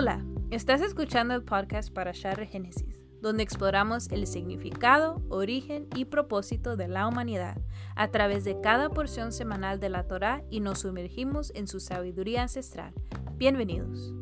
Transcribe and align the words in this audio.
Hola, 0.00 0.24
estás 0.52 0.80
escuchando 0.80 1.34
el 1.34 1.42
podcast 1.42 1.92
para 1.92 2.12
Share 2.12 2.46
Génesis, 2.46 3.00
donde 3.20 3.42
exploramos 3.42 4.08
el 4.12 4.28
significado, 4.28 5.20
origen 5.28 5.88
y 5.96 6.04
propósito 6.04 6.76
de 6.76 6.86
la 6.86 7.08
humanidad 7.08 7.60
a 7.96 8.06
través 8.12 8.44
de 8.44 8.60
cada 8.60 8.90
porción 8.90 9.32
semanal 9.32 9.80
de 9.80 9.88
la 9.88 10.06
Torá 10.06 10.44
y 10.50 10.60
nos 10.60 10.82
sumergimos 10.82 11.50
en 11.56 11.66
su 11.66 11.80
sabiduría 11.80 12.42
ancestral. 12.42 12.94
Bienvenidos. 13.38 14.14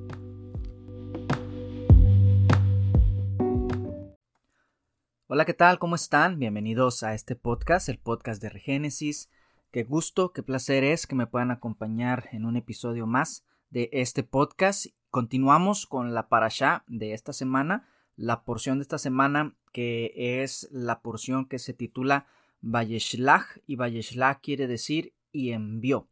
Hola, 5.27 5.45
¿qué 5.45 5.53
tal? 5.53 5.79
¿Cómo 5.79 5.97
están? 5.97 6.39
Bienvenidos 6.39 7.03
a 7.03 7.13
este 7.13 7.37
podcast, 7.37 7.91
el 7.91 7.99
podcast 7.99 8.41
de 8.41 8.49
Regénesis. 8.49 9.29
Qué 9.73 9.85
gusto, 9.85 10.33
qué 10.33 10.43
placer 10.43 10.85
es 10.85 11.07
que 11.07 11.17
me 11.17 11.27
puedan 11.27 11.51
acompañar 11.51 12.31
en 12.33 12.47
un 12.47 12.57
episodio 12.57 13.07
más 13.07 13.45
de 13.69 13.91
este 13.93 14.23
podcast. 14.23 14.87
Continuamos 15.17 15.87
con 15.87 16.13
la 16.13 16.29
parasha 16.29 16.85
de 16.89 17.15
esta 17.15 17.33
semana, 17.33 17.89
la 18.17 18.45
porción 18.45 18.77
de 18.77 18.83
esta 18.83 18.99
semana 18.99 19.57
que 19.73 20.13
es 20.43 20.69
la 20.71 21.01
porción 21.01 21.47
que 21.49 21.59
se 21.59 21.73
titula 21.73 22.27
Vayeshlach 22.61 23.63
y 23.67 23.77
Vayeshlach 23.77 24.43
quiere 24.43 24.67
decir 24.67 25.15
y 25.33 25.53
envió. 25.53 26.11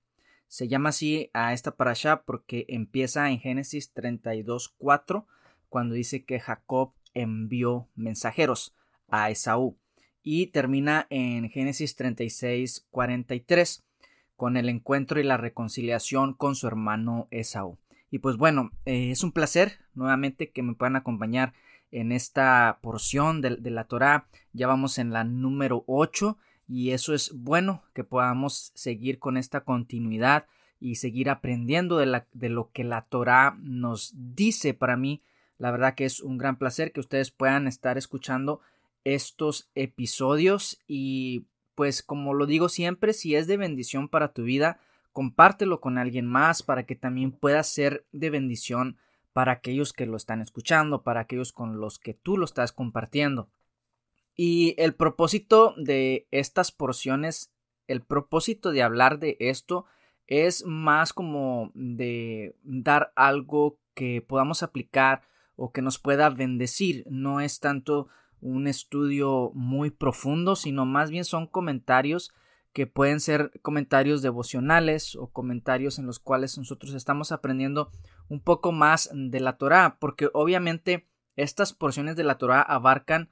Se 0.48 0.68
llama 0.68 0.88
así 0.88 1.28
a 1.34 1.52
esta 1.52 1.76
parasha 1.76 2.22
porque 2.22 2.64
empieza 2.70 3.28
en 3.28 3.40
Génesis 3.40 3.94
32.4 3.94 5.26
cuando 5.68 5.94
dice 5.94 6.24
que 6.24 6.40
Jacob 6.40 6.94
envió 7.12 7.90
mensajeros 7.94 8.74
a 9.08 9.28
Esaú 9.28 9.76
y 10.22 10.46
termina 10.46 11.06
en 11.10 11.50
Génesis 11.50 11.94
36.43 11.98 13.84
con 14.34 14.56
el 14.56 14.70
encuentro 14.70 15.20
y 15.20 15.24
la 15.24 15.36
reconciliación 15.36 16.32
con 16.32 16.54
su 16.56 16.66
hermano 16.68 17.28
Esaú. 17.30 17.78
Y 18.14 18.20
pues 18.20 18.36
bueno, 18.36 18.70
eh, 18.86 19.10
es 19.10 19.24
un 19.24 19.32
placer 19.32 19.80
nuevamente 19.92 20.52
que 20.52 20.62
me 20.62 20.76
puedan 20.76 20.94
acompañar 20.94 21.52
en 21.90 22.12
esta 22.12 22.78
porción 22.80 23.40
de, 23.40 23.58
la 23.58 23.88
Torá. 23.88 24.28
Ya 24.52 24.68
vamos 24.68 25.00
en 25.00 25.12
la 25.12 25.24
número 25.24 25.82
8 25.88 26.38
y 26.68 26.90
eso 26.90 27.12
es 27.12 27.32
bueno 27.34 27.82
que 27.92 28.04
podamos 28.04 28.70
seguir 28.76 29.18
con 29.18 29.36
esta 29.36 29.62
continuidad 29.62 30.46
y 30.78 30.94
seguir 30.94 31.28
aprendiendo 31.28 31.96
de, 31.96 32.22
de 32.32 32.48
lo 32.50 32.70
que 32.70 32.84
la 32.84 33.02
Torá 33.02 33.58
nos 33.60 34.14
dice 34.14 34.74
para 34.74 34.96
mí. 34.96 35.20
La 35.58 35.72
verdad 35.72 35.96
que 35.96 36.04
es 36.04 36.20
un 36.20 36.38
gran 36.38 36.56
placer 36.56 36.92
que 36.92 37.00
ustedes 37.00 37.32
puedan 37.32 37.66
estar 37.66 37.98
escuchando 37.98 38.60
estos 39.02 39.72
episodios 39.74 40.78
y 40.86 41.46
pues 41.74 42.04
como 42.04 42.32
lo 42.32 42.46
digo 42.46 42.68
siempre, 42.68 43.12
si 43.12 43.34
es 43.34 43.48
de 43.48 43.56
bendición 43.56 44.08
para 44.08 44.32
tu 44.32 44.44
vida, 44.44 44.78
compártelo 45.14 45.80
con 45.80 45.96
alguien 45.96 46.26
más 46.26 46.62
para 46.62 46.84
que 46.84 46.96
también 46.96 47.30
pueda 47.30 47.62
ser 47.62 48.04
de 48.12 48.30
bendición 48.30 48.98
para 49.32 49.52
aquellos 49.52 49.92
que 49.92 50.06
lo 50.06 50.16
están 50.16 50.42
escuchando, 50.42 51.02
para 51.02 51.20
aquellos 51.20 51.52
con 51.52 51.80
los 51.80 51.98
que 51.98 52.14
tú 52.14 52.36
lo 52.36 52.44
estás 52.44 52.72
compartiendo. 52.72 53.48
Y 54.36 54.74
el 54.76 54.94
propósito 54.94 55.74
de 55.76 56.26
estas 56.32 56.72
porciones, 56.72 57.52
el 57.86 58.02
propósito 58.02 58.72
de 58.72 58.82
hablar 58.82 59.20
de 59.20 59.36
esto 59.38 59.86
es 60.26 60.64
más 60.66 61.12
como 61.12 61.70
de 61.74 62.56
dar 62.64 63.12
algo 63.14 63.78
que 63.94 64.20
podamos 64.20 64.64
aplicar 64.64 65.22
o 65.54 65.70
que 65.70 65.80
nos 65.80 66.00
pueda 66.00 66.28
bendecir, 66.28 67.04
no 67.08 67.40
es 67.40 67.60
tanto 67.60 68.08
un 68.40 68.66
estudio 68.66 69.52
muy 69.54 69.90
profundo, 69.90 70.56
sino 70.56 70.84
más 70.86 71.10
bien 71.10 71.24
son 71.24 71.46
comentarios 71.46 72.32
que 72.74 72.88
pueden 72.88 73.20
ser 73.20 73.52
comentarios 73.62 74.20
devocionales 74.20 75.14
o 75.14 75.28
comentarios 75.28 75.98
en 76.00 76.06
los 76.06 76.18
cuales 76.18 76.58
nosotros 76.58 76.92
estamos 76.92 77.30
aprendiendo 77.30 77.90
un 78.28 78.40
poco 78.40 78.72
más 78.72 79.10
de 79.14 79.38
la 79.38 79.56
Torah, 79.56 79.96
porque 80.00 80.28
obviamente 80.34 81.06
estas 81.36 81.72
porciones 81.72 82.16
de 82.16 82.24
la 82.24 82.36
Torah 82.36 82.60
abarcan 82.60 83.30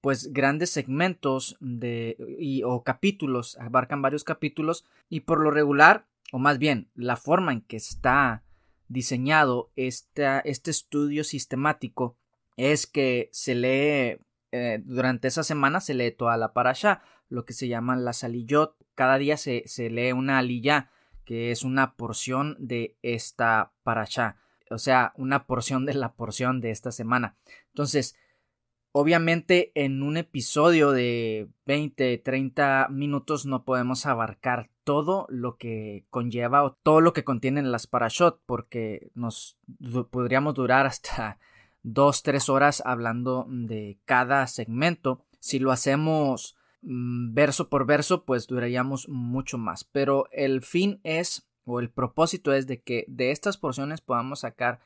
pues 0.00 0.32
grandes 0.32 0.70
segmentos 0.70 1.58
de 1.60 2.16
y, 2.38 2.62
o 2.62 2.82
capítulos, 2.82 3.58
abarcan 3.58 4.00
varios 4.00 4.24
capítulos 4.24 4.86
y 5.10 5.20
por 5.20 5.40
lo 5.40 5.50
regular, 5.50 6.06
o 6.32 6.38
más 6.38 6.58
bien 6.58 6.90
la 6.94 7.16
forma 7.16 7.52
en 7.52 7.60
que 7.60 7.76
está 7.76 8.42
diseñado 8.88 9.70
este 9.76 10.70
estudio 10.70 11.24
sistemático 11.24 12.16
es 12.56 12.86
que 12.86 13.28
se 13.32 13.54
lee 13.54 14.18
eh, 14.50 14.80
durante 14.82 15.28
esa 15.28 15.42
semana 15.42 15.80
se 15.80 15.92
lee 15.92 16.10
toda 16.10 16.38
la 16.38 16.54
parasha, 16.54 17.02
lo 17.28 17.44
que 17.44 17.52
se 17.52 17.68
llama 17.68 17.96
la 17.96 18.12
saliyot. 18.12 18.76
Cada 18.94 19.18
día 19.18 19.36
se, 19.36 19.62
se 19.66 19.90
lee 19.90 20.12
una 20.12 20.38
aliyah, 20.38 20.90
que 21.24 21.50
es 21.50 21.62
una 21.62 21.94
porción 21.94 22.56
de 22.58 22.96
esta 23.02 23.72
parasha, 23.82 24.36
o 24.70 24.78
sea, 24.78 25.12
una 25.16 25.46
porción 25.46 25.86
de 25.86 25.94
la 25.94 26.14
porción 26.14 26.60
de 26.60 26.70
esta 26.70 26.90
semana. 26.90 27.36
Entonces, 27.68 28.16
obviamente 28.92 29.72
en 29.74 30.02
un 30.02 30.16
episodio 30.16 30.92
de 30.92 31.48
20, 31.66 32.18
30 32.18 32.88
minutos 32.90 33.46
no 33.46 33.64
podemos 33.64 34.06
abarcar 34.06 34.70
todo 34.84 35.26
lo 35.28 35.56
que 35.56 36.06
conlleva 36.10 36.64
o 36.64 36.72
todo 36.72 37.00
lo 37.00 37.12
que 37.12 37.24
contienen 37.24 37.70
las 37.70 37.86
parashot, 37.86 38.40
porque 38.46 39.10
nos 39.14 39.58
podríamos 40.10 40.54
durar 40.54 40.86
hasta 40.86 41.38
dos, 41.82 42.22
tres 42.22 42.48
horas 42.48 42.82
hablando 42.84 43.46
de 43.48 43.98
cada 44.04 44.46
segmento. 44.46 45.24
Si 45.40 45.58
lo 45.58 45.72
hacemos 45.72 46.56
verso 46.80 47.68
por 47.68 47.86
verso, 47.86 48.24
pues 48.24 48.46
duraríamos 48.46 49.08
mucho 49.08 49.58
más. 49.58 49.84
Pero 49.84 50.26
el 50.32 50.62
fin 50.62 51.00
es, 51.02 51.48
o 51.64 51.80
el 51.80 51.90
propósito 51.90 52.52
es 52.52 52.66
de 52.66 52.80
que 52.80 53.04
de 53.08 53.30
estas 53.30 53.56
porciones 53.56 54.00
podamos 54.00 54.40
sacar 54.40 54.80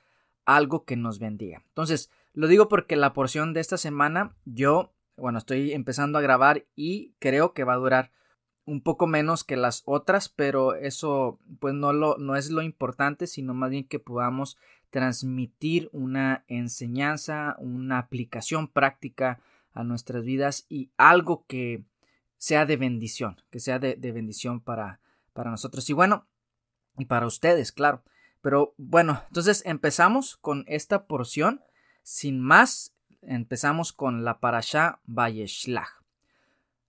algo 0.44 0.84
que 0.84 0.96
nos 0.96 1.18
bendiga. 1.18 1.62
Entonces, 1.68 2.10
lo 2.32 2.46
digo 2.48 2.68
porque 2.68 2.96
la 2.96 3.12
porción 3.12 3.52
de 3.52 3.60
esta 3.60 3.76
semana 3.76 4.34
yo, 4.44 4.92
bueno, 5.16 5.38
estoy 5.38 5.72
empezando 5.72 6.18
a 6.18 6.22
grabar 6.22 6.66
y 6.74 7.14
creo 7.18 7.52
que 7.52 7.64
va 7.64 7.74
a 7.74 7.78
durar 7.78 8.10
un 8.64 8.80
poco 8.80 9.06
menos 9.06 9.44
que 9.44 9.56
las 9.56 9.82
otras, 9.86 10.28
pero 10.28 10.74
eso 10.74 11.38
pues 11.58 11.74
no 11.74 11.92
lo 11.92 12.16
no 12.18 12.36
es 12.36 12.50
lo 12.50 12.62
importante, 12.62 13.26
sino 13.26 13.54
más 13.54 13.70
bien 13.70 13.84
que 13.84 13.98
podamos 13.98 14.56
transmitir 14.90 15.88
una 15.92 16.44
enseñanza, 16.48 17.56
una 17.58 17.98
aplicación 17.98 18.68
práctica 18.68 19.40
a 19.72 19.84
nuestras 19.84 20.24
vidas 20.24 20.66
y 20.68 20.90
algo 20.96 21.44
que 21.46 21.84
sea 22.36 22.66
de 22.66 22.76
bendición, 22.76 23.36
que 23.50 23.60
sea 23.60 23.78
de, 23.78 23.94
bendición 24.12 24.60
para, 24.60 25.00
para 25.32 25.50
nosotros 25.50 25.88
y 25.90 25.92
bueno, 25.92 26.26
y 26.98 27.04
para 27.06 27.26
ustedes, 27.26 27.72
claro. 27.72 28.02
Pero 28.40 28.74
bueno, 28.76 29.22
entonces 29.28 29.62
empezamos 29.64 30.36
con 30.36 30.64
esta 30.66 31.06
porción. 31.06 31.62
Sin 32.02 32.40
más, 32.40 32.94
empezamos 33.22 33.92
con 33.92 34.24
la 34.24 34.40
parasha 34.40 35.00
Vayeshlach. 35.04 36.02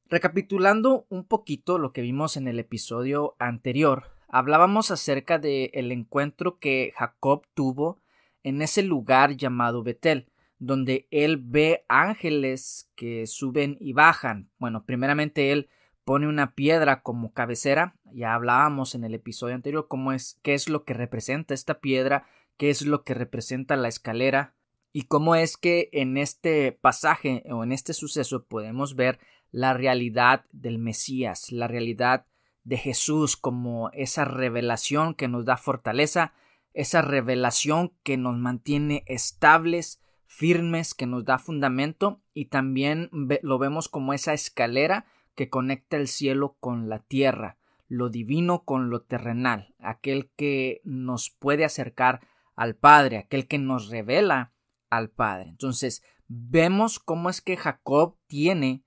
Recapitulando 0.10 1.06
un 1.10 1.26
poquito 1.26 1.78
lo 1.78 1.94
que 1.94 2.02
vimos 2.02 2.38
en 2.38 2.48
el 2.48 2.60
episodio 2.60 3.36
anterior, 3.40 4.12
hablábamos 4.28 4.92
acerca 4.92 5.40
del 5.40 5.70
el 5.74 5.92
encuentro 5.92 6.58
que 6.60 6.94
Jacob 6.96 7.46
tuvo 7.54 8.02
en 8.44 8.62
ese 8.62 8.82
lugar 8.82 9.38
llamado 9.38 9.84
Betel, 9.84 10.28
donde 10.66 11.08
él 11.12 11.38
ve 11.44 11.86
ángeles 11.90 12.90
que 12.96 13.28
suben 13.28 13.78
y 13.80 13.94
bajan. 13.94 14.50
Bueno, 14.60 14.86
primeramente 14.86 15.52
él 15.52 15.70
pone 16.06 16.28
una 16.28 16.56
piedra 16.56 17.02
como 17.02 17.34
cabecera, 17.34 17.96
ya 18.14 18.34
hablábamos 18.34 18.96
en 18.96 19.04
el 19.04 19.14
episodio 19.14 19.56
anterior 19.56 19.88
cómo 19.90 20.14
es 20.14 20.40
qué 20.42 20.54
es 20.54 20.70
lo 20.70 20.86
que 20.86 20.94
representa 20.94 21.54
esta 21.54 21.80
piedra, 21.80 22.28
qué 22.58 22.70
es 22.70 22.82
lo 22.84 23.04
que 23.04 23.14
representa 23.14 23.76
la 23.76 23.88
escalera 23.88 24.56
y 24.94 25.04
cómo 25.04 25.36
es 25.36 25.58
que 25.58 25.90
en 25.92 26.18
este 26.18 26.72
pasaje 26.72 27.44
o 27.50 27.64
en 27.64 27.72
este 27.72 27.94
suceso 27.94 28.46
podemos 28.46 28.96
ver 28.96 29.20
la 29.52 29.74
realidad 29.74 30.46
del 30.52 30.78
Mesías, 30.78 31.52
la 31.52 31.68
realidad 31.68 32.26
de 32.64 32.78
Jesús 32.78 33.36
como 33.36 33.90
esa 33.92 34.24
revelación 34.24 35.14
que 35.14 35.28
nos 35.28 35.46
da 35.46 35.58
fortaleza, 35.58 36.34
esa 36.74 37.02
revelación 37.02 37.94
que 38.04 38.18
nos 38.18 38.38
mantiene 38.38 39.04
estables, 39.08 40.03
firmes, 40.34 40.96
que 40.96 41.06
nos 41.06 41.26
da 41.26 41.38
fundamento 41.38 42.22
y 42.34 42.46
también 42.46 43.10
lo 43.44 43.60
vemos 43.60 43.88
como 43.88 44.14
esa 44.14 44.34
escalera 44.34 45.06
que 45.36 45.50
conecta 45.50 45.96
el 45.96 46.08
cielo 46.08 46.58
con 46.60 46.90
la 46.90 47.00
tierra, 47.00 47.58
lo 47.88 48.10
divino 48.10 48.64
con 48.64 48.90
lo 48.90 49.02
terrenal, 49.02 49.76
aquel 49.78 50.32
que 50.36 50.82
nos 50.86 51.30
puede 51.30 51.66
acercar 51.66 52.22
al 52.56 52.76
Padre, 52.76 53.18
aquel 53.20 53.48
que 53.48 53.60
nos 53.60 53.90
revela 53.90 54.54
al 54.90 55.12
Padre. 55.12 55.50
Entonces, 55.50 56.04
vemos 56.28 56.98
cómo 56.98 57.30
es 57.30 57.42
que 57.42 57.56
Jacob 57.56 58.18
tiene 58.26 58.84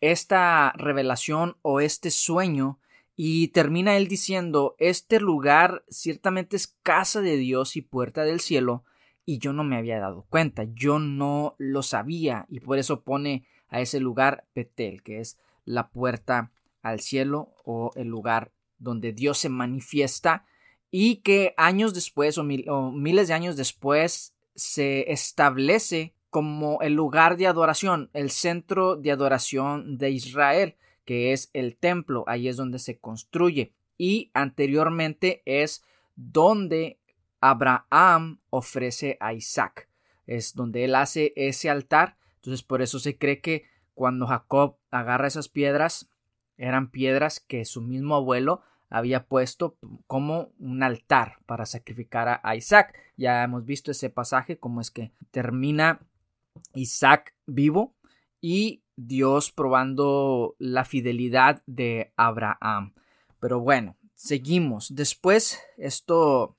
esta 0.00 0.72
revelación 0.76 1.58
o 1.60 1.80
este 1.80 2.10
sueño 2.10 2.80
y 3.14 3.48
termina 3.48 3.98
él 3.98 4.08
diciendo, 4.08 4.76
este 4.78 5.20
lugar 5.20 5.84
ciertamente 5.90 6.56
es 6.56 6.68
casa 6.82 7.20
de 7.20 7.36
Dios 7.36 7.76
y 7.76 7.82
puerta 7.82 8.24
del 8.24 8.40
cielo, 8.40 8.84
y 9.26 9.38
yo 9.38 9.52
no 9.52 9.64
me 9.64 9.76
había 9.76 9.98
dado 9.98 10.24
cuenta, 10.30 10.64
yo 10.72 10.98
no 10.98 11.56
lo 11.58 11.82
sabía, 11.82 12.46
y 12.48 12.60
por 12.60 12.78
eso 12.78 13.02
pone 13.02 13.44
a 13.68 13.80
ese 13.80 14.00
lugar 14.00 14.46
Betel, 14.54 15.02
que 15.02 15.20
es 15.20 15.36
la 15.64 15.88
puerta 15.88 16.52
al 16.80 17.00
cielo 17.00 17.52
o 17.64 17.90
el 17.96 18.06
lugar 18.06 18.52
donde 18.78 19.12
Dios 19.12 19.38
se 19.38 19.48
manifiesta 19.48 20.46
y 20.90 21.16
que 21.16 21.52
años 21.56 21.92
después 21.92 22.38
o, 22.38 22.44
miles 22.44 23.28
de 23.28 23.34
años 23.34 23.56
después 23.56 24.34
se 24.54 25.10
establece 25.12 26.14
como 26.30 26.80
el 26.80 26.94
lugar 26.94 27.36
de 27.36 27.48
adoración, 27.48 28.10
el 28.12 28.30
centro 28.30 28.94
de 28.94 29.10
adoración 29.10 29.98
de 29.98 30.10
Israel, 30.10 30.76
que 31.04 31.32
es 31.32 31.50
el 31.52 31.76
templo, 31.76 32.24
ahí 32.28 32.46
es 32.48 32.56
donde 32.56 32.78
se 32.78 32.98
construye. 32.98 33.72
Y 33.98 34.30
anteriormente 34.34 35.42
es 35.46 35.82
donde 36.14 36.98
Abraham 37.40 38.40
ofrece 38.50 39.16
a 39.20 39.32
Isaac, 39.32 39.88
es 40.26 40.54
donde 40.54 40.84
él 40.84 40.94
hace 40.94 41.32
ese 41.36 41.70
altar. 41.70 42.16
Entonces 42.36 42.62
por 42.62 42.82
eso 42.82 42.98
se 42.98 43.18
cree 43.18 43.40
que 43.40 43.64
cuando 43.94 44.26
Jacob 44.26 44.76
agarra 44.90 45.26
esas 45.26 45.48
piedras, 45.48 46.10
eran 46.56 46.90
piedras 46.90 47.40
que 47.40 47.64
su 47.64 47.82
mismo 47.82 48.14
abuelo 48.14 48.62
había 48.88 49.26
puesto 49.26 49.76
como 50.06 50.52
un 50.58 50.82
altar 50.82 51.38
para 51.46 51.66
sacrificar 51.66 52.40
a 52.42 52.56
Isaac. 52.56 52.94
Ya 53.16 53.42
hemos 53.42 53.64
visto 53.64 53.90
ese 53.90 54.10
pasaje, 54.10 54.58
como 54.58 54.80
es 54.80 54.90
que 54.90 55.12
termina 55.30 56.00
Isaac 56.74 57.34
vivo 57.46 57.94
y 58.40 58.82
Dios 58.96 59.50
probando 59.50 60.56
la 60.58 60.84
fidelidad 60.84 61.62
de 61.66 62.12
Abraham. 62.16 62.94
Pero 63.40 63.60
bueno, 63.60 63.96
seguimos. 64.14 64.94
Después, 64.94 65.60
esto, 65.76 66.56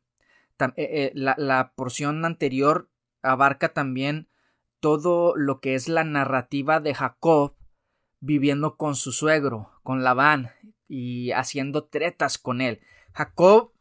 la, 1.14 1.36
la 1.38 1.74
porción 1.76 2.26
anterior 2.26 2.90
abarca 3.22 3.74
también 3.74 4.30
todo 4.80 5.36
lo 5.36 5.60
que 5.60 5.76
es 5.76 5.88
la 5.88 6.04
narrativa 6.04 6.80
de 6.80 6.94
Jacob 6.94 7.56
viviendo 8.20 8.78
con 8.78 8.96
su 8.96 9.12
suegro, 9.12 9.72
con 9.84 10.04
Labán, 10.04 10.52
y 10.88 11.32
haciendo 11.32 11.86
tretas 11.86 12.38
con 12.38 12.62
él. 12.62 12.82
Jacob 13.14 13.74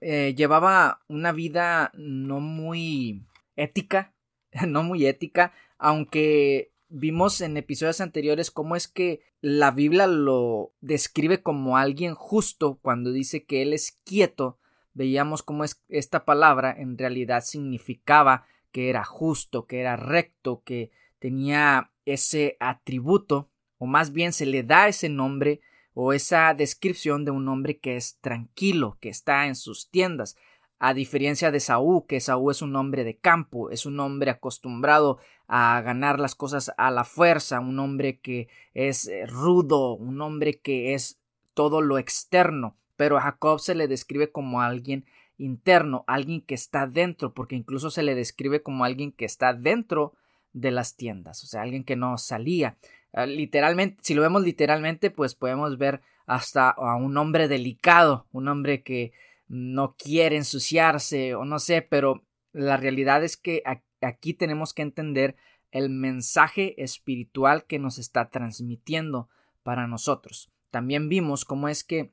eh, 0.00 0.34
llevaba 0.36 1.02
una 1.08 1.32
vida 1.32 1.90
no 1.94 2.40
muy 2.40 3.26
ética, 3.56 4.14
no 4.66 4.82
muy 4.82 5.06
ética, 5.06 5.52
aunque 5.78 6.72
vimos 6.88 7.40
en 7.40 7.56
episodios 7.56 8.00
anteriores 8.00 8.50
cómo 8.50 8.76
es 8.76 8.88
que 8.88 9.22
la 9.40 9.70
Biblia 9.70 10.06
lo 10.06 10.74
describe 10.80 11.42
como 11.42 11.76
alguien 11.76 12.14
justo 12.14 12.78
cuando 12.80 13.12
dice 13.12 13.44
que 13.44 13.62
él 13.62 13.72
es 13.72 14.00
quieto. 14.04 14.58
Veíamos 14.96 15.42
cómo 15.42 15.62
es 15.62 15.84
esta 15.90 16.24
palabra 16.24 16.74
en 16.74 16.96
realidad 16.96 17.44
significaba 17.44 18.46
que 18.72 18.88
era 18.88 19.04
justo, 19.04 19.66
que 19.66 19.80
era 19.80 19.94
recto, 19.96 20.62
que 20.64 20.90
tenía 21.18 21.92
ese 22.06 22.56
atributo, 22.60 23.50
o 23.76 23.84
más 23.84 24.12
bien 24.12 24.32
se 24.32 24.46
le 24.46 24.62
da 24.62 24.88
ese 24.88 25.10
nombre 25.10 25.60
o 25.92 26.14
esa 26.14 26.54
descripción 26.54 27.26
de 27.26 27.30
un 27.30 27.46
hombre 27.46 27.78
que 27.78 27.96
es 27.96 28.18
tranquilo, 28.22 28.96
que 28.98 29.10
está 29.10 29.46
en 29.46 29.54
sus 29.54 29.90
tiendas, 29.90 30.34
a 30.78 30.94
diferencia 30.94 31.50
de 31.50 31.60
Saúl, 31.60 32.06
que 32.08 32.20
Saúl 32.20 32.52
es 32.52 32.62
un 32.62 32.74
hombre 32.74 33.04
de 33.04 33.18
campo, 33.18 33.68
es 33.68 33.84
un 33.84 34.00
hombre 34.00 34.30
acostumbrado 34.30 35.18
a 35.46 35.82
ganar 35.82 36.20
las 36.20 36.34
cosas 36.34 36.72
a 36.78 36.90
la 36.90 37.04
fuerza, 37.04 37.60
un 37.60 37.78
hombre 37.80 38.18
que 38.20 38.48
es 38.72 39.08
eh, 39.08 39.26
rudo, 39.26 39.92
un 39.94 40.22
hombre 40.22 40.58
que 40.58 40.94
es 40.94 41.20
todo 41.52 41.82
lo 41.82 41.98
externo, 41.98 42.78
pero 42.96 43.18
a 43.18 43.22
Jacob 43.22 43.60
se 43.60 43.74
le 43.74 43.88
describe 43.88 44.30
como 44.30 44.60
alguien 44.60 45.04
interno, 45.38 46.04
alguien 46.06 46.40
que 46.40 46.54
está 46.54 46.86
dentro, 46.86 47.34
porque 47.34 47.56
incluso 47.56 47.90
se 47.90 48.02
le 48.02 48.14
describe 48.14 48.62
como 48.62 48.84
alguien 48.84 49.12
que 49.12 49.24
está 49.24 49.52
dentro 49.52 50.14
de 50.52 50.70
las 50.70 50.96
tiendas, 50.96 51.44
o 51.44 51.46
sea, 51.46 51.62
alguien 51.62 51.84
que 51.84 51.96
no 51.96 52.16
salía. 52.16 52.78
Ah, 53.12 53.26
literalmente, 53.26 53.98
si 54.02 54.14
lo 54.14 54.22
vemos 54.22 54.42
literalmente, 54.42 55.10
pues 55.10 55.34
podemos 55.34 55.76
ver 55.78 56.00
hasta 56.26 56.70
a 56.70 56.96
un 56.96 57.16
hombre 57.16 57.48
delicado, 57.48 58.26
un 58.32 58.48
hombre 58.48 58.82
que 58.82 59.12
no 59.48 59.94
quiere 59.96 60.36
ensuciarse 60.36 61.34
o 61.34 61.44
no 61.44 61.58
sé, 61.58 61.82
pero 61.82 62.24
la 62.52 62.76
realidad 62.76 63.22
es 63.22 63.36
que 63.36 63.62
aquí 64.00 64.34
tenemos 64.34 64.72
que 64.72 64.82
entender 64.82 65.36
el 65.70 65.90
mensaje 65.90 66.82
espiritual 66.82 67.64
que 67.64 67.78
nos 67.78 67.98
está 67.98 68.30
transmitiendo 68.30 69.28
para 69.62 69.86
nosotros. 69.86 70.50
También 70.70 71.08
vimos 71.08 71.44
cómo 71.44 71.68
es 71.68 71.84
que 71.84 72.12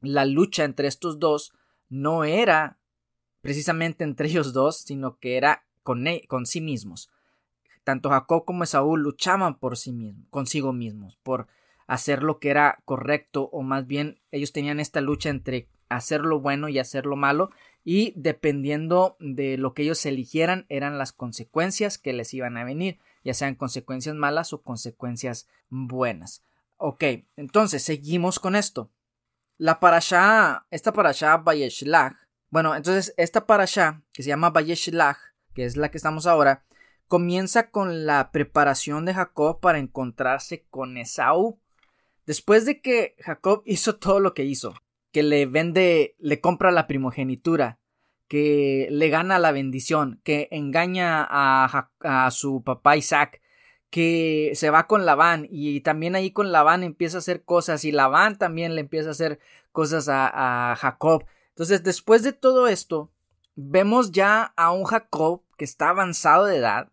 la 0.00 0.24
lucha 0.24 0.64
entre 0.64 0.88
estos 0.88 1.18
dos 1.18 1.52
no 1.88 2.24
era 2.24 2.78
precisamente 3.40 4.04
entre 4.04 4.28
ellos 4.28 4.52
dos, 4.52 4.76
sino 4.76 5.18
que 5.18 5.36
era 5.36 5.64
con, 5.82 6.06
e, 6.06 6.26
con 6.28 6.46
sí 6.46 6.60
mismos. 6.60 7.10
Tanto 7.84 8.10
Jacob 8.10 8.44
como 8.44 8.64
Esaú 8.64 8.96
luchaban 8.96 9.58
por 9.58 9.76
sí 9.76 9.92
mismos, 9.92 10.26
consigo 10.30 10.72
mismos, 10.72 11.16
por 11.22 11.48
hacer 11.86 12.22
lo 12.22 12.38
que 12.38 12.50
era 12.50 12.82
correcto, 12.84 13.48
o 13.52 13.62
más 13.62 13.86
bien 13.86 14.20
ellos 14.30 14.52
tenían 14.52 14.78
esta 14.78 15.00
lucha 15.00 15.28
entre 15.28 15.68
hacer 15.88 16.20
lo 16.20 16.40
bueno 16.40 16.68
y 16.68 16.78
hacer 16.78 17.06
lo 17.06 17.16
malo, 17.16 17.50
y 17.82 18.12
dependiendo 18.14 19.16
de 19.18 19.56
lo 19.56 19.74
que 19.74 19.82
ellos 19.82 20.04
eligieran 20.06 20.66
eran 20.68 20.98
las 20.98 21.12
consecuencias 21.12 21.98
que 21.98 22.12
les 22.12 22.32
iban 22.34 22.56
a 22.58 22.64
venir, 22.64 22.98
ya 23.24 23.34
sean 23.34 23.54
consecuencias 23.54 24.14
malas 24.14 24.52
o 24.52 24.62
consecuencias 24.62 25.48
buenas. 25.68 26.44
Ok, 26.76 27.04
entonces 27.36 27.82
seguimos 27.82 28.38
con 28.38 28.54
esto. 28.54 28.90
La 29.60 29.78
parasha, 29.78 30.66
esta 30.70 30.94
parasha 30.94 31.36
Bayeshlach, 31.36 32.16
bueno, 32.48 32.74
entonces 32.74 33.12
esta 33.18 33.44
parasha 33.44 34.02
que 34.10 34.22
se 34.22 34.30
llama 34.30 34.48
Bayeshlach, 34.48 35.18
que 35.52 35.66
es 35.66 35.76
la 35.76 35.90
que 35.90 35.98
estamos 35.98 36.26
ahora, 36.26 36.64
comienza 37.08 37.70
con 37.70 38.06
la 38.06 38.32
preparación 38.32 39.04
de 39.04 39.12
Jacob 39.12 39.60
para 39.60 39.76
encontrarse 39.76 40.64
con 40.70 40.96
Esaú. 40.96 41.60
Después 42.24 42.64
de 42.64 42.80
que 42.80 43.16
Jacob 43.18 43.62
hizo 43.66 43.96
todo 43.96 44.18
lo 44.18 44.32
que 44.32 44.44
hizo, 44.44 44.72
que 45.12 45.22
le 45.22 45.44
vende, 45.44 46.16
le 46.18 46.40
compra 46.40 46.70
la 46.70 46.86
primogenitura, 46.86 47.80
que 48.28 48.88
le 48.90 49.10
gana 49.10 49.38
la 49.38 49.52
bendición, 49.52 50.22
que 50.24 50.48
engaña 50.52 51.22
a, 51.28 51.90
a 52.00 52.30
su 52.30 52.64
papá 52.64 52.96
Isaac, 52.96 53.42
que 53.90 54.52
se 54.54 54.70
va 54.70 54.86
con 54.86 55.04
Labán 55.04 55.46
y 55.50 55.80
también 55.80 56.14
ahí 56.14 56.30
con 56.30 56.52
Labán 56.52 56.84
empieza 56.84 57.18
a 57.18 57.20
hacer 57.20 57.44
cosas 57.44 57.84
y 57.84 57.92
Labán 57.92 58.38
también 58.38 58.74
le 58.74 58.80
empieza 58.82 59.08
a 59.08 59.12
hacer 59.12 59.40
cosas 59.72 60.08
a, 60.08 60.72
a 60.72 60.76
Jacob. 60.76 61.24
Entonces, 61.50 61.82
después 61.82 62.22
de 62.22 62.32
todo 62.32 62.68
esto, 62.68 63.10
vemos 63.56 64.12
ya 64.12 64.52
a 64.56 64.72
un 64.72 64.84
Jacob 64.84 65.42
que 65.56 65.64
está 65.64 65.90
avanzado 65.90 66.46
de 66.46 66.56
edad, 66.56 66.90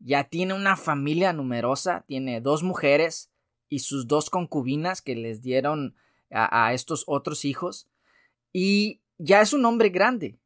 ya 0.00 0.24
tiene 0.24 0.54
una 0.54 0.76
familia 0.76 1.32
numerosa, 1.32 2.04
tiene 2.08 2.40
dos 2.40 2.62
mujeres 2.62 3.30
y 3.68 3.78
sus 3.78 4.08
dos 4.08 4.28
concubinas 4.28 5.00
que 5.00 5.14
les 5.14 5.40
dieron 5.40 5.94
a, 6.30 6.72
estos 6.72 7.04
otros 7.06 7.44
hijos, 7.44 7.88
y 8.52 9.00
ya 9.18 9.40
es 9.40 9.52
un 9.52 9.64
hombre 9.64 9.90
grande, 9.90 10.38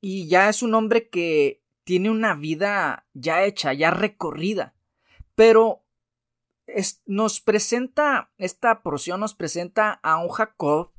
y 0.00 0.28
ya 0.28 0.48
es 0.48 0.62
un 0.62 0.74
hombre 0.74 1.08
que 1.08 1.62
tiene 1.84 2.10
una 2.10 2.34
vida 2.34 3.06
ya 3.12 3.44
hecha, 3.44 3.72
ya 3.72 3.90
recorrida, 3.90 4.74
pero 5.34 5.82
nos 7.06 7.40
presenta, 7.40 8.30
esta 8.38 8.82
porción 8.82 9.20
nos 9.20 9.34
presenta 9.34 10.00
a 10.02 10.18
un 10.18 10.28
Jacob 10.28 10.92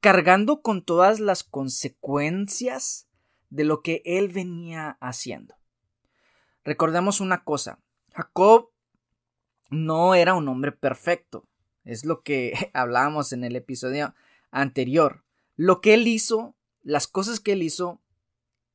cargando 0.00 0.62
con 0.62 0.82
todas 0.84 1.20
las 1.20 1.44
consecuencias 1.44 3.08
de 3.50 3.64
lo 3.64 3.82
que 3.82 4.02
él 4.04 4.28
venía 4.28 4.98
haciendo. 5.00 5.56
Recordemos 6.64 7.20
una 7.20 7.44
cosa, 7.44 7.80
Jacob 8.12 8.70
no 9.70 10.14
era 10.14 10.34
un 10.34 10.48
hombre 10.48 10.72
perfecto, 10.72 11.48
es 11.84 12.04
lo 12.04 12.22
que 12.22 12.70
hablábamos 12.74 13.32
en 13.32 13.44
el 13.44 13.56
episodio 13.56 14.14
anterior. 14.50 15.24
Lo 15.56 15.80
que 15.80 15.94
él 15.94 16.06
hizo, 16.06 16.54
las 16.82 17.06
cosas 17.06 17.40
que 17.40 17.52
él 17.52 17.62
hizo, 17.62 18.00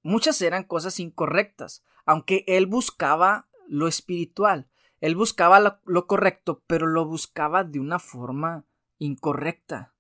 muchas 0.02 0.42
eran 0.42 0.64
cosas 0.64 1.00
incorrectas, 1.00 1.84
aunque 2.06 2.44
él 2.48 2.66
buscaba 2.66 3.48
lo 3.68 3.88
espiritual, 3.88 4.68
él 5.04 5.18
buscaba 5.18 5.82
lo, 5.84 6.08
correcto, 6.08 6.64
pero 6.66 6.88
lo 6.88 7.06
buscaba 7.06 7.66
de 7.66 7.82
una 7.82 8.00
forma 8.00 8.64
incorrecta. 9.00 9.94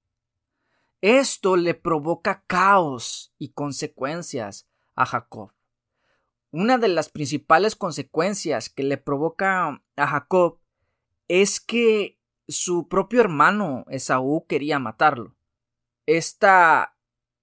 Esto 1.01 1.57
le 1.57 1.73
provoca 1.73 2.45
caos 2.47 3.33
y 3.37 3.49
consecuencias 3.49 4.65
a 4.95 5.05
Jacob. 5.05 5.51
Una 6.51 6.77
de 6.77 6.87
las 6.87 7.09
principales 7.09 7.75
consecuencias 7.75 8.69
que 8.69 8.83
le 8.83 8.95
provoca 8.95 9.83
a 9.97 10.07
Jacob 10.07 10.59
es 11.27 11.59
que 11.59 12.17
su 12.47 12.87
propio 12.87 13.19
hermano 13.19 13.83
Esaú 13.89 14.45
quería 14.47 14.79
matarlo. 14.79 15.35
Esta 16.05 16.95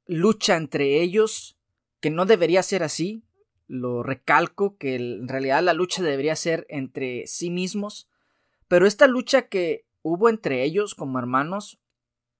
lucha 0.07 0.57
entre 0.57 1.03
ellos, 1.03 1.59
que 2.01 2.09
no 2.09 2.25
debería 2.25 2.63
ser 2.63 2.83
así, 2.83 3.23
lo 3.71 4.03
recalco, 4.03 4.77
que 4.77 4.97
en 4.97 5.29
realidad 5.29 5.63
la 5.63 5.75
lucha 5.75 6.03
debería 6.03 6.35
ser 6.35 6.67
entre 6.69 7.29
sí 7.29 7.51
mismos, 7.51 8.09
pero 8.67 8.85
esta 8.85 9.07
lucha 9.07 9.43
que 9.43 9.87
hubo 10.03 10.29
entre 10.29 10.65
ellos 10.65 10.97
como 10.97 11.21
hermanos, 11.21 11.79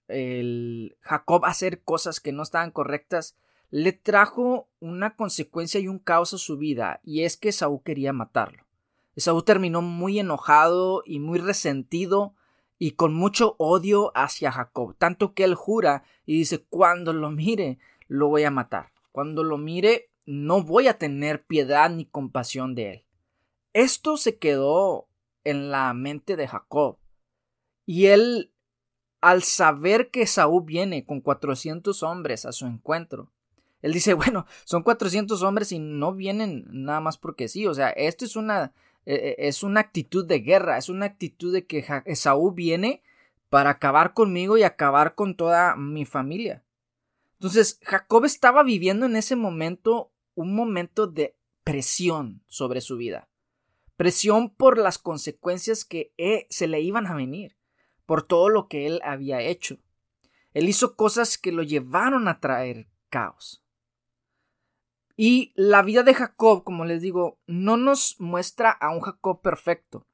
el 0.09 0.97
Jacob 1.01 1.45
hacer 1.45 1.83
cosas 1.83 2.19
que 2.19 2.33
no 2.33 2.43
estaban 2.43 2.73
correctas, 2.73 3.37
le 3.71 3.93
trajo 3.93 4.69
una 4.81 5.15
consecuencia 5.15 5.79
y 5.79 5.87
un 5.87 6.01
caos 6.01 6.35
a 6.35 6.39
su 6.39 6.59
vida, 6.59 7.01
y 7.05 7.23
es 7.23 7.37
que 7.37 7.53
Saúl 7.53 7.83
quería 7.85 8.13
matarlo. 8.13 8.65
Saúl 9.17 9.45
terminó 9.45 9.83
muy 9.83 10.19
enojado 10.19 11.05
y 11.07 11.21
muy 11.21 11.39
resentido 11.39 12.35
y 12.77 12.93
con 12.93 13.15
mucho 13.15 13.55
odio 13.59 14.11
hacia 14.17 14.51
Jacob, 14.51 14.97
tanto 14.99 15.33
que 15.35 15.45
él 15.45 15.55
jura 15.55 16.03
y 16.27 16.39
dice, 16.39 16.65
cuando 16.69 17.13
lo 17.13 17.31
mire, 17.31 17.79
lo 18.09 18.27
voy 18.27 18.43
a 18.43 18.51
matar. 18.51 18.91
Cuando 19.13 19.45
lo 19.45 19.59
mire, 19.59 20.10
no 20.31 20.63
voy 20.63 20.87
a 20.87 20.97
tener 20.97 21.45
piedad 21.45 21.91
ni 21.91 22.05
compasión 22.05 22.77
de 22.77 22.93
él. 22.93 23.05
Esto 23.73 24.17
se 24.17 24.39
quedó 24.39 25.09
en 25.43 25.73
la 25.73 25.93
mente 25.93 26.37
de 26.37 26.47
Jacob. 26.47 26.99
Y 27.85 28.07
él, 28.07 28.53
al 29.21 29.43
saber 29.43 30.11
que 30.11 30.27
Saúl 30.29 30.63
viene 30.65 31.05
con 31.05 31.21
400 31.21 32.05
hombres 32.05 32.47
a 32.47 32.53
su 32.53 32.67
encuentro, 32.67 33.33
él 33.83 33.93
dice, 33.93 34.15
bueno, 34.15 34.47
son 34.65 34.85
400 34.85 35.43
hombres 35.43 35.73
y 35.73 35.81
no 35.81 36.15
vienen 36.15 36.65
nada 36.71 37.01
más 37.01 37.19
porque 37.19 37.49
sí. 37.49 37.67
O 37.67 37.75
sea, 37.75 37.91
esto 37.91 38.25
es 38.25 38.37
una, 38.37 38.73
e, 39.07 39.15
e, 39.15 39.49
es 39.49 39.65
una 39.65 39.81
actitud 39.81 40.25
de 40.25 40.39
guerra, 40.39 40.79
es 40.79 40.89
una 40.89 41.07
actitud 41.07 41.53
de 41.53 41.67
que 41.67 41.85
Saúl 42.15 42.55
viene 42.55 43.03
para 43.49 43.71
acabar 43.71 44.15
conmigo 44.15 44.57
y 44.57 44.63
acabar 44.63 45.17
con 45.17 45.35
toda 45.35 45.75
mi 45.75 46.05
familia. 46.05 46.63
Entonces, 47.41 47.81
Jacob 47.83 48.27
estaba 48.27 48.63
viviendo 48.63 49.07
en 49.07 49.17
ese 49.17 49.35
momento 49.35 50.10
un 50.35 50.55
momento 50.55 51.07
de 51.07 51.37
presión 51.65 52.43
sobre 52.47 52.81
su 52.81 52.97
vida. 52.97 53.29
Presión 53.97 54.51
por 54.51 54.79
las 54.79 54.99
consecuencias 54.99 55.85
que 55.85 56.13
eh, 56.17 56.47
se 56.51 56.67
le 56.67 56.81
iban 56.81 57.07
a 57.07 57.15
venir, 57.15 57.57
por 58.07 58.23
todo 58.23 58.49
lo 58.49 58.67
que 58.69 58.87
él 58.87 59.01
había 59.05 59.41
hecho. 59.43 59.79
Él 60.55 60.69
hizo 60.69 60.97
cosas 60.97 61.39
que 61.39 61.53
lo 61.53 61.63
llevaron 61.63 62.27
a 62.29 62.41
traer 62.41 62.89
caos. 63.09 63.63
Y 65.17 65.53
la 65.55 65.83
vida 65.83 66.03
de 66.03 66.15
Jacob, 66.15 66.65
como 66.65 66.87
les 66.87 67.03
digo, 67.03 67.39
no 67.47 67.77
nos 67.77 68.17
muestra 68.19 68.71
a 68.71 68.91
un 68.91 69.01
Jacob 69.01 69.43
perfecto. 69.43 70.07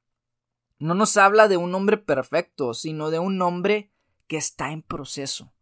No 0.79 0.93
nos 0.93 1.15
habla 1.15 1.47
de 1.47 1.57
un 1.57 1.73
hombre 1.73 1.97
perfecto, 1.97 2.73
sino 2.73 3.09
de 3.09 3.19
un 3.19 3.41
hombre 3.41 3.89
que 4.27 4.37
está 4.37 4.71
en 4.71 4.81
proceso. 4.81 5.53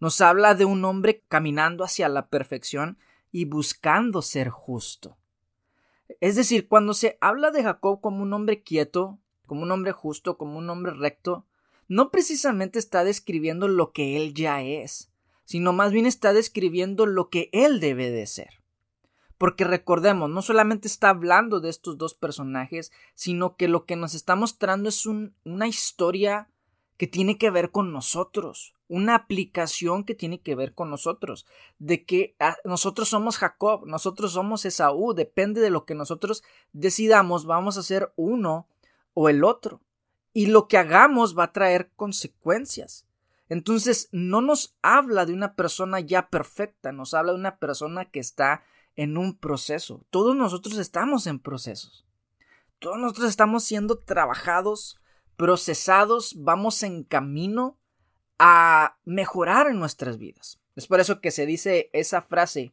Nos 0.00 0.20
habla 0.20 0.54
de 0.54 0.64
un 0.64 0.84
hombre 0.84 1.22
caminando 1.28 1.84
hacia 1.84 2.08
la 2.08 2.28
perfección 2.28 2.98
y 3.36 3.44
buscando 3.44 4.22
ser 4.22 4.48
justo. 4.48 5.18
Es 6.22 6.36
decir, 6.36 6.68
cuando 6.68 6.94
se 6.94 7.18
habla 7.20 7.50
de 7.50 7.62
Jacob 7.62 8.00
como 8.00 8.22
un 8.22 8.32
hombre 8.32 8.62
quieto, 8.62 9.18
como 9.44 9.62
un 9.62 9.70
hombre 9.72 9.92
justo, 9.92 10.38
como 10.38 10.56
un 10.56 10.70
hombre 10.70 10.94
recto, 10.94 11.44
no 11.86 12.10
precisamente 12.10 12.78
está 12.78 13.04
describiendo 13.04 13.68
lo 13.68 13.92
que 13.92 14.16
él 14.16 14.32
ya 14.32 14.62
es, 14.62 15.10
sino 15.44 15.74
más 15.74 15.92
bien 15.92 16.06
está 16.06 16.32
describiendo 16.32 17.04
lo 17.04 17.28
que 17.28 17.50
él 17.52 17.78
debe 17.78 18.10
de 18.10 18.26
ser. 18.26 18.62
Porque 19.36 19.64
recordemos, 19.64 20.30
no 20.30 20.40
solamente 20.40 20.88
está 20.88 21.10
hablando 21.10 21.60
de 21.60 21.68
estos 21.68 21.98
dos 21.98 22.14
personajes, 22.14 22.90
sino 23.14 23.54
que 23.56 23.68
lo 23.68 23.84
que 23.84 23.96
nos 23.96 24.14
está 24.14 24.34
mostrando 24.34 24.88
es 24.88 25.04
una 25.04 25.68
historia 25.68 26.48
que 26.96 27.06
tiene 27.06 27.38
que 27.38 27.50
ver 27.50 27.70
con 27.70 27.92
nosotros, 27.92 28.74
una 28.88 29.14
aplicación 29.14 30.04
que 30.04 30.14
tiene 30.14 30.40
que 30.40 30.54
ver 30.54 30.74
con 30.74 30.90
nosotros, 30.90 31.46
de 31.78 32.04
que 32.04 32.34
ah, 32.38 32.56
nosotros 32.64 33.08
somos 33.08 33.38
Jacob, 33.38 33.86
nosotros 33.86 34.32
somos 34.32 34.64
Esaú, 34.64 35.12
depende 35.12 35.60
de 35.60 35.70
lo 35.70 35.84
que 35.84 35.94
nosotros 35.94 36.42
decidamos, 36.72 37.44
vamos 37.44 37.76
a 37.76 37.82
ser 37.82 38.12
uno 38.16 38.66
o 39.14 39.28
el 39.28 39.44
otro. 39.44 39.80
Y 40.32 40.46
lo 40.46 40.68
que 40.68 40.78
hagamos 40.78 41.36
va 41.36 41.44
a 41.44 41.52
traer 41.52 41.90
consecuencias. 41.96 43.06
Entonces, 43.48 44.08
no 44.12 44.40
nos 44.40 44.76
habla 44.82 45.24
de 45.24 45.32
una 45.32 45.54
persona 45.54 46.00
ya 46.00 46.28
perfecta, 46.28 46.92
nos 46.92 47.14
habla 47.14 47.32
de 47.32 47.38
una 47.38 47.58
persona 47.58 48.04
que 48.04 48.20
está 48.20 48.62
en 48.96 49.16
un 49.16 49.36
proceso. 49.36 50.04
Todos 50.10 50.36
nosotros 50.36 50.78
estamos 50.78 51.26
en 51.26 51.38
procesos. 51.38 52.06
Todos 52.78 52.98
nosotros 52.98 53.28
estamos 53.28 53.64
siendo 53.64 53.98
trabajados, 53.98 55.00
procesados, 55.36 56.34
vamos 56.36 56.82
en 56.82 57.04
camino 57.04 57.78
a 58.38 58.98
mejorar 59.04 59.68
en 59.68 59.78
nuestras 59.78 60.18
vidas. 60.18 60.60
Es 60.74 60.86
por 60.86 61.00
eso 61.00 61.20
que 61.20 61.30
se 61.30 61.46
dice 61.46 61.90
esa 61.92 62.22
frase, 62.22 62.72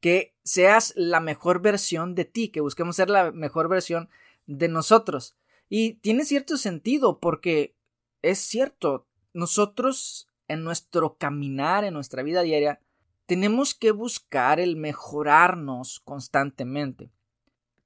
que 0.00 0.34
seas 0.44 0.92
la 0.96 1.20
mejor 1.20 1.60
versión 1.60 2.14
de 2.14 2.24
ti, 2.24 2.48
que 2.48 2.60
busquemos 2.60 2.96
ser 2.96 3.10
la 3.10 3.32
mejor 3.32 3.68
versión 3.68 4.08
de 4.46 4.68
nosotros. 4.68 5.36
Y 5.68 5.94
tiene 5.94 6.24
cierto 6.24 6.56
sentido 6.56 7.18
porque 7.18 7.74
es 8.22 8.38
cierto, 8.38 9.06
nosotros 9.32 10.28
en 10.48 10.64
nuestro 10.64 11.16
caminar, 11.16 11.84
en 11.84 11.94
nuestra 11.94 12.22
vida 12.22 12.42
diaria, 12.42 12.80
tenemos 13.26 13.74
que 13.74 13.92
buscar 13.92 14.58
el 14.58 14.76
mejorarnos 14.76 16.00
constantemente. 16.00 17.10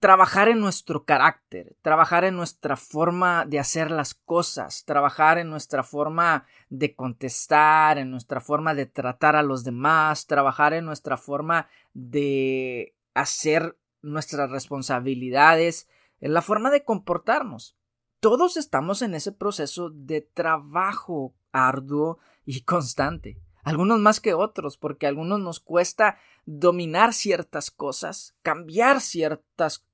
Trabajar 0.04 0.48
en 0.48 0.60
nuestro 0.60 1.06
carácter, 1.06 1.76
trabajar 1.80 2.24
en 2.24 2.36
nuestra 2.36 2.76
forma 2.76 3.46
de 3.46 3.58
hacer 3.58 3.90
las 3.90 4.12
cosas, 4.12 4.84
trabajar 4.84 5.38
en 5.38 5.48
nuestra 5.48 5.82
forma 5.82 6.44
de 6.68 6.94
contestar, 6.94 7.96
en 7.96 8.10
nuestra 8.10 8.42
forma 8.42 8.74
de 8.74 8.84
tratar 8.84 9.34
a 9.34 9.42
los 9.42 9.64
demás, 9.64 10.26
trabajar 10.26 10.74
en 10.74 10.84
nuestra 10.84 11.16
forma 11.16 11.68
de 11.94 12.94
hacer 13.14 13.78
nuestras 14.02 14.50
responsabilidades, 14.50 15.88
en 16.20 16.34
la 16.34 16.42
forma 16.42 16.70
de 16.70 16.84
comportarnos 16.84 17.78
todos 18.24 18.56
estamos 18.56 19.02
en 19.02 19.14
ese 19.14 19.32
proceso 19.32 19.90
de 19.90 20.22
trabajo 20.22 21.34
arduo 21.52 22.20
y 22.46 22.62
constante. 22.62 23.38
Algunos 23.64 24.00
más 24.00 24.18
que 24.18 24.32
otros, 24.32 24.78
porque 24.78 25.04
a 25.04 25.10
algunos 25.10 25.40
nos 25.40 25.60
cuesta 25.60 26.16
dominar 26.46 27.12
ciertas 27.12 27.70
cosas, 27.70 28.34
cambiar 28.40 29.02
ciertos 29.02 29.84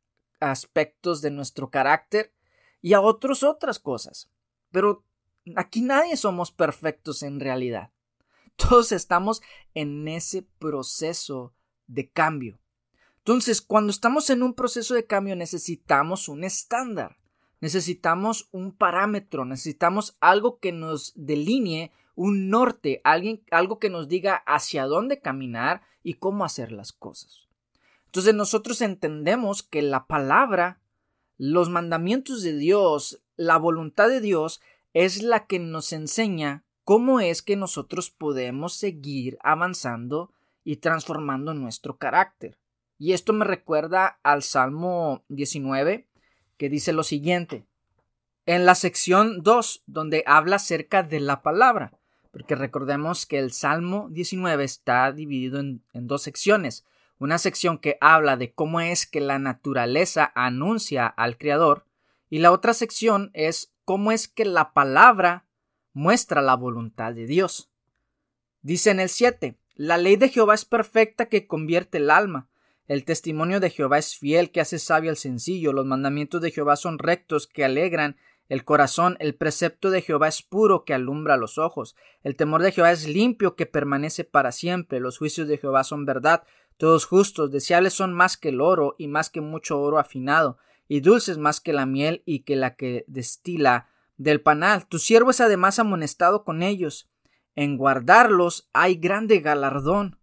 aspectos 0.40 1.22
de 1.22 1.30
nuestro 1.30 1.70
carácter 1.70 2.32
y 2.82 2.94
a 2.94 3.00
otros 3.00 3.42
otras 3.42 3.78
cosas. 3.78 4.30
Pero 4.70 5.04
aquí 5.56 5.82
nadie 5.82 6.16
somos 6.16 6.50
perfectos 6.50 7.22
en 7.22 7.40
realidad. 7.40 7.90
Todos 8.56 8.92
estamos 8.92 9.42
en 9.74 10.08
ese 10.08 10.42
proceso 10.58 11.54
de 11.86 12.10
cambio. 12.10 12.58
Entonces, 13.18 13.60
cuando 13.60 13.90
estamos 13.90 14.30
en 14.30 14.42
un 14.42 14.54
proceso 14.54 14.94
de 14.94 15.06
cambio 15.06 15.36
necesitamos 15.36 16.28
un 16.28 16.44
estándar. 16.44 17.18
Necesitamos 17.60 18.48
un 18.52 18.72
parámetro, 18.72 19.44
necesitamos 19.44 20.16
algo 20.20 20.58
que 20.60 20.72
nos 20.72 21.12
delinee 21.14 21.92
un 22.14 22.48
norte, 22.48 23.00
alguien, 23.04 23.42
algo 23.50 23.78
que 23.78 23.90
nos 23.90 24.08
diga 24.08 24.36
hacia 24.46 24.84
dónde 24.86 25.20
caminar 25.20 25.82
y 26.02 26.14
cómo 26.14 26.44
hacer 26.44 26.72
las 26.72 26.92
cosas. 26.92 27.49
Entonces 28.10 28.34
nosotros 28.34 28.80
entendemos 28.80 29.62
que 29.62 29.82
la 29.82 30.08
palabra, 30.08 30.80
los 31.38 31.70
mandamientos 31.70 32.42
de 32.42 32.56
Dios, 32.56 33.22
la 33.36 33.56
voluntad 33.56 34.08
de 34.08 34.20
Dios 34.20 34.60
es 34.94 35.22
la 35.22 35.46
que 35.46 35.60
nos 35.60 35.92
enseña 35.92 36.64
cómo 36.82 37.20
es 37.20 37.40
que 37.40 37.54
nosotros 37.54 38.10
podemos 38.10 38.74
seguir 38.74 39.38
avanzando 39.44 40.32
y 40.64 40.78
transformando 40.78 41.54
nuestro 41.54 41.98
carácter. 41.98 42.58
Y 42.98 43.12
esto 43.12 43.32
me 43.32 43.44
recuerda 43.44 44.18
al 44.24 44.42
Salmo 44.42 45.22
19, 45.28 46.08
que 46.56 46.68
dice 46.68 46.92
lo 46.92 47.04
siguiente. 47.04 47.64
En 48.44 48.66
la 48.66 48.74
sección 48.74 49.44
2, 49.44 49.84
donde 49.86 50.24
habla 50.26 50.56
acerca 50.56 51.04
de 51.04 51.20
la 51.20 51.42
palabra, 51.42 51.96
porque 52.32 52.56
recordemos 52.56 53.24
que 53.24 53.38
el 53.38 53.52
Salmo 53.52 54.08
19 54.10 54.64
está 54.64 55.12
dividido 55.12 55.60
en, 55.60 55.84
en 55.92 56.08
dos 56.08 56.22
secciones. 56.22 56.84
Una 57.20 57.36
sección 57.36 57.76
que 57.76 57.98
habla 58.00 58.38
de 58.38 58.54
cómo 58.54 58.80
es 58.80 59.06
que 59.06 59.20
la 59.20 59.38
naturaleza 59.38 60.32
anuncia 60.34 61.06
al 61.06 61.36
Creador, 61.36 61.84
y 62.30 62.38
la 62.38 62.50
otra 62.50 62.72
sección 62.72 63.30
es 63.34 63.74
cómo 63.84 64.10
es 64.10 64.26
que 64.26 64.46
la 64.46 64.72
palabra 64.72 65.44
muestra 65.92 66.40
la 66.40 66.56
voluntad 66.56 67.12
de 67.12 67.26
Dios. 67.26 67.70
Dice 68.62 68.90
en 68.90 69.00
el 69.00 69.10
7, 69.10 69.58
la 69.74 69.98
ley 69.98 70.16
de 70.16 70.30
Jehová 70.30 70.54
es 70.54 70.64
perfecta 70.64 71.28
que 71.28 71.46
convierte 71.46 71.98
el 71.98 72.10
alma. 72.10 72.48
El 72.86 73.04
testimonio 73.04 73.60
de 73.60 73.68
Jehová 73.68 73.98
es 73.98 74.16
fiel, 74.16 74.50
que 74.50 74.62
hace 74.62 74.78
sabio 74.78 75.10
al 75.10 75.18
sencillo. 75.18 75.74
Los 75.74 75.84
mandamientos 75.84 76.40
de 76.40 76.50
Jehová 76.50 76.76
son 76.76 76.98
rectos, 76.98 77.46
que 77.46 77.66
alegran 77.66 78.16
el 78.48 78.64
corazón. 78.64 79.16
El 79.20 79.34
precepto 79.34 79.90
de 79.90 80.00
Jehová 80.00 80.28
es 80.28 80.42
puro, 80.42 80.84
que 80.84 80.94
alumbra 80.94 81.36
los 81.36 81.58
ojos. 81.58 81.96
El 82.22 82.36
temor 82.36 82.62
de 82.62 82.72
Jehová 82.72 82.92
es 82.92 83.06
limpio, 83.06 83.56
que 83.56 83.66
permanece 83.66 84.24
para 84.24 84.52
siempre. 84.52 85.00
Los 85.00 85.18
juicios 85.18 85.48
de 85.48 85.58
Jehová 85.58 85.84
son 85.84 86.04
verdad, 86.06 86.44
todos 86.80 87.04
justos. 87.04 87.52
Deseables 87.52 87.92
son 87.92 88.14
más 88.14 88.36
que 88.38 88.48
el 88.48 88.60
oro, 88.60 88.96
y 88.98 89.06
más 89.06 89.28
que 89.30 89.40
mucho 89.40 89.80
oro 89.80 89.98
afinado, 89.98 90.56
y 90.88 91.00
dulces 91.00 91.38
más 91.38 91.60
que 91.60 91.74
la 91.74 91.86
miel, 91.86 92.22
y 92.24 92.40
que 92.40 92.56
la 92.56 92.74
que 92.74 93.04
destila 93.06 93.88
del 94.16 94.40
panal. 94.40 94.86
Tu 94.88 94.98
siervo 94.98 95.30
es 95.30 95.40
además 95.40 95.78
amonestado 95.78 96.42
con 96.42 96.62
ellos. 96.62 97.08
En 97.54 97.76
guardarlos 97.76 98.70
hay 98.72 98.96
grande 98.96 99.40
galardón. 99.40 100.18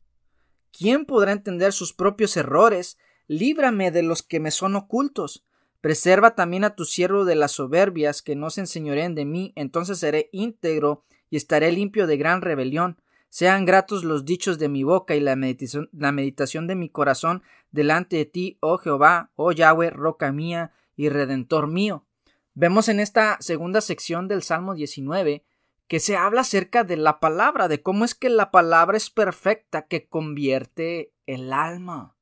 ¿Quién 0.78 1.06
podrá 1.06 1.32
entender 1.32 1.74
sus 1.74 1.94
propios 1.94 2.36
errores? 2.36 2.98
Líbrame 3.28 3.92
de 3.92 4.02
los 4.02 4.24
que 4.24 4.40
me 4.40 4.52
son 4.52 4.76
ocultos. 4.76 5.46
Preserva 5.80 6.34
también 6.34 6.64
a 6.64 6.76
tu 6.76 6.86
siervo 6.86 7.24
de 7.24 7.36
las 7.36 7.52
soberbias, 7.52 8.24
que 8.24 8.36
no 8.36 8.50
se 8.50 8.62
enseñoreen 8.62 9.14
de 9.14 9.26
mí, 9.26 9.54
entonces 9.56 10.00
seré 10.00 10.30
íntegro 10.32 11.06
y 11.30 11.38
estaré 11.38 11.72
limpio 11.72 12.08
de 12.08 12.18
gran 12.18 12.42
rebelión. 12.42 13.00
Sean 13.30 13.66
gratos 13.66 14.04
los 14.04 14.26
dichos 14.26 14.58
de 14.58 14.70
mi 14.70 14.84
boca 14.84 15.16
y 15.16 15.20
la 15.20 15.36
meditación, 15.36 16.68
de 16.68 16.76
mi 16.76 16.90
corazón 16.90 17.44
delante 17.72 18.16
de 18.16 18.26
ti, 18.26 18.58
oh 18.62 18.78
Jehová, 18.78 19.32
oh 19.36 19.52
Yahweh, 19.52 19.90
roca 19.90 20.32
mía 20.32 20.72
y 20.96 21.10
redentor 21.10 21.68
mío. 21.68 22.06
Vemos 22.54 22.90
en 22.90 23.00
esta 23.00 23.38
segunda 23.40 23.82
sección 23.82 24.28
del 24.28 24.42
Salmo 24.42 24.74
19 24.74 25.46
que 25.88 26.00
se 26.00 26.18
habla 26.18 26.42
acerca 26.42 26.84
de 26.84 26.98
la 26.98 27.20
palabra, 27.20 27.68
de 27.68 27.82
cómo 27.82 28.04
es 28.04 28.16
que 28.16 28.30
la 28.30 28.52
palabra 28.52 28.98
es 28.98 29.10
perfecta, 29.10 29.88
que 29.88 30.08
convierte 30.08 31.14
el 31.26 31.54
alma. 31.54 32.16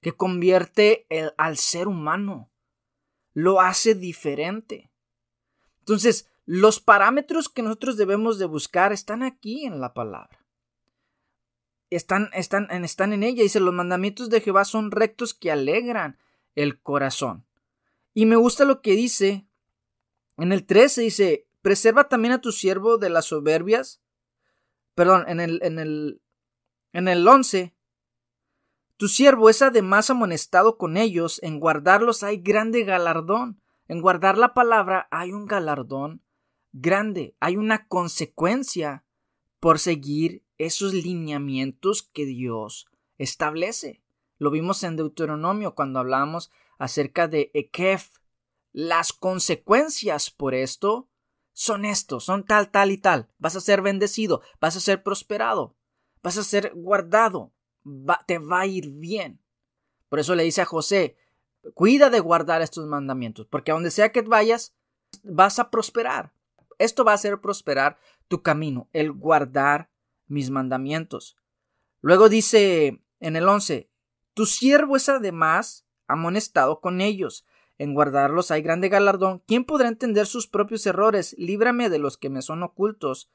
que 0.00 0.12
convierte 0.12 1.06
al 1.36 1.56
ser 1.56 1.88
humano, 1.88 2.52
lo 3.32 3.60
hace 3.60 3.94
diferente. 3.94 4.92
Entonces, 5.80 6.30
los 6.50 6.80
parámetros 6.80 7.50
que 7.50 7.60
nosotros 7.60 7.98
debemos 7.98 8.38
de 8.38 8.46
buscar 8.46 8.90
están 8.90 9.22
aquí 9.22 9.66
en 9.66 9.82
la 9.82 9.92
palabra. 9.92 10.46
Están, 11.90 12.30
están, 12.32 12.70
están 12.70 13.12
en 13.12 13.22
ella. 13.22 13.42
Dice, 13.42 13.60
los 13.60 13.74
mandamientos 13.74 14.30
de 14.30 14.40
Jehová 14.40 14.64
son 14.64 14.90
rectos 14.90 15.34
que 15.34 15.52
alegran 15.52 16.18
el 16.54 16.80
corazón. 16.80 17.44
Y 18.14 18.24
me 18.24 18.36
gusta 18.36 18.64
lo 18.64 18.80
que 18.80 18.92
dice 18.92 19.46
en 20.38 20.52
el 20.52 20.64
13, 20.64 21.02
dice, 21.02 21.46
preserva 21.60 22.08
también 22.08 22.32
a 22.32 22.40
tu 22.40 22.50
siervo 22.50 22.96
de 22.96 23.10
las 23.10 23.26
soberbias. 23.26 24.00
Perdón, 24.94 25.26
en 25.28 25.40
el, 25.40 25.60
en 25.62 25.78
el, 25.78 26.22
en 26.94 27.08
el 27.08 27.28
11, 27.28 27.74
tu 28.96 29.08
siervo 29.08 29.50
es 29.50 29.60
además 29.60 30.08
amonestado 30.08 30.78
con 30.78 30.96
ellos, 30.96 31.42
en 31.42 31.60
guardarlos 31.60 32.22
hay 32.22 32.38
grande 32.38 32.84
galardón. 32.84 33.60
En 33.86 34.00
guardar 34.00 34.38
la 34.38 34.54
palabra 34.54 35.08
hay 35.10 35.32
un 35.32 35.44
galardón 35.44 36.22
grande, 36.72 37.34
hay 37.40 37.56
una 37.56 37.86
consecuencia 37.86 39.04
por 39.60 39.78
seguir 39.78 40.44
esos 40.56 40.92
lineamientos 40.94 42.02
que 42.02 42.26
Dios 42.26 42.86
establece. 43.18 44.02
Lo 44.38 44.50
vimos 44.50 44.82
en 44.84 44.96
Deuteronomio 44.96 45.74
cuando 45.74 45.98
hablamos 45.98 46.50
acerca 46.78 47.28
de 47.28 47.50
Ekef. 47.54 48.18
Las 48.72 49.12
consecuencias 49.12 50.30
por 50.30 50.54
esto 50.54 51.08
son 51.52 51.84
esto, 51.84 52.20
son 52.20 52.44
tal, 52.44 52.70
tal 52.70 52.92
y 52.92 52.98
tal. 52.98 53.28
Vas 53.38 53.56
a 53.56 53.60
ser 53.60 53.82
bendecido, 53.82 54.42
vas 54.60 54.76
a 54.76 54.80
ser 54.80 55.02
prosperado, 55.02 55.74
vas 56.22 56.36
a 56.36 56.44
ser 56.44 56.72
guardado, 56.74 57.52
te 58.26 58.38
va 58.38 58.60
a 58.60 58.66
ir 58.66 58.90
bien. 58.90 59.40
Por 60.08 60.20
eso 60.20 60.34
le 60.34 60.44
dice 60.44 60.62
a 60.62 60.66
José, 60.66 61.16
cuida 61.74 62.10
de 62.10 62.20
guardar 62.20 62.62
estos 62.62 62.86
mandamientos, 62.86 63.46
porque 63.46 63.72
a 63.72 63.74
donde 63.74 63.90
sea 63.90 64.12
que 64.12 64.22
vayas, 64.22 64.76
vas 65.24 65.58
a 65.58 65.70
prosperar. 65.70 66.32
Esto 66.78 67.04
va 67.04 67.12
a 67.12 67.16
hacer 67.16 67.40
prosperar 67.40 67.98
tu 68.28 68.42
camino, 68.42 68.88
el 68.92 69.12
guardar 69.12 69.90
mis 70.26 70.50
mandamientos. 70.50 71.36
Luego 72.00 72.28
dice 72.28 73.02
en 73.20 73.36
el 73.36 73.48
11, 73.48 73.90
tu 74.34 74.46
siervo 74.46 74.96
es 74.96 75.08
además 75.08 75.86
amonestado 76.06 76.80
con 76.80 77.00
ellos. 77.00 77.44
En 77.76 77.94
guardarlos 77.94 78.50
hay 78.50 78.62
grande 78.62 78.88
galardón. 78.88 79.42
¿Quién 79.46 79.64
podrá 79.64 79.88
entender 79.88 80.26
sus 80.26 80.46
propios 80.48 80.86
errores? 80.86 81.34
Líbrame 81.38 81.90
de 81.90 81.98
los 81.98 82.16
que 82.16 82.28
me 82.28 82.42
son 82.42 82.62
ocultos. 82.62 83.30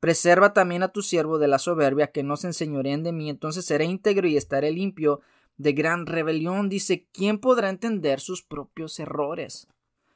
Preserva 0.00 0.52
también 0.52 0.84
a 0.84 0.92
tu 0.92 1.02
siervo 1.02 1.38
de 1.38 1.48
la 1.48 1.58
soberbia, 1.58 2.12
que 2.12 2.22
no 2.22 2.36
se 2.36 2.48
enseñoreen 2.48 3.02
de 3.02 3.12
mí, 3.12 3.28
entonces 3.28 3.64
seré 3.64 3.84
íntegro 3.84 4.28
y 4.28 4.36
estaré 4.36 4.70
limpio 4.70 5.20
de 5.56 5.72
gran 5.72 6.06
rebelión. 6.06 6.68
Dice, 6.68 7.08
¿quién 7.12 7.38
podrá 7.38 7.68
entender 7.68 8.20
sus 8.20 8.42
propios 8.42 9.00
errores? 9.00 9.66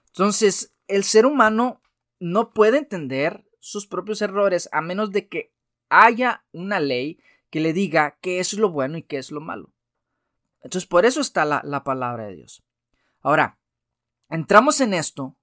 Entonces, 0.06 0.72
el 0.86 1.02
ser 1.02 1.26
humano 1.26 1.82
no 2.22 2.52
puede 2.52 2.78
entender 2.78 3.44
sus 3.58 3.88
propios 3.88 4.22
errores 4.22 4.68
a 4.70 4.80
menos 4.80 5.10
de 5.10 5.26
que 5.26 5.52
haya 5.88 6.44
una 6.52 6.78
ley 6.78 7.18
que 7.50 7.58
le 7.58 7.72
diga 7.72 8.16
qué 8.20 8.38
es 8.38 8.52
lo 8.52 8.70
bueno 8.70 8.96
y 8.96 9.02
qué 9.02 9.18
es 9.18 9.32
lo 9.32 9.40
malo. 9.40 9.74
Entonces, 10.60 10.88
por 10.88 11.04
eso 11.04 11.20
está 11.20 11.44
la, 11.44 11.62
la 11.64 11.82
palabra 11.82 12.26
de 12.26 12.36
Dios. 12.36 12.62
Ahora, 13.22 13.58
entramos 14.30 14.80
en 14.80 14.94
esto 14.94 15.36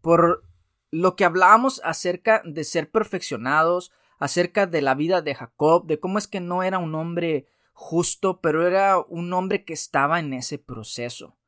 por 0.00 0.44
lo 0.90 1.14
que 1.14 1.24
hablábamos 1.24 1.80
acerca 1.84 2.42
de 2.44 2.64
ser 2.64 2.90
perfeccionados, 2.90 3.92
acerca 4.18 4.66
de 4.66 4.82
la 4.82 4.96
vida 4.96 5.22
de 5.22 5.36
Jacob, 5.36 5.86
de 5.86 6.00
cómo 6.00 6.18
es 6.18 6.26
que 6.26 6.40
no 6.40 6.64
era 6.64 6.78
un 6.80 6.96
hombre 6.96 7.46
justo, 7.74 8.40
pero 8.40 8.66
era 8.66 8.98
un 8.98 9.32
hombre 9.32 9.64
que 9.64 9.72
estaba 9.72 10.18
en 10.18 10.32
ese 10.32 10.58
proceso. 10.58 11.38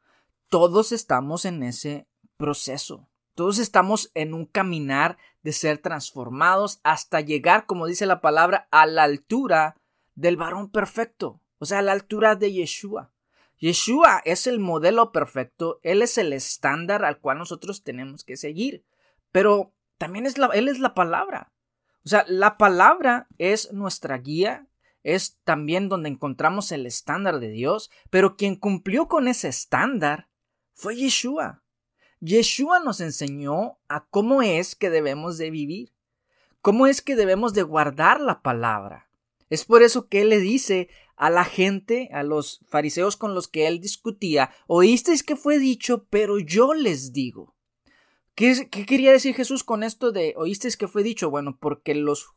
Todos 0.48 0.92
estamos 0.92 1.44
en 1.44 1.64
ese 1.64 2.06
proceso. 2.37 3.09
Todos 3.40 3.59
estamos 3.59 4.11
en 4.12 4.35
un 4.35 4.44
caminar 4.44 5.16
de 5.42 5.55
ser 5.55 5.79
transformados 5.79 6.79
hasta 6.85 7.22
llegar, 7.22 7.64
como 7.64 7.87
dice 7.87 8.05
la 8.05 8.20
palabra, 8.20 8.68
a 8.70 8.85
la 8.85 9.05
altura 9.05 9.81
del 10.14 10.37
varón 10.37 10.70
perfecto, 10.70 11.40
o 11.57 11.64
sea, 11.64 11.79
a 11.79 11.83
la 11.83 11.92
altura 11.92 12.37
de 12.37 12.53
Yeshua. 12.53 13.14
Yeshua 13.57 14.20
es 14.26 14.46
el 14.46 14.61
modelo 14.61 15.11
perfecto, 15.11 15.81
Él 15.83 16.03
es 16.03 16.18
el 16.18 16.35
estándar 16.35 17.03
al 17.03 17.18
cual 17.18 17.38
nosotros 17.38 17.83
tenemos 17.83 18.24
que 18.24 18.37
seguir, 18.37 18.85
pero 19.33 19.72
también 19.96 20.26
es 20.26 20.37
la, 20.37 20.48
Él 20.48 20.68
es 20.68 20.79
la 20.79 20.92
palabra. 20.92 21.50
O 22.05 22.11
sea, 22.11 22.26
la 22.29 22.59
palabra 22.59 23.26
es 23.38 23.72
nuestra 23.72 24.18
guía, 24.18 24.68
es 25.03 25.38
también 25.44 25.88
donde 25.88 26.11
encontramos 26.11 26.72
el 26.72 26.85
estándar 26.85 27.40
de 27.40 27.48
Dios, 27.48 27.90
pero 28.11 28.37
quien 28.37 28.57
cumplió 28.57 29.09
con 29.09 29.29
ese 29.29 29.48
estándar 29.48 30.29
fue 30.74 30.94
Yeshua. 30.94 31.62
Yeshua 32.20 32.80
nos 32.80 33.00
enseñó 33.00 33.78
a 33.88 34.06
cómo 34.06 34.42
es 34.42 34.74
que 34.74 34.90
debemos 34.90 35.38
de 35.38 35.50
vivir, 35.50 35.92
cómo 36.61 36.87
es 36.87 37.00
que 37.00 37.16
debemos 37.16 37.54
de 37.54 37.62
guardar 37.62 38.20
la 38.20 38.42
palabra. 38.42 39.09
Es 39.48 39.64
por 39.64 39.83
eso 39.83 40.09
que 40.09 40.20
él 40.20 40.28
le 40.28 40.38
dice 40.38 40.88
a 41.16 41.30
la 41.30 41.44
gente, 41.44 42.09
a 42.12 42.22
los 42.22 42.61
fariseos 42.68 43.16
con 43.16 43.35
los 43.35 43.48
que 43.48 43.66
él 43.66 43.80
discutía, 43.80 44.50
oísteis 44.66 45.22
que 45.22 45.37
fue 45.37 45.59
dicho, 45.59 46.06
pero 46.09 46.38
yo 46.38 46.74
les 46.74 47.12
digo. 47.12 47.54
¿Qué, 48.35 48.68
¿Qué, 48.70 48.87
quería 48.87 49.12
decir 49.12 49.35
Jesús 49.35 49.64
con 49.64 49.83
esto 49.83 50.12
de 50.12 50.35
oísteis 50.37 50.76
que 50.76 50.88
fue 50.88 51.02
dicho? 51.02 51.30
Bueno, 51.30 51.59
porque 51.59 51.94
los 51.94 52.28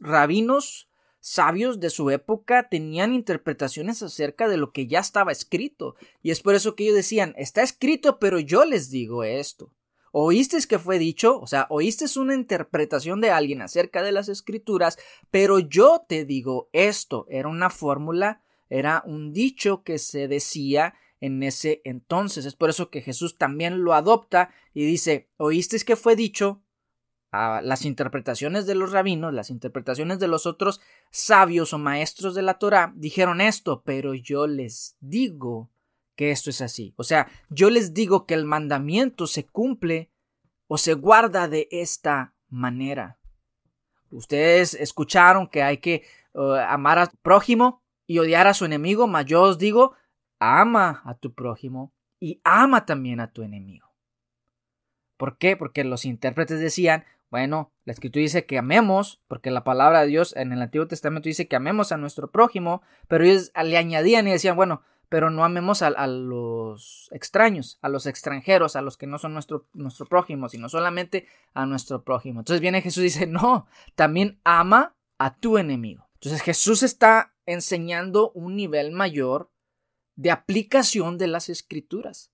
rabinos 0.00 0.88
sabios 1.22 1.78
de 1.78 1.88
su 1.88 2.10
época 2.10 2.68
tenían 2.68 3.14
interpretaciones 3.14 4.02
acerca 4.02 4.48
de 4.48 4.56
lo 4.56 4.72
que 4.72 4.88
ya 4.88 4.98
estaba 4.98 5.30
escrito, 5.32 5.94
y 6.20 6.32
es 6.32 6.40
por 6.40 6.54
eso 6.56 6.74
que 6.74 6.82
ellos 6.82 6.96
decían 6.96 7.32
está 7.38 7.62
escrito, 7.62 8.18
pero 8.18 8.40
yo 8.40 8.64
les 8.64 8.90
digo 8.90 9.24
esto. 9.24 9.72
¿Oíste 10.10 10.58
que 10.68 10.78
fue 10.78 10.98
dicho? 10.98 11.40
O 11.40 11.46
sea, 11.46 11.66
oíste 11.70 12.04
una 12.18 12.34
interpretación 12.34 13.22
de 13.22 13.30
alguien 13.30 13.62
acerca 13.62 14.02
de 14.02 14.12
las 14.12 14.28
escrituras, 14.28 14.98
pero 15.30 15.58
yo 15.58 16.04
te 16.06 16.26
digo 16.26 16.68
esto. 16.72 17.24
Era 17.30 17.48
una 17.48 17.70
fórmula, 17.70 18.42
era 18.68 19.02
un 19.06 19.32
dicho 19.32 19.82
que 19.84 19.98
se 19.98 20.28
decía 20.28 20.94
en 21.20 21.42
ese 21.42 21.80
entonces. 21.84 22.44
Es 22.44 22.54
por 22.54 22.68
eso 22.68 22.90
que 22.90 23.00
Jesús 23.00 23.38
también 23.38 23.84
lo 23.84 23.94
adopta 23.94 24.50
y 24.74 24.84
dice, 24.84 25.30
oíste 25.38 25.78
que 25.80 25.96
fue 25.96 26.14
dicho, 26.14 26.60
las 27.32 27.86
interpretaciones 27.86 28.66
de 28.66 28.74
los 28.74 28.92
rabinos, 28.92 29.32
las 29.32 29.48
interpretaciones 29.48 30.18
de 30.18 30.28
los 30.28 30.44
otros 30.46 30.80
sabios 31.10 31.72
o 31.72 31.78
maestros 31.78 32.34
de 32.34 32.42
la 32.42 32.58
Torá, 32.58 32.92
dijeron 32.94 33.40
esto, 33.40 33.82
pero 33.84 34.12
yo 34.14 34.46
les 34.46 34.96
digo 35.00 35.70
que 36.14 36.30
esto 36.30 36.50
es 36.50 36.60
así. 36.60 36.92
O 36.96 37.04
sea, 37.04 37.28
yo 37.48 37.70
les 37.70 37.94
digo 37.94 38.26
que 38.26 38.34
el 38.34 38.44
mandamiento 38.44 39.26
se 39.26 39.46
cumple 39.46 40.10
o 40.66 40.76
se 40.76 40.92
guarda 40.92 41.48
de 41.48 41.68
esta 41.70 42.34
manera. 42.48 43.18
Ustedes 44.10 44.74
escucharon 44.74 45.46
que 45.46 45.62
hay 45.62 45.78
que 45.78 46.04
uh, 46.34 46.52
amar 46.68 46.98
a 46.98 47.10
prójimo 47.22 47.82
y 48.06 48.18
odiar 48.18 48.46
a 48.46 48.54
su 48.54 48.66
enemigo, 48.66 49.06
mas 49.06 49.24
yo 49.24 49.40
os 49.40 49.56
digo, 49.56 49.94
ama 50.38 51.00
a 51.06 51.14
tu 51.14 51.32
prójimo 51.32 51.94
y 52.20 52.40
ama 52.44 52.84
también 52.84 53.20
a 53.20 53.32
tu 53.32 53.42
enemigo. 53.42 53.88
¿Por 55.16 55.38
qué? 55.38 55.56
Porque 55.56 55.82
los 55.84 56.04
intérpretes 56.04 56.60
decían, 56.60 57.04
bueno, 57.32 57.72
la 57.86 57.94
escritura 57.94 58.20
dice 58.20 58.44
que 58.44 58.58
amemos, 58.58 59.22
porque 59.26 59.50
la 59.50 59.64
palabra 59.64 60.02
de 60.02 60.08
Dios 60.08 60.36
en 60.36 60.52
el 60.52 60.60
Antiguo 60.60 60.86
Testamento 60.86 61.30
dice 61.30 61.48
que 61.48 61.56
amemos 61.56 61.90
a 61.90 61.96
nuestro 61.96 62.30
prójimo, 62.30 62.82
pero 63.08 63.24
ellos 63.24 63.50
le 63.64 63.78
añadían 63.78 64.28
y 64.28 64.32
decían, 64.32 64.54
bueno, 64.54 64.82
pero 65.08 65.30
no 65.30 65.42
amemos 65.42 65.80
a, 65.80 66.06
los 66.06 67.08
extraños, 67.10 67.78
a 67.80 67.88
los 67.88 68.04
extranjeros, 68.04 68.76
a 68.76 68.82
los 68.82 68.98
que 68.98 69.06
no 69.06 69.16
son 69.16 69.32
nuestro, 69.32 69.66
nuestro 69.72 70.04
prójimo, 70.04 70.50
sino 70.50 70.68
solamente 70.68 71.26
a 71.54 71.64
nuestro 71.64 72.04
prójimo. 72.04 72.40
Entonces 72.40 72.60
viene 72.60 72.82
Jesús 72.82 73.00
y 73.00 73.04
dice, 73.04 73.26
no, 73.26 73.66
también 73.94 74.38
ama 74.44 74.94
a 75.16 75.34
tu 75.34 75.56
enemigo. 75.56 76.10
Entonces 76.16 76.42
Jesús 76.42 76.82
está 76.82 77.32
enseñando 77.46 78.30
un 78.32 78.56
nivel 78.56 78.92
mayor 78.92 79.50
de 80.16 80.32
aplicación 80.32 81.16
de 81.16 81.28
las 81.28 81.48
escrituras. 81.48 82.31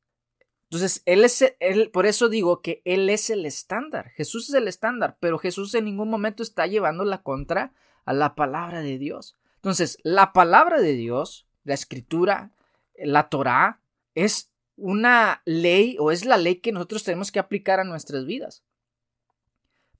Entonces, 0.71 1.03
él 1.07 1.25
es, 1.25 1.57
él, 1.61 1.91
por 1.91 2.05
eso 2.05 2.29
digo 2.29 2.61
que 2.61 2.83
Él 2.85 3.09
es 3.09 3.31
el 3.31 3.47
estándar. 3.47 4.11
Jesús 4.11 4.51
es 4.51 4.55
el 4.55 4.69
estándar, 4.69 5.17
pero 5.19 5.39
Jesús 5.39 5.75
en 5.75 5.87
ningún 5.87 6.11
momento 6.11 6.43
está 6.43 6.67
llevando 6.67 7.05
la 7.05 7.23
contra 7.23 7.73
a 8.05 8.13
la 8.13 8.35
palabra 8.35 8.83
de 8.83 8.99
Dios. 8.99 9.39
Entonces, 9.57 9.99
la 10.03 10.35
palabra 10.35 10.81
de 10.81 10.93
Dios, 10.93 11.47
la 11.65 11.73
escritura, 11.73 12.53
la 12.99 13.31
Torah, 13.31 13.81
es 14.15 14.53
una 14.77 15.41
ley 15.47 15.97
o 15.99 16.11
es 16.11 16.27
la 16.27 16.37
ley 16.37 16.57
que 16.57 16.73
nosotros 16.73 17.03
tenemos 17.03 17.33
que 17.33 17.39
aplicar 17.39 17.81
a 17.81 17.85
nuestras 17.85 18.27
vidas. 18.27 18.63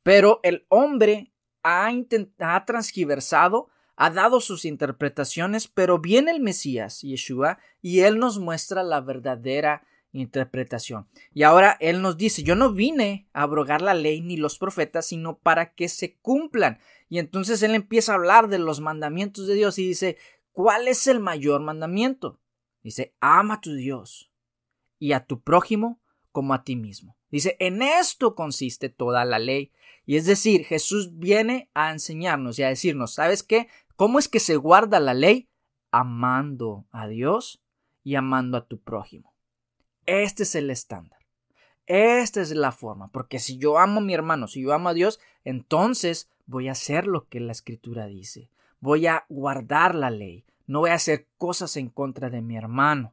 Pero 0.03 0.41
el 0.43 0.67
hombre 0.69 1.33
ha, 1.63 1.91
ha 2.41 2.65
transgiversado, 2.67 3.71
ha 3.97 4.11
dado 4.11 4.41
sus 4.41 4.67
interpretaciones, 4.67 5.67
pero 5.67 5.99
viene 5.99 6.31
el 6.31 6.41
Mesías, 6.41 7.01
Yeshua, 7.01 7.59
y 7.81 8.01
él 8.01 8.19
nos 8.19 8.39
muestra 8.39 8.83
la 8.83 9.01
verdadera 9.01 9.83
interpretación. 10.13 11.09
Y 11.33 11.43
ahora 11.43 11.77
Él 11.81 12.03
nos 12.03 12.17
dice, 12.17 12.43
yo 12.43 12.55
no 12.55 12.73
vine 12.73 13.29
a 13.33 13.43
abrogar 13.43 13.83
la 13.83 13.95
ley 13.95 14.21
ni 14.21 14.37
los 14.37 14.59
profetas, 14.59 15.07
sino 15.07 15.39
para 15.39 15.75
que 15.75 15.89
se 15.89 16.17
cumplan. 16.19 16.79
Y 17.09 17.19
entonces 17.19 17.63
Él 17.63 17.75
empieza 17.75 18.13
a 18.13 18.17
hablar 18.17 18.49
de 18.49 18.59
los 18.59 18.81
mandamientos 18.81 19.47
de 19.47 19.55
Dios 19.55 19.79
y 19.79 19.87
dice, 19.87 20.17
¿cuál 20.53 20.89
es 20.89 21.07
el 21.07 21.21
mayor 21.21 21.61
mandamiento? 21.61 22.41
Dice, 22.83 23.15
ama 23.21 23.55
a 23.55 23.61
tu 23.61 23.75
Dios 23.75 24.31
y 24.99 25.13
a 25.13 25.27
tu 25.27 25.43
prójimo 25.43 26.01
como 26.33 26.55
a 26.55 26.65
ti 26.65 26.77
mismo. 26.77 27.17
Dice, 27.31 27.57
en 27.61 27.83
esto 27.83 28.35
consiste 28.35 28.89
toda 28.89 29.25
la 29.25 29.39
ley. 29.39 29.73
Y 30.07 30.17
es 30.17 30.25
decir, 30.25 30.65
Jesús 30.65 31.19
viene 31.19 31.71
a 31.75 31.91
enseñarnos 31.91 32.59
y 32.59 32.63
a 32.63 32.69
decirnos, 32.69 33.15
¿sabes 33.15 33.43
qué? 33.43 33.69
¿Cómo 33.97 34.19
es 34.19 34.29
que 34.29 34.41
se 34.41 34.57
guarda 34.57 35.01
la 35.01 35.13
ley? 35.13 35.49
Amando 35.91 36.87
a 36.91 37.09
Dios 37.09 37.63
y 38.03 38.15
amando 38.15 38.57
a 38.57 38.67
tu 38.67 38.81
prójimo. 38.81 39.35
Este 40.09 40.45
es 40.45 40.55
el 40.55 40.71
estándar. 40.71 41.19
Esta 41.85 42.41
es 42.41 42.53
la 42.53 42.73
forma, 42.73 43.13
porque 43.13 43.39
si 43.39 43.59
yo 43.59 43.77
amo 43.77 44.01
a 44.01 44.03
mi 44.03 44.15
hermano, 44.15 44.49
si 44.49 44.63
yo 44.63 44.73
amo 44.73 44.89
a 44.89 44.95
Dios, 44.95 45.21
entonces 45.45 46.31
voy 46.47 46.69
a 46.69 46.73
hacer 46.73 47.07
lo 47.07 47.29
que 47.29 47.41
la 47.41 47.53
escritura 47.53 48.07
dice. 48.07 48.49
Voy 48.81 49.07
a 49.07 49.27
guardar 49.29 49.95
la 49.95 50.09
ley. 50.09 50.47
No 50.67 50.81
voy 50.81 50.91
a 50.91 50.95
hacer 50.95 51.29
cosas 51.37 51.77
en 51.77 51.91
contra 51.91 52.31
de 52.31 52.41
mi 52.41 52.57
hermano. 52.57 53.13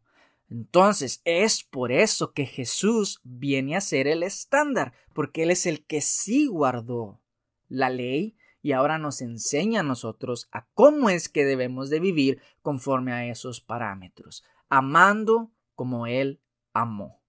Entonces 0.50 1.20
es 1.26 1.66
por 1.66 1.92
eso 1.92 2.32
que 2.32 2.46
Jesús 2.46 3.20
viene 3.26 3.76
a 3.76 3.82
ser 3.82 4.08
el 4.08 4.24
estándar, 4.24 4.94
porque 5.12 5.44
Él 5.44 5.52
es 5.52 5.66
el 5.66 5.86
que 5.86 6.00
sí 6.00 6.48
guardó 6.48 7.20
la 7.68 7.90
ley 7.90 8.38
y 8.62 8.72
ahora 8.72 9.00
nos 9.00 9.20
enseña 9.20 9.82
a 9.82 9.84
nosotros 9.84 10.48
a 10.54 10.66
cómo 10.74 11.10
es 11.10 11.28
que 11.28 11.44
debemos 11.44 11.90
de 11.90 12.00
vivir 12.00 12.42
conforme 12.62 13.12
a 13.12 13.26
esos 13.26 13.60
parámetros, 13.60 14.46
amando 14.70 15.52
como 15.76 16.08
Él 16.08 16.40
amó. 16.76 17.20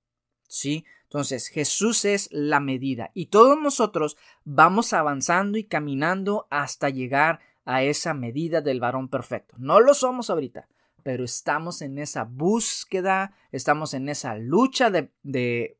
¿Sí? 0.46 0.85
Entonces 1.04 1.48
Jesús 1.48 2.04
es 2.04 2.28
la 2.30 2.61
medida 2.61 3.11
y 3.14 3.26
todos 3.26 3.59
nosotros 3.59 4.16
vamos 4.44 4.92
avanzando 4.92 5.56
y 5.56 5.64
caminando 5.64 6.46
hasta 6.50 6.90
llegar 6.90 7.40
a 7.64 7.82
esa 7.82 8.12
medida 8.12 8.61
del 8.61 8.80
varón 8.80 9.09
perfecto. 9.09 9.54
No 9.59 9.80
lo 9.80 9.94
somos 9.94 10.30
ahorita, 10.30 10.68
pero 11.02 11.24
estamos 11.24 11.82
en 11.82 11.98
esa 11.98 12.24
búsqueda, 12.24 13.32
estamos 13.52 13.94
en 13.94 14.09
esa 14.09 14.37
lucha 14.37 14.90
de, 14.90 15.78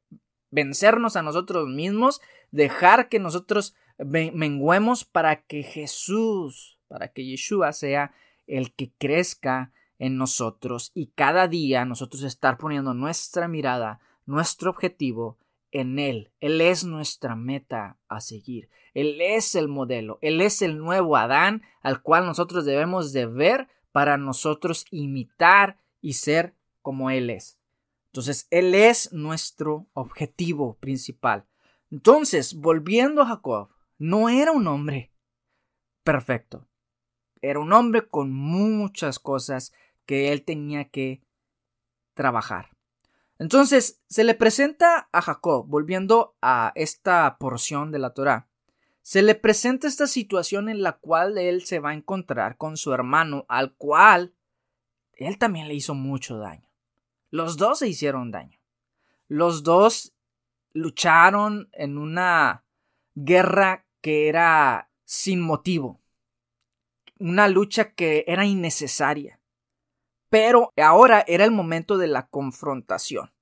vencernos 0.51 1.17
a 1.17 1.23
nosotros 1.23 1.69
mismos, 1.69 2.21
dejar 2.51 3.09
que 3.09 3.19
nosotros 3.19 3.75
menguemos 3.99 5.05
para 5.05 5.43
que 5.43 5.65
Jesús, 5.65 6.79
para 6.87 7.09
que 7.09 7.25
Yeshua 7.25 7.73
sea 7.73 8.13
el 8.47 8.73
que 8.73 8.93
crezca 8.99 9.73
en 9.99 10.17
nosotros 10.17 10.93
y 10.95 11.09
cada 11.09 11.49
día 11.49 11.85
nosotros 11.85 12.23
estar 12.23 12.59
poniendo 12.59 12.95
nuestra 12.95 13.49
mirada, 13.49 14.01
nuestro 14.25 14.71
objetivo 14.71 15.39
en 15.71 15.99
Él. 15.99 16.31
Él 16.41 16.61
es 16.61 16.85
nuestra 16.85 17.37
meta 17.37 17.99
a 18.09 18.21
seguir. 18.21 18.69
Él 18.95 19.21
es 19.21 19.55
el 19.55 19.69
modelo. 19.69 20.19
Él 20.23 20.41
es 20.41 20.63
el 20.63 20.79
nuevo 20.79 21.17
Adán 21.17 21.63
al 21.83 22.03
cual 22.03 22.25
nosotros 22.27 22.65
debemos 22.65 23.13
de 23.13 23.27
ver 23.27 23.69
para 23.93 24.17
nosotros 24.17 24.87
imitar 24.91 25.79
y 26.01 26.15
ser 26.15 26.55
como 26.83 27.11
Él 27.11 27.31
es. 27.31 27.59
Entonces, 28.07 28.47
Él 28.51 28.75
es 28.75 29.13
nuestro 29.13 29.87
objetivo 29.93 30.79
principal. 30.81 31.45
Entonces, 31.91 32.55
volviendo 32.55 33.23
a 33.23 33.27
Jacob, 33.27 33.69
no 33.99 34.29
era 34.29 34.53
un 34.53 34.67
hombre 34.67 35.13
perfecto. 36.03 36.67
Era 37.43 37.61
un 37.61 37.73
hombre 37.73 38.09
con 38.09 38.33
muchas 38.33 39.19
cosas 39.19 39.73
que 40.07 40.33
él 40.33 40.45
tenía 40.45 40.89
que 40.89 41.21
trabajar. 42.15 42.71
Entonces, 43.39 44.01
se 44.09 44.25
le 44.25 44.35
presenta 44.35 45.09
a 45.13 45.21
Jacob, 45.21 45.67
volviendo 45.69 46.37
a 46.41 46.73
esta 46.75 47.37
porción 47.39 47.93
de 47.93 47.99
la 47.99 48.15
Torá, 48.15 48.49
se 49.03 49.23
le 49.23 49.35
presenta 49.35 49.87
esta 49.87 50.07
situación 50.07 50.69
en 50.69 50.83
la 50.83 50.93
cual 50.93 51.39
él 51.39 51.65
se 51.65 51.79
va 51.79 51.91
a 51.91 51.95
encontrar 51.95 52.57
con 52.57 52.77
su 52.77 52.93
hermano, 52.93 53.45
al 53.49 53.75
cual 53.75 54.35
él 55.13 55.39
también 55.39 55.69
le 55.69 55.75
hizo 55.75 55.95
mucho 55.95 56.39
daño. 56.39 56.69
Los 57.31 57.57
dos 57.57 57.81
se 57.81 57.89
hicieron 57.89 58.31
daño. 58.31 58.59
Los 59.29 59.63
dos 59.63 60.13
lucharon 60.73 61.69
en 61.73 61.99
una 61.99 62.65
guerra 63.15 63.87
que 64.01 64.29
era 64.29 64.91
sin 65.05 65.41
motivo. 65.41 66.01
Una 67.19 67.49
lucha 67.49 67.93
que 67.93 68.25
era 68.27 68.45
innecesaria. 68.45 69.36
Pero 70.29 70.73
ahora 70.77 71.25
era 71.27 71.45
el 71.45 71.51
momento 71.51 71.99
de 71.99 72.09
la 72.09 72.29
confrontación. 72.29 73.33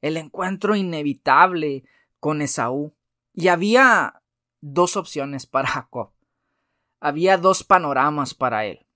El 0.00 0.16
encuentro 0.16 0.76
inevitable 0.76 1.84
con 2.20 2.42
Esaú. 2.42 2.94
Y 3.34 3.48
había 3.48 4.22
dos 4.60 4.96
opciones 4.96 5.46
para 5.46 5.68
Jacob. 5.68 6.12
Había 7.00 7.38
dos 7.38 7.62
panoramas 7.64 8.34
para 8.34 8.66
él. 8.66 8.86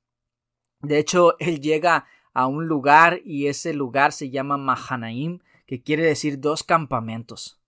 De 0.81 0.99
hecho, 0.99 1.37
él 1.39 1.61
llega 1.61 2.07
a 2.35 2.47
un 2.47 2.67
lugar 2.67 3.21
y 3.25 3.47
ese 3.47 3.73
lugar 3.73 4.13
se 4.13 4.31
llama 4.31 4.57
Mahanaim, 4.57 5.41
que 5.67 5.83
quiere 5.83 6.05
decir 6.05 6.41
dos 6.41 6.65
campamentos. 6.65 7.61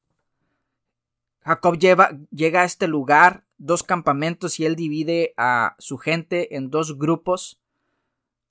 Jacob 1.44 1.78
llega 1.78 2.62
a 2.62 2.64
este 2.64 2.88
lugar, 2.88 3.44
dos 3.58 3.82
campamentos, 3.82 4.58
y 4.58 4.64
él 4.64 4.76
divide 4.76 5.34
a 5.36 5.76
su 5.78 5.98
gente 5.98 6.56
en 6.56 6.70
dos 6.70 6.98
grupos. 6.98 7.60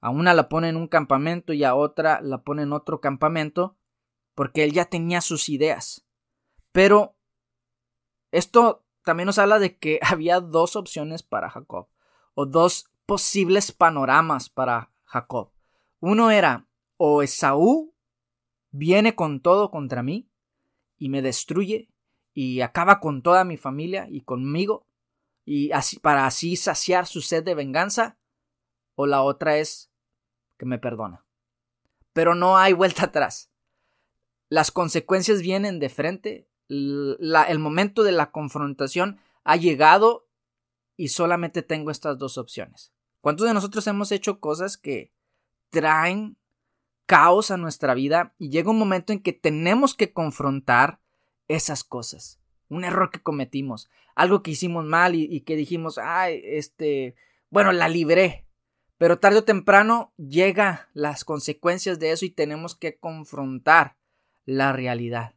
A 0.03 0.09
una 0.09 0.33
la 0.33 0.49
pone 0.49 0.67
en 0.67 0.75
un 0.75 0.89
campamento 0.89 1.53
y 1.53 1.63
a 1.63 1.75
otra 1.75 2.19
la 2.19 2.43
pone 2.43 2.63
en 2.63 2.73
otro 2.73 2.99
campamento, 2.99 3.77
porque 4.35 4.65
él 4.65 4.73
ya 4.73 4.83
tenía 4.83 5.21
sus 5.21 5.47
ideas. 5.47 6.05
Pero 6.73 7.15
esto 8.29 8.85
también 9.05 9.27
nos 9.27 9.37
habla 9.37 9.59
de 9.59 9.77
que 9.77 10.01
había 10.05 10.41
dos 10.41 10.75
opciones 10.75 11.23
para 11.23 11.49
Jacob, 11.49 11.87
o 12.33 12.45
dos 12.45 12.91
posibles 13.05 13.71
panoramas 13.71 14.49
para 14.49 14.91
Jacob. 15.05 15.53
Uno 16.01 16.31
era, 16.31 16.67
o 16.97 17.23
Esaú 17.23 17.95
viene 18.71 19.15
con 19.15 19.39
todo 19.39 19.71
contra 19.71 20.03
mí 20.03 20.29
y 20.97 21.07
me 21.07 21.21
destruye 21.21 21.87
y 22.33 22.59
acaba 22.59 22.99
con 22.99 23.21
toda 23.21 23.45
mi 23.45 23.55
familia 23.55 24.09
y 24.09 24.19
conmigo, 24.19 24.85
y 25.45 25.71
así, 25.71 25.97
para 25.97 26.25
así 26.25 26.57
saciar 26.57 27.05
su 27.05 27.21
sed 27.21 27.45
de 27.45 27.55
venganza, 27.55 28.17
o 28.95 29.05
la 29.05 29.21
otra 29.21 29.55
es 29.59 29.92
que 30.57 30.65
me 30.65 30.79
perdona. 30.79 31.25
Pero 32.13 32.35
no 32.35 32.57
hay 32.57 32.73
vuelta 32.73 33.05
atrás. 33.07 33.51
Las 34.49 34.71
consecuencias 34.71 35.41
vienen 35.41 35.79
de 35.79 35.89
frente 35.89 36.47
el 36.69 37.59
momento 37.59 38.03
de 38.03 38.11
la 38.11 38.31
confrontación 38.31 39.19
ha 39.43 39.55
llegado 39.55 40.27
y 40.95 41.09
solamente 41.09 41.61
tengo 41.61 41.91
estas 41.91 42.17
dos 42.17 42.37
opciones. 42.37 42.93
¿Cuántos 43.21 43.47
de 43.47 43.53
nosotros 43.53 43.85
hemos 43.87 44.11
hecho 44.11 44.39
cosas 44.39 44.77
que 44.77 45.11
traen 45.69 46.37
caos 47.05 47.51
a 47.51 47.57
nuestra 47.57 47.93
vida 47.93 48.33
y 48.37 48.49
llega 48.49 48.71
un 48.71 48.79
momento 48.79 49.13
en 49.13 49.21
que 49.21 49.33
tenemos 49.33 49.95
que 49.95 50.13
confrontar 50.13 50.99
esas 51.47 51.83
cosas? 51.83 52.39
Un 52.69 52.83
error 52.85 53.11
que 53.11 53.21
cometimos, 53.21 53.89
algo 54.15 54.41
que 54.41 54.51
hicimos 54.51 54.85
mal 54.85 55.15
y, 55.15 55.23
y 55.23 55.41
que 55.41 55.55
dijimos, 55.55 55.97
ay, 55.97 56.41
este, 56.43 57.15
bueno, 57.49 57.71
la 57.71 57.87
libré. 57.87 58.42
Pero 59.03 59.19
tarde 59.19 59.39
o 59.39 59.43
temprano 59.43 60.13
llega 60.15 60.87
las 60.93 61.25
consecuencias 61.25 61.99
de 61.99 62.11
eso 62.11 62.23
y 62.23 62.29
tenemos 62.29 62.73
que 62.73 62.95
confrontar 62.95 63.97
la 64.45 64.71
realidad. 64.71 65.35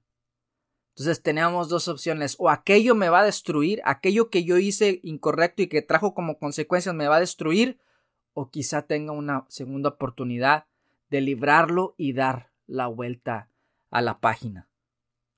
Entonces 0.90 1.20
tenemos 1.20 1.68
dos 1.68 1.88
opciones, 1.88 2.36
o 2.38 2.48
aquello 2.48 2.94
me 2.94 3.08
va 3.08 3.22
a 3.22 3.24
destruir, 3.24 3.82
aquello 3.84 4.30
que 4.30 4.44
yo 4.44 4.56
hice 4.56 5.00
incorrecto 5.02 5.62
y 5.62 5.66
que 5.66 5.82
trajo 5.82 6.14
como 6.14 6.38
consecuencias 6.38 6.94
me 6.94 7.08
va 7.08 7.16
a 7.16 7.18
destruir, 7.26 7.80
o 8.34 8.50
quizá 8.50 8.82
tenga 8.82 9.10
una 9.10 9.44
segunda 9.48 9.88
oportunidad 9.88 10.66
de 11.10 11.22
librarlo 11.22 11.96
y 11.96 12.12
dar 12.12 12.52
la 12.68 12.86
vuelta 12.86 13.48
a 13.90 14.00
la 14.00 14.20
página. 14.20 14.68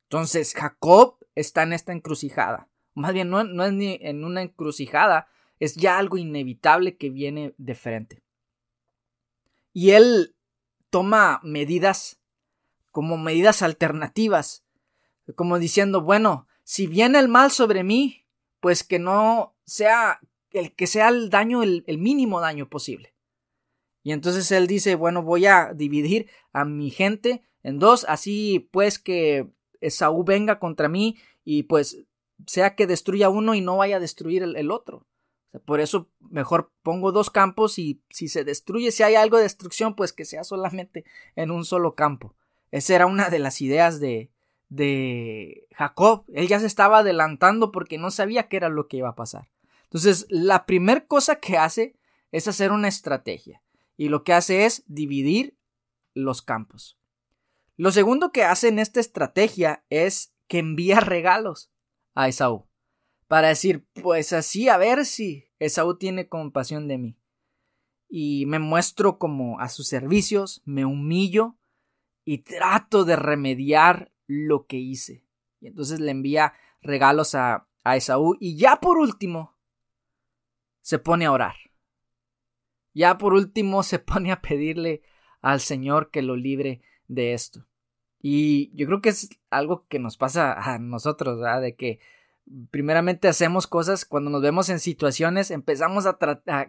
Entonces 0.03 0.53
Jacob 0.53 1.17
está 1.35 1.62
en 1.62 1.73
esta 1.73 1.93
encrucijada. 1.93 2.69
Más 2.93 3.14
bien 3.14 3.31
no, 3.31 3.43
no 3.45 3.64
es 3.64 3.73
ni 3.73 3.99
en 4.03 4.23
una 4.23 4.43
encrucijada, 4.43 5.29
es 5.61 5.75
ya 5.75 5.99
algo 5.99 6.16
inevitable 6.16 6.97
que 6.97 7.11
viene 7.11 7.55
de 7.59 7.75
frente. 7.75 8.23
Y 9.73 9.90
él 9.90 10.35
toma 10.90 11.40
medidas 11.42 12.21
como 12.90 13.16
medidas 13.16 13.62
alternativas 13.62 14.64
como 15.35 15.59
diciendo, 15.59 16.03
bueno, 16.03 16.47
si 16.64 16.87
viene 16.87 17.18
el 17.18 17.29
mal 17.29 17.51
sobre 17.51 17.85
mí, 17.85 18.25
pues 18.61 18.85
que 18.85 18.99
no 18.99 19.55
sea 19.64 20.21
el 20.51 20.75
que 20.75 20.87
sea 20.87 21.09
el 21.09 21.31
daño, 21.31 21.62
el, 21.62 21.85
mínimo 21.99 22.40
daño 22.40 22.68
posible. 22.68 23.14
Y 24.03 24.12
entonces 24.12 24.51
él 24.53 24.66
dice, 24.66 24.94
bueno, 24.94 25.23
voy 25.23 25.47
a 25.47 25.73
dividir 25.75 26.29
a 26.53 26.64
mi 26.64 26.90
gente 26.90 27.42
en 27.62 27.79
dos, 27.79 28.07
así 28.09 28.68
pues 28.71 28.99
que 28.99 29.51
Esaú 29.81 30.25
venga 30.25 30.59
contra 30.59 30.88
mí 30.88 31.18
y 31.44 31.64
pues 31.64 32.05
sea 32.47 32.75
que 32.75 32.87
destruya 32.87 33.29
uno 33.29 33.55
y 33.55 33.61
no 33.61 33.77
vaya 33.77 33.97
a 33.97 34.01
destruir 34.01 34.42
el, 34.42 34.71
otro. 34.71 35.07
Por 35.64 35.80
eso 35.80 36.11
mejor 36.20 36.72
pongo 36.82 37.11
dos 37.11 37.30
campos 37.30 37.78
y 37.78 38.02
si 38.11 38.28
se 38.28 38.44
destruye, 38.44 38.92
si 38.92 39.02
hay 39.02 39.14
algo 39.14 39.38
de 39.38 39.44
destrucción, 39.44 39.94
pues 39.94 40.12
que 40.12 40.24
sea 40.24 40.44
solamente 40.44 41.04
en 41.37 41.50
un 41.50 41.64
solo 41.64 41.94
campo. 41.94 42.34
Esa 42.70 42.94
era 42.94 43.06
una 43.06 43.30
de 43.30 43.38
las 43.38 43.62
ideas 43.62 43.98
de, 43.98 44.30
de 44.68 45.66
Jacob. 45.72 46.24
Él 46.34 46.48
ya 46.48 46.61
se 46.61 46.66
estaba 46.66 46.98
adelantando 46.98 47.72
porque 47.72 47.96
no 47.96 48.11
sabía 48.11 48.48
qué 48.48 48.58
era 48.58 48.68
lo 48.68 48.88
que 48.88 48.98
iba 48.98 49.08
a 49.08 49.16
pasar. 49.16 49.48
Entonces, 49.84 50.26
la 50.28 50.66
primera 50.66 51.06
cosa 51.06 51.37
que 51.37 51.56
hace 51.56 51.96
es 52.30 52.46
hacer 52.46 52.70
una 52.70 52.88
estrategia. 52.88 53.62
Y 53.96 54.11
lo 54.11 54.22
que 54.22 54.34
hace 54.34 54.66
es 54.66 54.84
dividir 54.87 55.56
los 56.12 56.42
campos. 56.42 56.98
Lo 57.76 57.90
segundo 57.90 58.32
que 58.32 58.44
hace 58.44 58.68
en 58.68 58.80
esta 58.80 59.00
estrategia 59.00 59.82
es 59.88 60.34
que 60.46 60.58
envía 60.58 61.00
regalos 61.00 61.70
a 62.14 62.28
Esaú 62.28 62.67
para 63.29 63.49
decir, 63.49 63.87
pues 64.03 64.33
así 64.33 64.69
a 64.69 64.79
ver 64.79 65.05
si 65.05 65.45
Esaú 65.59 65.97
tiene 65.97 66.29
compasión 66.29 66.88
de 66.88 66.99
mí. 66.99 67.19
Y 68.09 68.47
me 68.47 68.59
muestro 68.59 69.19
como 69.19 69.61
a 69.61 69.69
sus 69.69 69.87
servicios, 69.87 70.62
me 70.64 70.87
humillo 70.87 71.57
y 72.25 72.38
trato 72.38 73.05
de 73.05 73.17
remediar 73.17 74.11
lo 74.27 74.67
que 74.67 74.79
hice. 74.79 75.25
Y 75.61 75.69
entonces 75.69 76.01
le 76.01 76.11
envía 76.11 76.55
regalos 76.81 77.35
a, 77.35 77.69
a 77.85 77.97
Esaú 77.97 78.37
y 78.41 78.57
ya 78.57 78.77
por 78.77 78.97
último 78.97 79.57
se 80.81 80.99
pone 80.99 81.27
a 81.27 81.33
orar. 81.33 81.57
Ya 82.95 83.19
por 83.19 83.35
último 83.35 83.83
se 83.83 83.99
pone 83.99 84.33
a 84.33 84.41
pedirle 84.41 85.03
al 85.43 85.61
Señor 85.61 86.11
que 86.11 86.23
lo 86.23 86.35
libre 86.35 86.81
de 87.09 87.35
esto. 87.35 87.67
Y 88.21 88.75
yo 88.75 88.87
creo 88.87 89.03
que 89.03 89.11
es 89.11 89.29
algo 89.51 89.87
que 89.87 89.99
nos 89.99 90.17
pasa 90.17 90.55
a 90.55 90.79
nosotros, 90.79 91.38
¿verdad? 91.38 91.61
De 91.61 91.77
que 91.77 92.01
primeramente 92.70 93.28
hacemos 93.28 93.66
cosas 93.66 94.04
cuando 94.04 94.30
nos 94.30 94.42
vemos 94.42 94.68
en 94.68 94.80
situaciones, 94.80 95.50
empezamos 95.50 96.06
a, 96.06 96.18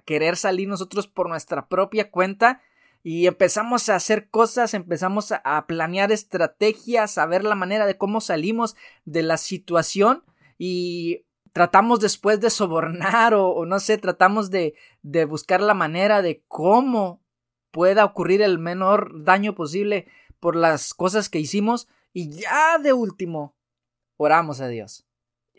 querer 0.05 0.37
salir 0.37 0.67
nosotros 0.67 1.07
por 1.07 1.29
nuestra 1.29 1.67
propia 1.67 2.11
cuenta 2.11 2.61
y 3.03 3.27
empezamos 3.27 3.89
a 3.89 3.95
hacer 3.95 4.29
cosas, 4.29 4.73
empezamos 4.73 5.31
a, 5.31 5.65
planear 5.67 6.11
estrategias, 6.11 7.17
a 7.17 7.25
ver 7.25 7.43
la 7.43 7.55
manera 7.55 7.85
de 7.85 7.97
cómo 7.97 8.21
salimos 8.21 8.75
de 9.05 9.23
la 9.23 9.37
situación 9.37 10.23
y 10.57 11.25
tratamos 11.53 11.99
después 11.99 12.39
de 12.41 12.49
sobornar 12.49 13.33
o, 13.33 13.49
o 13.49 13.65
no 13.65 13.79
sé, 13.79 13.97
tratamos 13.97 14.51
de, 14.51 14.75
de 15.01 15.25
buscar 15.25 15.61
la 15.61 15.73
manera 15.73 16.21
de 16.21 16.43
cómo 16.47 17.21
pueda 17.71 18.05
ocurrir 18.05 18.41
el 18.41 18.59
menor 18.59 19.23
daño 19.23 19.55
posible 19.55 20.07
por 20.39 20.55
las 20.55 20.93
cosas 20.93 21.29
que 21.29 21.39
hicimos 21.39 21.87
y 22.13 22.29
ya 22.29 22.77
de 22.79 22.93
último 22.93 23.55
oramos 24.17 24.59
a 24.61 24.67
Dios. 24.67 25.08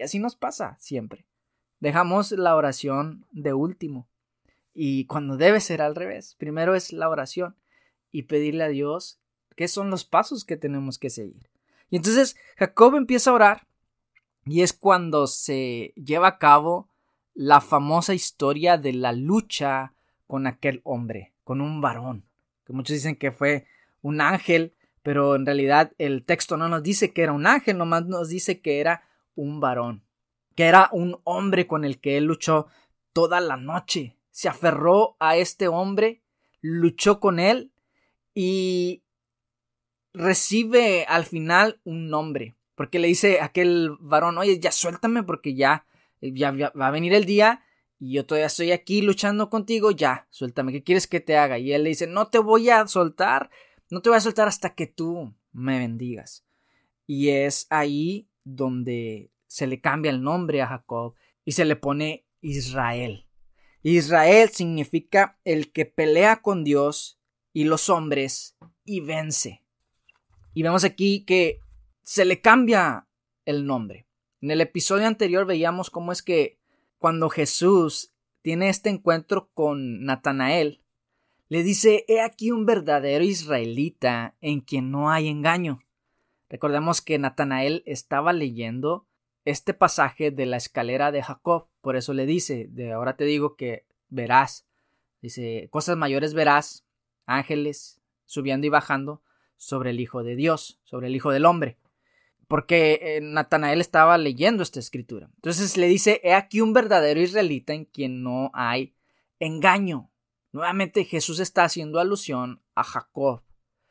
Y 0.01 0.03
así 0.03 0.19
nos 0.19 0.35
pasa 0.35 0.79
siempre. 0.81 1.27
Dejamos 1.79 2.33
la 2.33 2.57
oración 2.57 3.27
de 3.33 3.53
último. 3.53 4.09
Y 4.73 5.05
cuando 5.05 5.37
debe 5.37 5.61
ser 5.61 5.83
al 5.83 5.95
revés, 5.95 6.37
primero 6.39 6.75
es 6.75 6.95
la 6.95 7.11
oración 7.11 7.55
y 8.11 8.23
pedirle 8.23 8.65
a 8.65 8.69
Dios 8.69 9.21
qué 9.57 9.69
son 9.69 9.91
los 9.91 10.07
pasos 10.07 10.47
que 10.47 10.57
tenemos 10.57 10.99
que 10.99 11.11
seguir. 11.11 11.51
Y 11.91 11.97
entonces 11.97 12.35
Jacob 12.57 12.97
empieza 12.97 13.29
a 13.29 13.35
orar 13.35 13.67
y 14.47 14.63
es 14.63 14.73
cuando 14.73 15.27
se 15.27 15.93
lleva 15.97 16.29
a 16.29 16.39
cabo 16.39 16.89
la 17.35 17.61
famosa 17.61 18.15
historia 18.15 18.79
de 18.79 18.95
la 18.95 19.13
lucha 19.13 19.93
con 20.27 20.47
aquel 20.47 20.81
hombre, 20.85 21.35
con 21.45 21.61
un 21.61 21.83
varón, 21.83 22.25
que 22.65 22.73
muchos 22.73 22.95
dicen 22.95 23.17
que 23.17 23.33
fue 23.33 23.67
un 24.01 24.23
ángel, 24.23 24.73
pero 25.03 25.37
en 25.37 25.45
realidad 25.45 25.93
el 25.99 26.25
texto 26.25 26.57
no 26.57 26.71
nos 26.71 26.83
dice 26.83 27.13
que 27.13 27.23
era 27.23 27.33
un 27.33 27.47
ángel, 27.47 27.77
nomás 27.77 28.07
nos 28.07 28.31
dice 28.31 28.63
que 28.63 28.81
era 28.81 29.10
un 29.40 29.59
varón, 29.59 30.05
que 30.55 30.64
era 30.64 30.90
un 30.92 31.18
hombre 31.24 31.66
con 31.66 31.85
el 31.85 31.98
que 31.98 32.18
él 32.18 32.24
luchó 32.24 32.66
toda 33.12 33.40
la 33.40 33.57
noche. 33.57 34.16
Se 34.31 34.48
aferró 34.48 35.16
a 35.18 35.37
este 35.37 35.66
hombre, 35.66 36.22
luchó 36.61 37.20
con 37.20 37.40
él 37.40 37.72
y 38.35 39.03
recibe 40.12 41.07
al 41.07 41.24
final 41.24 41.81
un 41.85 42.09
nombre, 42.09 42.57
porque 42.74 42.98
le 42.98 43.09
dice 43.09 43.40
a 43.40 43.46
aquel 43.46 43.96
varón, 44.00 44.37
oye, 44.38 44.61
ya 44.61 44.72
suéltame 44.72 45.22
porque 45.22 45.55
ya, 45.55 45.87
ya, 46.20 46.50
va 46.53 46.88
a 46.88 46.90
venir 46.90 47.14
el 47.14 47.24
día 47.24 47.64
y 47.98 48.12
yo 48.12 48.26
todavía 48.26 48.46
estoy 48.46 48.72
aquí 48.72 49.00
luchando 49.03 49.48
contigo, 49.48 49.90
ya, 49.90 50.26
suéltame, 50.31 50.72
¿qué 50.72 50.83
quieres 50.83 51.07
que 51.07 51.20
te 51.20 51.38
haga? 51.38 51.59
Y 51.59 51.72
él 51.72 51.85
le 51.85 51.90
dice, 51.90 52.07
no 52.07 52.29
te 52.29 52.38
voy 52.38 52.68
a 52.68 52.87
soltar, 52.87 53.50
no 53.88 54.03
te 54.03 54.11
voy 54.11 54.18
a 54.18 54.20
soltar 54.20 54.48
hasta 54.48 54.74
que 54.74 54.87
tú 54.87 55.35
me 55.53 55.79
bendigas. 55.79 56.44
Y 57.07 57.31
es 57.31 57.66
ahí 57.70 58.30
donde 58.57 59.31
se 59.47 59.67
le 59.67 59.81
cambia 59.81 60.11
el 60.11 60.23
nombre 60.23 60.63
a 60.63 60.69
Jacob 60.69 61.15
y 61.45 61.53
se 61.53 61.65
le 61.65 61.77
pone 61.77 62.27
Israel. 62.41 63.27
Israel 63.83 64.51
significa 64.51 65.39
el 65.45 65.73
que 65.73 65.87
pelea 65.87 66.43
con 66.43 66.65
Dios 66.65 67.19
y 67.53 67.65
los 67.65 67.89
hombres 67.89 68.57
y 68.85 69.01
vence. 69.01 69.63
Y 70.55 70.63
vemos 70.63 70.85
aquí 70.85 71.25
que 71.25 71.61
se 72.03 72.25
le 72.25 72.41
cambia 72.41 73.07
el 73.45 73.67
nombre. 73.67 74.07
En 74.41 74.51
el 74.51 74.61
episodio 74.61 75.07
anterior 75.07 75.47
veíamos 75.47 75.91
cómo 75.91 76.13
es 76.13 76.23
que 76.23 76.59
cuando 76.99 77.29
Jesús 77.29 78.13
tiene 78.43 78.69
este 78.69 78.91
encuentro 78.91 79.51
con 79.53 80.05
Natanael, 80.05 80.83
le 81.49 81.63
dice, 81.63 82.05
he 82.07 82.21
aquí 82.21 82.53
un 82.53 82.65
verdadero 82.65 83.25
israelita 83.25 84.37
en 84.41 84.61
quien 84.61 84.91
no 84.91 85.11
hay 85.11 85.29
engaño. 85.29 85.81
Recordemos 86.51 87.01
que 87.01 87.19
Natanael 87.19 87.85
estaba 87.87 88.33
leyendo 88.33 89.07
este 89.45 89.73
pasaje 89.73 90.31
de 90.33 90.47
la 90.47 90.57
escalera 90.57 91.13
de 91.13 91.23
Jacob, 91.23 91.69
por 91.81 91.97
eso 91.97 92.13
le 92.13 92.27
dice, 92.27 92.67
de 92.71 92.93
ahora 92.93 93.17
te 93.17 93.25
digo 93.25 93.57
que 93.57 93.87
verás, 94.09 94.67
dice, 95.23 95.69
cosas 95.71 95.97
mayores 95.97 96.35
verás, 96.35 96.85
ángeles 97.25 98.03
subiendo 98.27 98.67
y 98.67 98.71
bajando 98.71 99.23
sobre 99.57 99.91
el 99.91 100.01
Hijo 100.01 100.23
de 100.23 100.37
Dios, 100.37 100.81
sobre 100.85 101.07
el 101.07 101.17
Hijo 101.17 101.31
del 101.31 101.47
Hombre, 101.47 101.79
porque 102.49 102.99
eh, 103.01 103.21
Natanael 103.23 103.81
estaba 103.81 104.19
leyendo 104.19 104.65
esta 104.65 104.81
escritura. 104.81 105.31
Entonces 105.37 105.77
le 105.77 105.87
dice, 105.87 106.21
he 106.25 106.35
aquí 106.35 106.61
un 106.61 106.73
verdadero 106.73 107.21
israelita 107.21 107.73
en 107.75 107.85
quien 107.85 108.25
no 108.25 108.51
hay 108.55 108.95
engaño. 109.39 110.11
Nuevamente 110.51 111.05
Jesús 111.05 111.39
está 111.39 111.63
haciendo 111.63 112.01
alusión 112.01 112.61
a 112.75 112.83
Jacob. 112.83 113.43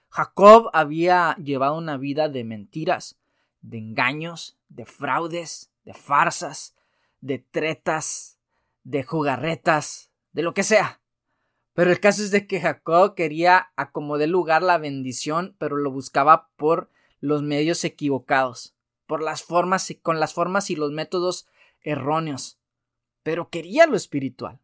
Jacob 0.09 0.69
había 0.73 1.35
llevado 1.35 1.77
una 1.77 1.97
vida 1.97 2.29
de 2.29 2.43
mentiras, 2.43 3.19
de 3.61 3.77
engaños, 3.77 4.57
de 4.67 4.85
fraudes, 4.85 5.71
de 5.85 5.93
farsas, 5.93 6.75
de 7.21 7.39
tretas, 7.39 8.39
de 8.83 9.03
jugarretas, 9.03 10.11
de 10.31 10.43
lo 10.43 10.53
que 10.53 10.63
sea. 10.63 11.01
Pero 11.73 11.91
el 11.91 11.99
caso 11.99 12.23
es 12.23 12.31
de 12.31 12.47
que 12.47 12.59
Jacob 12.59 13.15
quería 13.15 13.71
acomodar 13.75 14.27
lugar 14.27 14.63
la 14.63 14.77
bendición, 14.77 15.55
pero 15.59 15.77
lo 15.77 15.91
buscaba 15.91 16.49
por 16.55 16.89
los 17.21 17.43
medios 17.43 17.83
equivocados, 17.83 18.75
por 19.05 19.21
las 19.21 19.43
formas 19.43 19.89
y 19.91 19.95
con 19.95 20.19
las 20.19 20.33
formas 20.33 20.69
y 20.69 20.75
los 20.75 20.91
métodos 20.91 21.47
erróneos. 21.81 22.59
Pero 23.23 23.49
quería 23.49 23.85
lo 23.85 23.95
espiritual. 23.95 24.59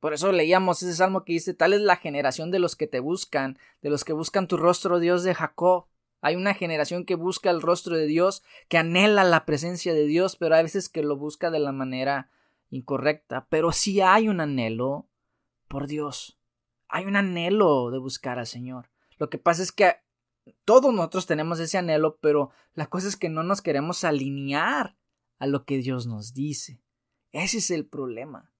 Por 0.00 0.14
eso 0.14 0.30
leíamos 0.30 0.82
ese 0.82 0.94
salmo 0.94 1.24
que 1.24 1.32
dice, 1.32 1.54
tal 1.54 1.72
es 1.72 1.80
la 1.80 1.96
generación 1.96 2.50
de 2.50 2.60
los 2.60 2.76
que 2.76 2.86
te 2.86 3.00
buscan, 3.00 3.58
de 3.82 3.90
los 3.90 4.04
que 4.04 4.12
buscan 4.12 4.46
tu 4.46 4.56
rostro, 4.56 5.00
Dios 5.00 5.24
de 5.24 5.34
Jacob. 5.34 5.86
Hay 6.20 6.36
una 6.36 6.54
generación 6.54 7.04
que 7.04 7.16
busca 7.16 7.50
el 7.50 7.60
rostro 7.60 7.96
de 7.96 8.06
Dios, 8.06 8.42
que 8.68 8.78
anhela 8.78 9.24
la 9.24 9.44
presencia 9.44 9.94
de 9.94 10.06
Dios, 10.06 10.36
pero 10.36 10.54
hay 10.54 10.62
veces 10.62 10.88
que 10.88 11.02
lo 11.02 11.16
busca 11.16 11.50
de 11.50 11.58
la 11.58 11.72
manera 11.72 12.30
incorrecta. 12.70 13.46
Pero 13.50 13.72
sí 13.72 14.00
hay 14.00 14.28
un 14.28 14.40
anhelo 14.40 15.08
por 15.66 15.88
Dios. 15.88 16.38
Hay 16.88 17.04
un 17.04 17.16
anhelo 17.16 17.90
de 17.90 17.98
buscar 17.98 18.38
al 18.38 18.46
Señor. 18.46 18.90
Lo 19.18 19.28
que 19.30 19.38
pasa 19.38 19.62
es 19.62 19.72
que 19.72 19.96
todos 20.64 20.94
nosotros 20.94 21.26
tenemos 21.26 21.58
ese 21.58 21.76
anhelo, 21.76 22.18
pero 22.20 22.50
la 22.74 22.86
cosa 22.86 23.08
es 23.08 23.16
que 23.16 23.28
no 23.28 23.42
nos 23.42 23.62
queremos 23.62 24.04
alinear 24.04 24.96
a 25.38 25.46
lo 25.46 25.64
que 25.64 25.78
Dios 25.78 26.06
nos 26.06 26.34
dice. 26.34 26.80
Ese 27.32 27.58
es 27.58 27.70
el 27.70 27.84
problema 27.84 28.52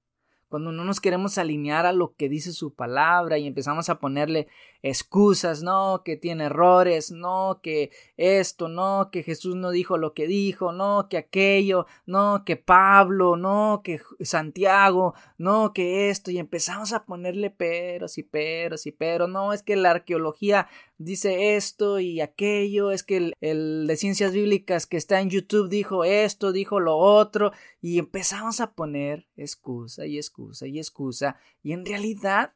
cuando 0.48 0.72
no 0.72 0.84
nos 0.84 1.00
queremos 1.00 1.38
alinear 1.38 1.86
a 1.86 1.92
lo 1.92 2.14
que 2.14 2.28
dice 2.28 2.52
su 2.52 2.74
palabra 2.74 3.38
y 3.38 3.46
empezamos 3.46 3.88
a 3.88 3.98
ponerle 3.98 4.48
excusas, 4.82 5.62
no, 5.62 6.02
que 6.04 6.16
tiene 6.16 6.44
errores, 6.44 7.10
no, 7.10 7.60
que 7.62 7.90
esto, 8.16 8.68
no, 8.68 9.10
que 9.10 9.22
Jesús 9.22 9.56
no 9.56 9.70
dijo 9.70 9.98
lo 9.98 10.14
que 10.14 10.26
dijo, 10.26 10.72
no, 10.72 11.08
que 11.08 11.18
aquello, 11.18 11.86
no, 12.06 12.44
que 12.44 12.56
Pablo, 12.56 13.36
no, 13.36 13.82
que 13.82 14.00
Santiago, 14.20 15.14
no, 15.36 15.72
que 15.72 16.10
esto, 16.10 16.30
y 16.30 16.38
empezamos 16.38 16.92
a 16.92 17.04
ponerle 17.04 17.50
peros 17.50 18.18
y 18.18 18.22
peros 18.22 18.86
y 18.86 18.92
peros, 18.92 19.28
no, 19.28 19.52
es 19.52 19.62
que 19.62 19.76
la 19.76 19.90
arqueología 19.90 20.68
dice 20.98 21.56
esto 21.56 22.00
y 22.00 22.20
aquello, 22.20 22.90
es 22.90 23.02
que 23.02 23.32
el, 23.40 23.86
de 23.86 23.96
ciencias 23.96 24.32
bíblicas 24.32 24.86
que 24.86 24.96
está 24.96 25.20
en 25.20 25.30
YouTube 25.30 25.68
dijo 25.68 26.04
esto, 26.04 26.52
dijo 26.52 26.80
lo 26.80 26.96
otro, 26.96 27.52
y 27.80 27.98
empezamos 27.98 28.60
a 28.60 28.72
poner 28.74 29.26
excusa 29.36 30.06
y 30.06 30.18
excusa 30.18 30.66
y 30.66 30.78
excusa, 30.78 31.36
y 31.62 31.72
en 31.72 31.86
realidad, 31.86 32.54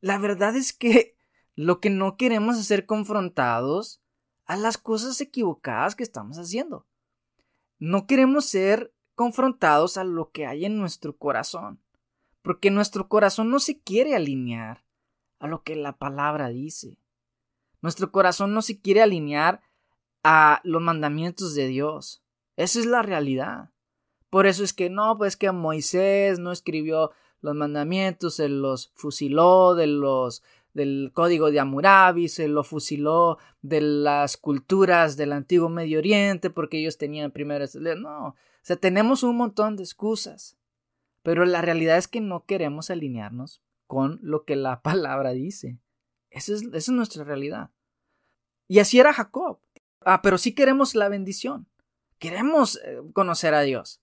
la 0.00 0.18
verdad 0.18 0.54
es 0.54 0.72
que 0.72 1.16
lo 1.54 1.80
que 1.80 1.90
no 1.90 2.16
queremos 2.16 2.58
es 2.58 2.66
ser 2.66 2.86
confrontados 2.86 4.02
a 4.44 4.56
las 4.56 4.78
cosas 4.78 5.20
equivocadas 5.20 5.94
que 5.94 6.02
estamos 6.02 6.38
haciendo. 6.38 6.86
No 7.78 8.06
queremos 8.06 8.46
ser 8.46 8.92
confrontados 9.14 9.96
a 9.96 10.04
lo 10.04 10.30
que 10.30 10.46
hay 10.46 10.64
en 10.64 10.78
nuestro 10.78 11.16
corazón, 11.16 11.82
porque 12.42 12.70
nuestro 12.70 13.08
corazón 13.08 13.50
no 13.50 13.60
se 13.60 13.80
quiere 13.80 14.14
alinear 14.14 14.84
a 15.38 15.46
lo 15.46 15.62
que 15.62 15.76
la 15.76 15.96
palabra 15.96 16.48
dice. 16.48 16.99
Nuestro 17.82 18.12
corazón 18.12 18.54
no 18.54 18.62
se 18.62 18.80
quiere 18.80 19.02
alinear 19.02 19.62
a 20.22 20.60
los 20.64 20.82
mandamientos 20.82 21.54
de 21.54 21.66
Dios. 21.66 22.22
Esa 22.56 22.80
es 22.80 22.86
la 22.86 23.02
realidad. 23.02 23.70
Por 24.28 24.46
eso 24.46 24.62
es 24.62 24.72
que 24.72 24.90
no, 24.90 25.16
pues 25.18 25.36
que 25.36 25.50
Moisés 25.50 26.38
no 26.38 26.52
escribió 26.52 27.10
los 27.40 27.54
mandamientos, 27.54 28.38
él 28.38 28.60
los 28.60 28.92
fusiló 28.94 29.74
de 29.74 29.86
los 29.86 30.42
del 30.72 31.10
código 31.12 31.50
de 31.50 31.58
Hammurabi, 31.58 32.28
se 32.28 32.46
lo 32.46 32.62
fusiló 32.62 33.38
de 33.60 33.80
las 33.80 34.36
culturas 34.36 35.16
del 35.16 35.32
antiguo 35.32 35.68
Medio 35.68 35.98
Oriente 35.98 36.48
porque 36.48 36.78
ellos 36.78 36.96
tenían 36.96 37.32
primero. 37.32 37.64
No, 37.96 38.28
o 38.28 38.36
sea, 38.62 38.76
tenemos 38.76 39.22
un 39.22 39.36
montón 39.36 39.76
de 39.76 39.82
excusas. 39.82 40.56
Pero 41.22 41.44
la 41.44 41.60
realidad 41.60 41.98
es 41.98 42.08
que 42.08 42.20
no 42.20 42.44
queremos 42.46 42.90
alinearnos 42.90 43.62
con 43.86 44.18
lo 44.22 44.44
que 44.44 44.56
la 44.56 44.82
palabra 44.82 45.30
dice. 45.30 45.78
Esa 46.30 46.54
es, 46.54 46.88
nuestra 46.88 47.24
realidad. 47.24 47.70
Y 48.68 48.78
así 48.78 48.98
era 49.00 49.12
Jacob. 49.12 49.60
Ah, 50.04 50.22
pero 50.22 50.38
sí 50.38 50.54
queremos 50.54 50.94
la 50.94 51.08
bendición. 51.08 51.68
Queremos 52.18 52.80
eh, 52.84 53.00
conocer 53.12 53.54
a 53.54 53.62
Dios. 53.62 54.00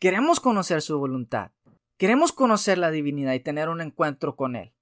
Queremos 0.00 0.40
conocer 0.40 0.82
su 0.82 0.98
voluntad. 0.98 1.52
Queremos 1.98 2.32
conocer 2.32 2.78
la 2.78 2.90
divinidad 2.90 3.34
y 3.34 3.40
tener 3.40 3.68
un 3.68 3.80
encuentro 3.80 4.36
con 4.36 4.56
Él. 4.56 4.72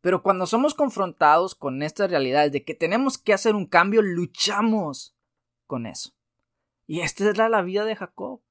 Pero 0.00 0.22
cuando 0.22 0.46
somos 0.46 0.74
confrontados 0.74 1.54
con 1.54 1.82
estas 1.82 2.10
realidades 2.10 2.52
de 2.52 2.64
que 2.64 2.74
tenemos 2.74 3.18
que 3.18 3.32
hacer 3.32 3.54
un 3.54 3.66
cambio, 3.66 4.02
luchamos 4.02 5.16
con 5.66 5.86
eso. 5.86 6.14
Y 6.86 7.00
esta 7.00 7.28
es 7.30 7.38
la 7.38 7.62
vida 7.62 7.84
de 7.84 7.96
Jacob. 7.96 8.42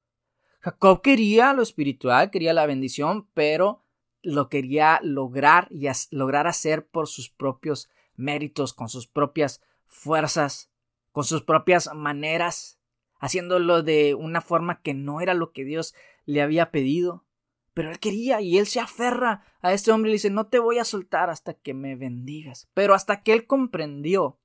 Jacob 0.60 1.00
quería 1.00 1.52
lo 1.52 1.62
espiritual, 1.62 2.30
quería 2.30 2.52
la 2.52 2.66
bendición, 2.66 3.28
pero 3.34 3.85
lo 4.26 4.48
quería 4.48 4.98
lograr 5.02 5.68
y 5.70 5.86
lograr 6.10 6.48
hacer 6.48 6.86
por 6.86 7.06
sus 7.06 7.30
propios 7.30 7.88
méritos, 8.16 8.74
con 8.74 8.88
sus 8.88 9.06
propias 9.06 9.62
fuerzas, 9.86 10.70
con 11.12 11.22
sus 11.22 11.42
propias 11.42 11.88
maneras, 11.94 12.80
haciéndolo 13.20 13.82
de 13.84 14.14
una 14.14 14.40
forma 14.40 14.82
que 14.82 14.94
no 14.94 15.20
era 15.20 15.32
lo 15.32 15.52
que 15.52 15.64
Dios 15.64 15.94
le 16.24 16.42
había 16.42 16.72
pedido. 16.72 17.24
Pero 17.72 17.90
él 17.90 18.00
quería 18.00 18.40
y 18.40 18.58
él 18.58 18.66
se 18.66 18.80
aferra 18.80 19.44
a 19.60 19.72
este 19.72 19.92
hombre 19.92 20.10
y 20.10 20.12
le 20.12 20.16
dice, 20.16 20.30
no 20.30 20.48
te 20.48 20.58
voy 20.58 20.78
a 20.78 20.84
soltar 20.84 21.30
hasta 21.30 21.54
que 21.54 21.72
me 21.72 21.94
bendigas. 21.94 22.68
Pero 22.74 22.94
hasta 22.94 23.22
que 23.22 23.32
él 23.32 23.46
comprendió, 23.46 24.40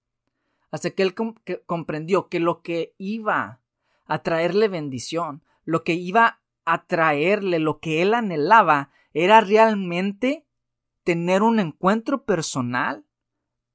hasta 0.70 0.92
que 0.92 1.02
él 1.02 1.16
comprendió 1.66 2.30
que 2.30 2.40
lo 2.40 2.62
que 2.62 2.94
iba 3.00 3.62
a 4.06 4.22
traerle 4.22 4.68
bendición, 4.68 5.44
lo 5.64 5.84
que 5.84 5.94
iba 5.94 6.41
a 6.66 6.86
traerle, 6.86 7.60
lo 7.60 7.80
que 7.80 8.02
él 8.02 8.14
anhelaba, 8.14 8.92
era 9.14 9.42
realmente 9.42 10.46
tener 11.04 11.44
un 11.44 11.60
encuentro 11.60 12.24
personal 12.24 13.06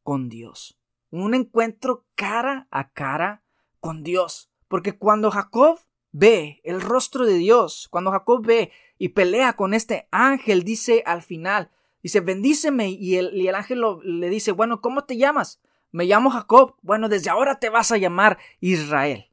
con 0.03 0.29
Dios. 0.29 0.79
Un 1.11 1.35
encuentro 1.35 2.07
cara 2.15 2.69
a 2.71 2.91
cara 2.91 3.43
con 3.81 4.03
Dios. 4.03 4.51
Porque 4.69 4.97
cuando 4.97 5.31
Jacob 5.31 5.79
ve 6.13 6.61
el 6.65 6.81
rostro 6.81 7.27
de 7.27 7.35
Dios, 7.35 7.89
cuando 7.91 8.11
Jacob 8.11 8.45
ve 8.45 8.73
y 8.99 9.11
pelea 9.11 9.55
con 9.55 9.75
este 9.75 10.09
ángel, 10.11 10.63
dice 10.63 11.03
al 11.07 11.23
final, 11.23 11.71
dice, 12.03 12.21
bendíceme, 12.21 12.89
y 12.91 13.17
el, 13.17 13.37
y 13.37 13.49
el 13.49 13.55
ángel 13.55 13.83
le 14.03 14.29
dice, 14.31 14.53
bueno, 14.53 14.81
¿cómo 14.81 15.05
te 15.05 15.17
llamas? 15.17 15.61
Me 15.93 16.05
llamo 16.05 16.31
Jacob, 16.31 16.77
bueno, 16.83 17.09
desde 17.09 17.31
ahora 17.31 17.59
te 17.59 17.69
vas 17.69 17.93
a 17.93 17.97
llamar 17.97 18.39
Israel. 18.61 19.31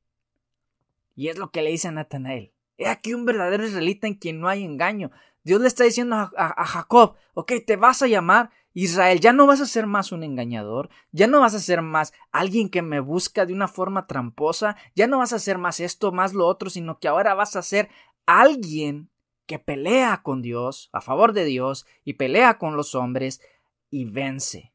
Y 1.15 1.27
es 1.27 1.37
lo 1.37 1.51
que 1.51 1.61
le 1.61 1.71
dice 1.71 1.89
a 1.89 1.91
Natanael. 1.91 2.52
Aquí 2.87 3.13
un 3.13 3.25
verdadero 3.25 3.65
israelita 3.65 4.07
en 4.07 4.15
quien 4.15 4.39
no 4.39 4.47
hay 4.47 4.63
engaño. 4.63 5.11
Dios 5.43 5.59
le 5.61 5.67
está 5.67 5.83
diciendo 5.83 6.15
a, 6.15 6.31
a, 6.35 6.65
Jacob, 6.65 7.15
ok, 7.33 7.51
te 7.65 7.75
vas 7.75 8.01
a 8.01 8.07
llamar 8.07 8.49
Israel, 8.73 9.19
ya 9.19 9.33
no 9.33 9.45
vas 9.45 9.61
a 9.61 9.65
ser 9.65 9.85
más 9.85 10.11
un 10.11 10.23
engañador, 10.23 10.89
ya 11.11 11.27
no 11.27 11.41
vas 11.41 11.53
a 11.53 11.59
ser 11.59 11.81
más 11.81 12.13
alguien 12.31 12.69
que 12.69 12.81
me 12.81 12.99
busca 12.99 13.45
de 13.45 13.53
una 13.53 13.67
forma 13.67 14.07
tramposa, 14.07 14.77
ya 14.95 15.05
no 15.05 15.19
vas 15.19 15.33
a 15.33 15.39
ser 15.39 15.57
más 15.57 15.79
esto, 15.79 16.11
más 16.11 16.33
lo 16.33 16.47
otro, 16.47 16.69
sino 16.69 16.97
que 16.97 17.07
ahora 17.07 17.33
vas 17.33 17.55
a 17.55 17.61
ser 17.61 17.89
alguien 18.25 19.09
que 19.45 19.59
pelea 19.59 20.21
con 20.23 20.41
Dios, 20.41 20.89
a 20.93 21.01
favor 21.01 21.33
de 21.33 21.45
Dios, 21.45 21.85
y 22.03 22.13
pelea 22.13 22.57
con 22.57 22.75
los 22.75 22.95
hombres, 22.95 23.41
y 23.89 24.05
vence. 24.05 24.73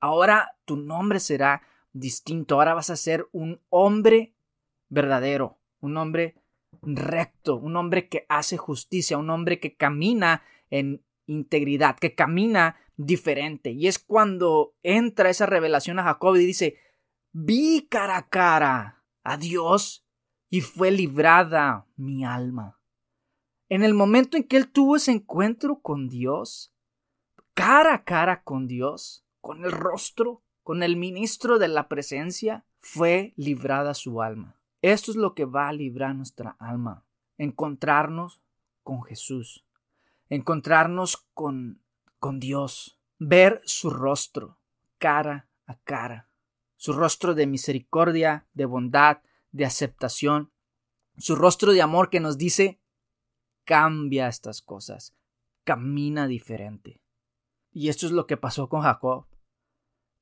Ahora 0.00 0.56
tu 0.64 0.76
nombre 0.76 1.20
será 1.20 1.62
distinto, 1.92 2.56
ahora 2.56 2.74
vas 2.74 2.90
a 2.90 2.96
ser 2.96 3.28
un 3.32 3.60
hombre 3.68 4.34
verdadero, 4.88 5.58
un 5.80 5.96
hombre 5.96 6.34
recto, 6.82 7.56
un 7.56 7.76
hombre 7.76 8.08
que 8.08 8.26
hace 8.28 8.56
justicia, 8.56 9.18
un 9.18 9.30
hombre 9.30 9.60
que 9.60 9.76
camina 9.76 10.42
en 10.70 11.02
integridad, 11.26 11.98
que 11.98 12.14
camina 12.14 12.76
diferente. 12.96 13.70
Y 13.70 13.86
es 13.86 13.98
cuando 13.98 14.74
entra 14.82 15.30
esa 15.30 15.46
revelación 15.46 15.98
a 15.98 16.04
Jacob 16.04 16.36
y 16.36 16.44
dice, 16.44 16.78
vi 17.32 17.86
cara 17.88 18.16
a 18.16 18.28
cara 18.28 19.04
a 19.22 19.36
Dios 19.36 20.06
y 20.50 20.60
fue 20.60 20.90
librada 20.90 21.86
mi 21.96 22.24
alma. 22.24 22.80
En 23.68 23.82
el 23.82 23.94
momento 23.94 24.36
en 24.36 24.44
que 24.44 24.56
él 24.56 24.70
tuvo 24.70 24.96
ese 24.96 25.12
encuentro 25.12 25.80
con 25.80 26.08
Dios, 26.08 26.72
cara 27.54 27.94
a 27.94 28.04
cara 28.04 28.42
con 28.42 28.66
Dios, 28.66 29.26
con 29.40 29.64
el 29.64 29.72
rostro, 29.72 30.42
con 30.62 30.82
el 30.82 30.96
ministro 30.96 31.58
de 31.58 31.68
la 31.68 31.88
presencia, 31.88 32.64
fue 32.80 33.34
librada 33.36 33.94
su 33.94 34.22
alma. 34.22 34.57
Esto 34.82 35.10
es 35.10 35.16
lo 35.16 35.34
que 35.34 35.44
va 35.44 35.68
a 35.68 35.72
librar 35.72 36.14
nuestra 36.14 36.56
alma, 36.58 37.04
encontrarnos 37.36 38.40
con 38.82 39.02
Jesús, 39.02 39.66
encontrarnos 40.28 41.16
con, 41.34 41.82
con 42.18 42.38
Dios, 42.38 43.00
ver 43.18 43.60
su 43.64 43.90
rostro 43.90 44.58
cara 44.98 45.48
a 45.66 45.76
cara, 45.80 46.28
su 46.76 46.92
rostro 46.92 47.34
de 47.34 47.46
misericordia, 47.46 48.46
de 48.54 48.66
bondad, 48.66 49.18
de 49.50 49.64
aceptación, 49.64 50.52
su 51.16 51.34
rostro 51.34 51.72
de 51.72 51.82
amor 51.82 52.10
que 52.10 52.20
nos 52.20 52.38
dice, 52.38 52.80
cambia 53.64 54.28
estas 54.28 54.62
cosas, 54.62 55.16
camina 55.64 56.26
diferente. 56.26 57.02
Y 57.72 57.88
esto 57.88 58.06
es 58.06 58.12
lo 58.12 58.26
que 58.26 58.36
pasó 58.36 58.68
con 58.68 58.82
Jacob. 58.82 59.26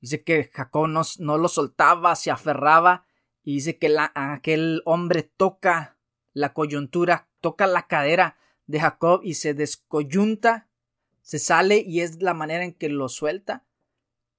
Dice 0.00 0.24
que 0.24 0.50
Jacob 0.52 0.88
no, 0.88 1.02
no 1.18 1.38
lo 1.38 1.48
soltaba, 1.48 2.16
se 2.16 2.30
aferraba, 2.30 3.05
y 3.46 3.54
dice 3.54 3.78
que 3.78 3.96
aquel 4.16 4.82
hombre 4.86 5.22
toca 5.22 5.96
la 6.32 6.52
coyuntura, 6.52 7.28
toca 7.40 7.68
la 7.68 7.86
cadera 7.86 8.36
de 8.66 8.80
Jacob 8.80 9.20
y 9.22 9.34
se 9.34 9.54
descoyunta, 9.54 10.68
se 11.22 11.38
sale 11.38 11.78
y 11.78 12.00
es 12.00 12.20
la 12.20 12.34
manera 12.34 12.64
en 12.64 12.74
que 12.74 12.88
lo 12.88 13.08
suelta. 13.08 13.64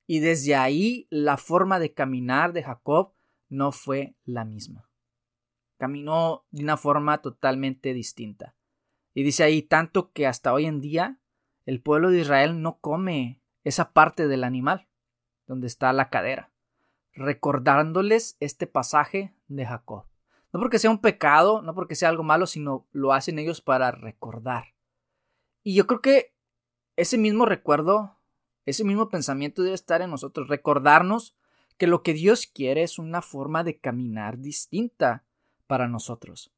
Y 0.07 0.19
desde 0.19 0.55
ahí 0.55 1.07
la 1.09 1.37
forma 1.37 1.79
de 1.79 1.93
caminar 1.93 2.51
de 2.51 2.63
Jacob 2.63 3.13
no 3.47 3.71
fue 3.71 4.17
la 4.25 4.43
misma. 4.43 4.89
Caminó 5.77 6.45
de 6.51 6.63
una 6.63 6.75
forma 6.75 7.21
totalmente 7.21 7.93
distinta. 7.93 8.57
Y 9.13 9.23
dice 9.23 9.45
ahí 9.45 9.61
tanto 9.61 10.11
que 10.11 10.27
hasta 10.27 10.51
hoy 10.51 10.65
en 10.65 10.81
día 10.81 11.21
el 11.65 11.81
pueblo 11.81 12.11
de 12.11 12.19
Israel 12.19 12.61
no 12.61 12.79
come 12.79 13.41
esa 13.63 13.93
parte 13.93 14.27
del 14.27 14.43
animal, 14.43 14.89
donde 15.45 15.67
está 15.67 15.93
la 15.93 16.09
cadera, 16.09 16.51
recordándoles 17.17 18.37
este 18.39 18.67
pasaje 18.67 19.33
de 19.47 19.65
Jacob. 19.65 20.05
No 20.53 20.59
porque 20.59 20.79
sea 20.79 20.91
un 20.91 21.01
pecado, 21.01 21.61
no 21.61 21.73
porque 21.73 21.95
sea 21.95 22.09
algo 22.09 22.23
malo, 22.23 22.45
sino 22.45 22.87
lo 22.91 23.11
hacen 23.11 23.39
ellos 23.39 23.59
para 23.59 23.91
recordar. 23.91 24.75
Y 25.63 25.73
yo 25.73 25.87
creo 25.87 26.01
que 26.01 26.33
ese 26.95 27.17
mismo 27.17 27.45
recuerdo, 27.45 28.15
ese 28.65 28.83
mismo 28.83 29.09
pensamiento 29.09 29.63
debe 29.63 29.75
estar 29.75 30.01
en 30.01 30.11
nosotros, 30.11 30.47
recordarnos 30.47 31.35
que 31.77 31.87
lo 31.87 32.03
que 32.03 32.13
Dios 32.13 32.47
quiere 32.47 32.83
es 32.83 32.97
una 32.99 33.21
forma 33.21 33.63
de 33.63 33.77
caminar 33.77 34.39
distinta 34.39 35.25
para 35.65 35.87
nosotros. 35.87 36.51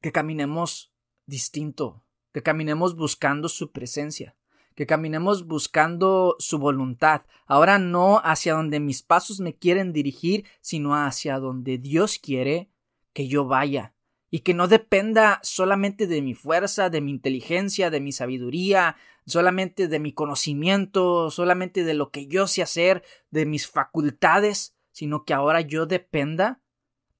Que 0.00 0.12
caminemos 0.12 0.92
distinto, 1.26 2.02
que 2.32 2.42
caminemos 2.42 2.96
buscando 2.96 3.48
su 3.48 3.72
presencia, 3.72 4.36
que 4.76 4.86
caminemos 4.86 5.46
buscando 5.46 6.36
su 6.38 6.58
voluntad, 6.58 7.22
ahora 7.46 7.78
no 7.78 8.20
hacia 8.22 8.54
donde 8.54 8.78
mis 8.78 9.02
pasos 9.02 9.40
me 9.40 9.56
quieren 9.56 9.92
dirigir, 9.92 10.44
sino 10.60 10.94
hacia 10.94 11.40
donde 11.40 11.78
Dios 11.78 12.18
quiere 12.18 12.70
que 13.14 13.26
yo 13.26 13.46
vaya, 13.46 13.94
y 14.30 14.40
que 14.40 14.52
no 14.52 14.68
dependa 14.68 15.40
solamente 15.42 16.06
de 16.06 16.20
mi 16.20 16.34
fuerza, 16.34 16.90
de 16.90 17.00
mi 17.00 17.10
inteligencia, 17.10 17.88
de 17.88 18.00
mi 18.00 18.12
sabiduría, 18.12 18.96
solamente 19.24 19.88
de 19.88 19.98
mi 19.98 20.12
conocimiento, 20.12 21.30
solamente 21.30 21.82
de 21.82 21.94
lo 21.94 22.10
que 22.10 22.26
yo 22.26 22.46
sé 22.46 22.62
hacer, 22.62 23.02
de 23.30 23.46
mis 23.46 23.66
facultades, 23.66 24.76
sino 24.92 25.24
que 25.24 25.32
ahora 25.32 25.62
yo 25.62 25.86
dependa 25.86 26.60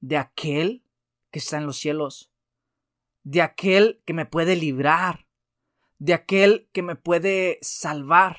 de 0.01 0.19
aquel 0.19 0.85
que 1.31 1.39
está 1.39 1.57
en 1.57 1.65
los 1.65 1.79
cielos, 1.79 2.31
de 3.23 3.41
aquel 3.41 4.03
que 4.05 4.13
me 4.13 4.27
puede 4.27 4.57
librar, 4.57 5.26
de 5.99 6.15
aquel 6.15 6.69
que 6.73 6.83
me 6.83 6.97
puede 6.97 7.59
salvar, 7.63 8.39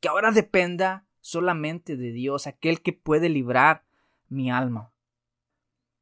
que 0.00 0.08
ahora 0.08 0.30
dependa 0.30 1.06
solamente 1.20 1.96
de 1.96 2.12
Dios, 2.12 2.46
aquel 2.46 2.82
que 2.82 2.92
puede 2.92 3.28
librar 3.28 3.84
mi 4.28 4.50
alma, 4.50 4.92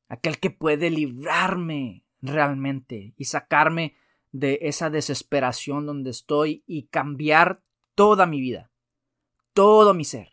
aquel 0.09 0.39
que 0.39 0.51
puede 0.51 0.91
librarme 0.91 2.05
realmente 2.21 3.15
y 3.17 3.25
sacarme 3.25 3.97
de 4.31 4.61
esa 4.63 4.91
desesperación 4.91 5.87
donde 5.87 6.11
estoy 6.11 6.65
y 6.67 6.85
cambiar 6.85 7.63
toda 7.95 8.27
mi 8.27 8.41
vida, 8.41 8.71
todo 9.53 9.95
mi 9.95 10.05
ser, 10.05 10.33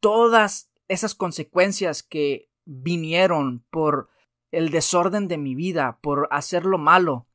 todas 0.00 0.70
esas 0.88 1.14
consecuencias 1.14 2.02
que 2.02 2.48
vinieron 2.64 3.64
por 3.70 4.08
el 4.52 4.70
desorden 4.70 5.28
de 5.28 5.38
mi 5.38 5.54
vida, 5.54 5.98
por 6.00 6.28
hacer 6.30 6.64
lo 6.64 6.78
malo, 6.78 7.26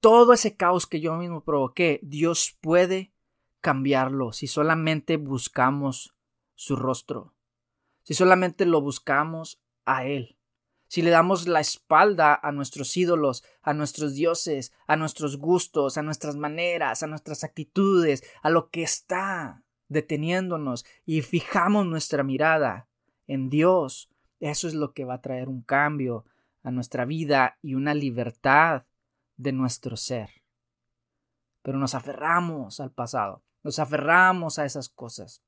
todo 0.00 0.32
ese 0.32 0.56
caos 0.56 0.86
que 0.86 1.00
yo 1.00 1.14
mismo 1.16 1.42
provoqué, 1.42 2.00
Dios 2.02 2.56
puede 2.60 3.12
cambiarlo 3.60 4.32
si 4.32 4.46
solamente 4.46 5.16
buscamos 5.16 6.14
su 6.54 6.76
rostro, 6.76 7.34
si 8.02 8.14
solamente 8.14 8.64
lo 8.66 8.80
buscamos 8.80 9.60
a 9.84 10.04
Él, 10.04 10.36
si 10.88 11.02
le 11.02 11.10
damos 11.10 11.48
la 11.48 11.60
espalda 11.60 12.38
a 12.40 12.52
nuestros 12.52 12.96
ídolos, 12.96 13.44
a 13.62 13.74
nuestros 13.74 14.14
dioses, 14.14 14.72
a 14.86 14.96
nuestros 14.96 15.36
gustos, 15.36 15.98
a 15.98 16.02
nuestras 16.02 16.36
maneras, 16.36 17.02
a 17.02 17.06
nuestras 17.06 17.42
actitudes, 17.42 18.22
a 18.42 18.50
lo 18.50 18.70
que 18.70 18.82
está 18.82 19.64
deteniéndonos 19.88 20.84
y 21.04 21.22
fijamos 21.22 21.86
nuestra 21.86 22.22
mirada 22.22 22.88
en 23.26 23.50
Dios, 23.50 24.08
eso 24.40 24.68
es 24.68 24.74
lo 24.74 24.92
que 24.92 25.04
va 25.04 25.14
a 25.14 25.22
traer 25.22 25.48
un 25.48 25.62
cambio 25.62 26.24
a 26.62 26.70
nuestra 26.70 27.04
vida 27.04 27.58
y 27.62 27.74
una 27.74 27.94
libertad 27.94 28.84
de 29.36 29.52
nuestro 29.52 29.96
ser. 29.96 30.30
Pero 31.62 31.78
nos 31.78 31.94
aferramos 31.94 32.80
al 32.80 32.90
pasado, 32.92 33.42
nos 33.62 33.78
aferramos 33.78 34.58
a 34.58 34.64
esas 34.64 34.88
cosas. 34.88 35.42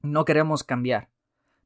No 0.00 0.24
queremos 0.24 0.64
cambiar, 0.64 1.10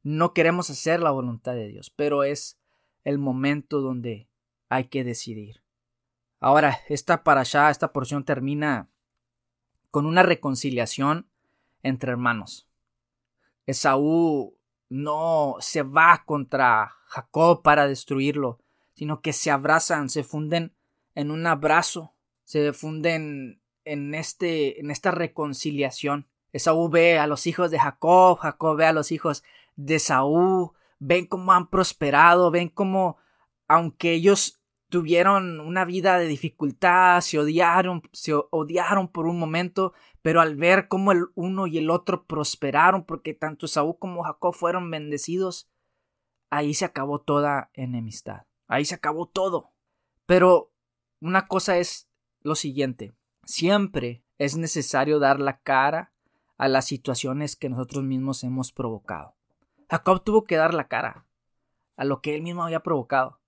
no 0.03 0.33
queremos 0.33 0.71
hacer 0.71 1.01
la 1.01 1.11
voluntad 1.11 1.55
de 1.55 1.69
Dios, 1.69 1.91
pero 1.91 2.25
es 2.25 2.59
el 3.05 3.19
momento 3.19 3.81
donde 3.81 4.29
hay 4.69 4.85
que 4.85 5.05
decidir. 5.05 5.63
Ahora, 6.41 6.81
esta 6.89 7.23
para 7.23 7.43
allá, 7.43 7.71
esta 7.71 7.93
porción 7.93 8.25
termina 8.25 8.89
con 9.91 10.07
una 10.07 10.23
reconciliación 10.23 11.29
entre 11.83 12.11
hermanos. 12.11 12.69
Esaú 13.67 14.57
no 14.89 15.57
se 15.61 15.83
va 15.83 16.25
contra 16.27 16.97
Jacob 17.07 17.63
para 17.63 17.87
destruirlo, 17.87 18.59
sino 18.95 19.21
que 19.21 19.33
se 19.33 19.51
abrazan, 19.51 20.09
se 20.09 20.25
funden 20.25 20.75
en 21.15 21.31
un 21.31 21.47
abrazo, 21.47 22.15
se 22.45 22.73
funden 22.73 23.63
en 23.85 24.15
este 24.15 24.81
en 24.81 24.91
esta 24.91 25.11
reconciliación. 25.11 26.29
Esaú 26.53 26.89
ve 26.89 27.19
a 27.19 27.27
los 27.27 27.47
hijos 27.47 27.71
de 27.71 27.79
Jacob, 27.79 28.39
Jacob 28.39 28.77
ve 28.77 28.87
a 28.87 28.93
los 28.93 29.11
hijos 29.11 29.43
de 29.77 29.97
Esaú, 29.97 30.75
ven 30.99 31.27
cómo 31.27 31.53
han 31.53 31.69
prosperado, 31.69 32.51
ven 32.51 32.69
cómo 32.69 33.17
aunque 33.69 34.13
ellos 34.13 34.63
tuvieron 34.93 35.59
una 35.61 35.87
vida 35.87 36.19
de 36.19 36.27
dificultad, 36.27 37.23
se 37.23 37.39
odiaron, 37.39 38.03
se 38.13 38.35
odiaron 38.35 39.09
por 39.09 39.27
un 39.27 39.39
momento, 39.39 39.95
pero 40.21 40.43
al 40.43 40.57
ver 40.57 40.87
cómo 40.89 41.13
el 41.13 41.29
uno 41.35 41.67
y 41.67 41.79
el 41.79 41.89
otro 41.89 42.27
prosperaron, 42.27 43.05
porque 43.07 43.33
tanto 43.33 43.67
Saúl 43.67 43.97
como 43.99 44.23
Jacob 44.23 44.53
fueron 44.53 44.91
bendecidos, 44.91 45.71
ahí 46.51 46.75
se 46.75 46.85
acabó 46.85 47.23
toda 47.23 47.71
enemistad, 47.73 48.43
ahí 48.69 48.85
se 48.85 48.95
acabó 48.95 49.27
todo. 49.27 49.73
Pero 50.27 50.72
una 51.23 51.47
cosa 51.47 51.79
es 51.79 52.09
lo 52.41 52.57
siguiente, 52.57 53.15
siempre 53.45 54.25
es 54.39 54.57
necesario 54.57 55.21
dar 55.21 55.39
la 55.39 55.61
cara 55.61 56.13
a 56.59 56.67
las 56.67 56.85
situaciones 56.85 57.55
que 57.55 57.69
nosotros 57.69 58.03
mismos 58.03 58.43
hemos 58.43 58.73
provocado. 58.73 59.37
Jacob 59.89 60.25
tuvo 60.25 60.45
que 60.45 60.57
dar 60.57 60.75
la 60.75 60.89
cara 60.89 61.27
a 61.97 62.05
lo 62.05 62.21
que 62.21 62.35
él 62.35 62.43
mismo 62.43 62.65
había 62.65 62.81
provocado. 62.81 63.41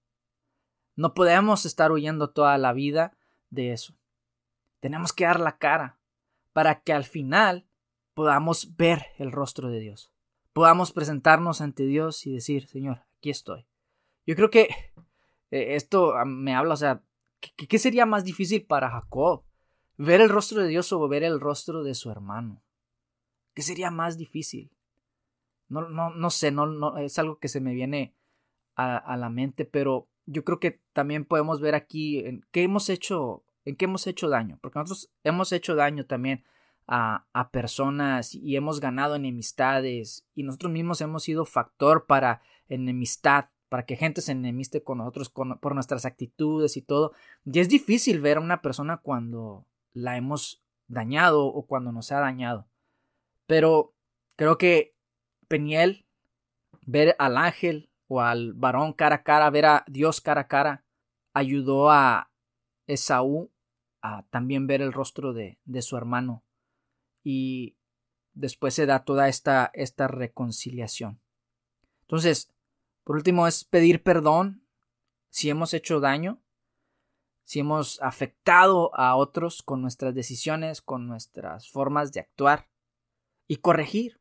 No 0.95 1.15
podemos 1.15 1.67
estar 1.67 1.91
huyendo 1.91 2.31
toda 2.31 2.57
la 2.59 2.73
vida 2.73 3.17
de 3.51 3.73
eso. 3.73 3.95
Tenemos 4.79 5.13
que 5.13 5.25
dar 5.25 5.41
la 5.41 5.59
cara 5.59 5.99
para 6.53 6.81
que 6.83 6.93
al 6.93 7.05
final 7.05 7.67
podamos 8.15 8.77
ver 8.77 9.07
el 9.19 9.33
rostro 9.33 9.69
de 9.69 9.81
Dios. 9.81 10.13
Podamos 10.53 10.93
presentarnos 10.93 11.61
ante 11.61 11.85
Dios 11.85 12.25
y 12.27 12.35
decir, 12.35 12.69
Señor, 12.69 13.03
aquí 13.19 13.31
estoy. 13.31 13.67
Yo 14.27 14.37
creo 14.37 14.51
que 14.51 14.69
eh, 15.51 15.75
esto 15.75 16.15
ah, 16.15 16.25
me 16.25 16.55
habla, 16.55 16.75
o 16.75 16.77
sea, 16.77 17.03
¿qué, 17.57 17.79
sería 17.79 18.07
más 18.07 18.25
difícil 18.25 18.65
para 18.65 18.91
Jacob? 18.91 19.45
¿Ver 19.97 20.21
el 20.21 20.29
rostro 20.29 20.63
de 20.63 20.69
Dios 20.69 20.93
o 20.93 21.09
ver 21.09 21.23
el 21.23 21.41
rostro 21.41 21.83
de 21.83 21.95
su 21.95 22.11
hermano? 22.11 22.63
¿Qué 23.55 23.63
sería 23.63 23.91
más 23.91 24.17
difícil? 24.17 24.71
No, 25.69 25.89
no, 25.89 26.11
no 26.11 26.31
sé, 26.31 26.51
no, 26.51 26.67
no, 26.67 26.99
es 26.99 27.19
algo 27.19 27.39
que 27.39 27.49
se 27.49 27.61
me 27.61 27.75
viene 27.75 28.15
a, 28.77 29.17
la 29.17 29.31
mente, 29.31 29.65
pero 29.65 30.09
yo 30.27 30.45
creo 30.45 30.59
que 30.59 30.81
también 30.93 31.25
podemos 31.25 31.61
ver 31.61 31.77
aquí 31.77 32.19
en 32.19 32.45
qué 32.51 32.65
hemos 32.65 32.89
hecho, 32.89 33.45
en 33.65 33.77
qué 33.77 33.85
hemos 33.85 34.07
hecho 34.09 34.29
daño, 34.29 34.59
porque 34.61 34.81
nosotros 34.81 35.13
hemos 35.23 35.53
hecho 35.53 35.77
daño 35.77 36.07
también 36.07 36.45
a 36.87 37.49
personas 37.51 38.35
y 38.35 38.57
hemos 38.57 38.81
ganado 38.81 39.15
enemistades 39.15 40.27
y 40.35 40.43
nosotros 40.43 40.73
mismos 40.73 41.01
hemos 41.01 41.23
sido 41.23 41.47
factor 41.47 42.05
para 42.07 42.43
enemistad, 42.69 43.47
para 43.69 43.87
que 43.87 43.97
gente 43.97 44.21
se 44.21 44.33
enemiste 44.33 44.83
con 44.83 44.99
nosotros 44.99 45.31
por 45.31 45.75
nuestras 45.75 46.05
actitudes 46.05 46.77
y 46.77 46.83
todo. 46.83 47.13
Y 47.45 47.61
es 47.61 47.69
difícil 47.69 48.21
ver 48.21 48.37
a 48.37 48.41
una 48.41 48.63
persona 48.63 48.99
cuando 48.99 49.67
la 49.93 50.17
hemos 50.17 50.63
dañado 50.87 51.47
o 51.47 51.67
cuando 51.67 51.93
nos 51.93 52.13
ha 52.13 52.21
dañado. 52.21 52.69
Pero 53.47 53.95
creo 54.37 54.59
que 54.59 54.95
Peniel, 55.49 56.07
ver 56.87 57.17
al 57.19 57.37
ángel 57.37 57.91
o 58.09 58.21
al 58.21 58.53
varón 58.53 58.93
cara 58.93 59.17
a 59.17 59.23
cara, 59.23 59.51
ver 59.51 59.67
a 59.67 59.85
Dios 59.87 60.21
cara 60.21 60.43
a 60.43 60.49
cara, 60.49 60.85
ayudó 61.33 61.91
a 61.91 62.31
Esaú 62.87 63.51
a 64.03 64.25
también 64.31 64.67
ver 64.67 64.83
el 64.83 64.93
rostro 64.93 65.33
de, 65.33 65.59
de 65.65 65.83
su 65.83 65.97
hermano. 65.97 66.43
Y 67.23 67.77
después 68.35 68.75
se 68.75 68.87
da 68.87 69.05
toda 69.05 69.29
esta, 69.29 69.71
esta 69.75 70.09
reconciliación. 70.09 71.21
Entonces, 72.03 72.54
por 73.05 73.17
último, 73.17 73.47
es 73.47 73.65
pedir 73.65 74.03
perdón 74.03 74.67
si 75.31 75.51
hemos 75.51 75.75
hecho 75.75 76.01
daño, 76.01 76.41
si 77.45 77.61
hemos 77.61 78.01
afectado 78.03 78.95
a 78.95 79.17
otros 79.17 79.63
con 79.63 79.83
nuestras 79.83 80.15
decisiones, 80.15 80.81
con 80.81 81.07
nuestras 81.07 81.71
formas 81.71 82.13
de 82.13 82.21
actuar, 82.21 82.69
y 83.47 83.57
corregir, 83.57 84.21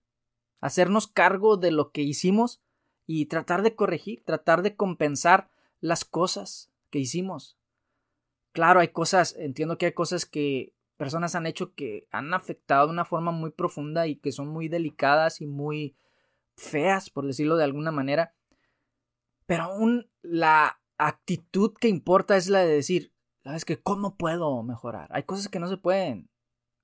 hacernos 0.60 1.08
cargo 1.08 1.58
de 1.58 1.72
lo 1.72 1.92
que 1.92 2.02
hicimos 2.02 2.62
y 3.06 3.26
tratar 3.28 3.62
de 3.64 3.76
corregir, 3.76 4.24
tratar 4.24 4.62
de 4.62 4.76
compensar 4.76 5.50
las 5.80 6.06
cosas 6.06 6.72
que 6.90 7.00
hicimos. 7.00 7.58
Claro, 8.52 8.80
hay 8.80 8.90
cosas, 8.90 9.36
entiendo 9.38 9.78
que 9.78 9.88
hay 9.88 9.94
cosas 9.94 10.26
que 10.26 10.74
personas 10.98 11.36
han 11.36 11.48
hecho 11.48 11.74
que 11.74 12.08
han 12.12 12.34
afectado 12.34 12.88
de 12.88 12.94
una 12.94 13.06
forma 13.06 13.32
muy 13.32 13.52
profunda 13.52 14.08
y 14.08 14.16
que 14.16 14.32
son 14.32 14.48
muy 14.48 14.68
delicadas 14.70 15.42
y 15.42 15.48
muy 15.48 15.96
feas, 16.56 17.10
por 17.10 17.26
decirlo 17.26 17.58
de 17.58 17.64
alguna 17.64 17.92
manera. 17.92 18.34
Pero 19.46 19.64
aún 19.64 20.10
la 20.22 20.80
actitud 20.98 21.74
que 21.80 21.90
importa 21.90 22.38
es 22.38 22.50
la 22.50 22.60
de 22.60 22.74
decir, 22.74 23.14
¿sabes 23.44 23.66
qué? 23.66 23.82
¿Cómo 23.82 24.16
puedo 24.16 24.62
mejorar? 24.64 25.10
Hay 25.12 25.24
cosas 25.24 25.50
que 25.50 25.60
no 25.60 25.68
se 25.68 25.78
pueden, 25.78 26.30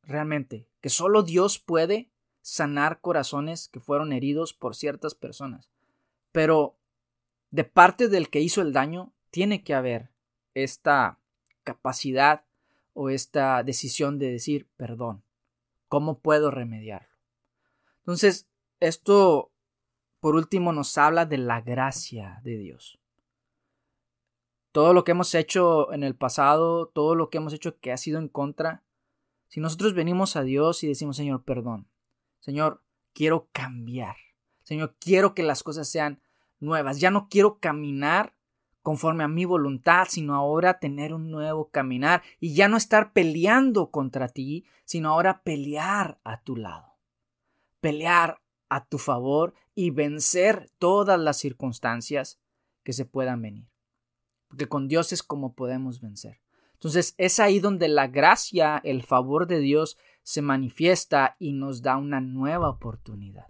realmente, 0.04 0.68
que 0.82 0.90
solo 0.90 1.24
Dios 1.24 1.60
puede 1.60 2.12
sanar 2.42 3.02
corazones 3.02 3.68
que 3.68 3.80
fueron 3.80 4.14
heridos 4.14 4.54
por 4.54 4.76
ciertas 4.76 5.16
personas. 5.16 5.70
Pero 6.32 6.78
de 7.52 7.64
parte 7.64 8.08
del 8.08 8.30
que 8.30 8.42
hizo 8.42 8.62
el 8.62 8.74
daño, 8.74 9.14
tiene 9.32 9.64
que 9.64 9.74
haber 9.74 10.12
esta 10.54 11.20
capacidad 11.64 12.46
o 12.94 13.10
esta 13.10 13.64
decisión 13.64 14.20
de 14.20 14.32
decir 14.32 14.68
perdón. 14.76 15.24
¿Cómo 15.88 16.20
puedo 16.20 16.52
remediarlo? 16.52 17.10
Entonces, 18.00 18.48
esto, 18.80 19.52
por 20.20 20.36
último, 20.36 20.74
nos 20.74 20.98
habla 20.98 21.26
de 21.26 21.38
la 21.38 21.62
gracia 21.62 22.40
de 22.44 22.58
Dios. 22.58 23.00
Todo 24.72 24.94
lo 24.94 25.04
que 25.04 25.12
hemos 25.12 25.34
hecho 25.34 25.92
en 25.94 26.04
el 26.04 26.16
pasado, 26.16 26.88
todo 26.88 27.16
lo 27.16 27.30
que 27.30 27.38
hemos 27.38 27.54
hecho 27.54 27.80
que 27.80 27.92
ha 27.92 27.98
sido 27.98 28.20
en 28.20 28.28
contra, 28.28 28.84
si 29.48 29.60
nosotros 29.60 29.94
venimos 29.94 30.36
a 30.36 30.44
Dios 30.44 30.84
y 30.84 30.88
decimos, 30.88 31.18
Señor, 31.18 31.44
perdón, 31.44 31.88
Señor, 32.40 32.84
quiero 33.14 33.50
cambiar, 33.52 34.16
Señor, 34.64 34.96
quiero 35.00 35.34
que 35.34 35.42
las 35.42 35.64
cosas 35.64 35.90
sean 35.90 36.22
nuevas. 36.60 37.00
Ya 37.00 37.10
no 37.10 37.28
quiero 37.30 37.60
caminar 37.60 38.36
conforme 38.82 39.24
a 39.24 39.28
mi 39.28 39.46
voluntad, 39.46 40.08
sino 40.10 40.36
ahora 40.36 40.80
tener 40.80 41.14
un 41.14 41.32
nuevo 41.32 41.70
caminar 41.70 42.22
y 42.40 42.54
ya 42.54 42.68
no 42.68 42.78
estar 42.78 43.12
peleando 43.12 43.92
contra 43.92 44.28
ti, 44.28 44.66
sino 44.86 45.10
ahora 45.10 45.42
pelear 45.42 46.20
a 46.24 46.42
tu 46.42 46.56
lado. 46.56 46.98
Pelear 47.82 48.42
a 48.70 48.86
tu 48.86 48.98
favor 48.98 49.54
y 49.76 49.92
vencer 49.92 50.72
todas 50.78 51.20
las 51.20 51.38
circunstancias 51.38 52.40
que 52.84 52.94
se 52.94 53.06
puedan 53.06 53.42
venir. 53.42 53.68
Porque 54.48 54.68
con 54.68 54.88
Dios 54.88 55.14
es 55.14 55.24
como 55.24 55.54
podemos 55.54 56.02
vencer. 56.02 56.42
Entonces 56.74 57.14
es 57.18 57.40
ahí 57.40 57.60
donde 57.60 57.88
la 57.88 58.08
gracia, 58.08 58.80
el 58.84 59.04
favor 59.04 59.48
de 59.48 59.60
Dios 59.60 59.98
se 60.24 60.42
manifiesta 60.42 61.36
y 61.40 61.54
nos 61.54 61.82
da 61.82 61.98
una 61.98 62.22
nueva 62.22 62.70
oportunidad. 62.70 63.48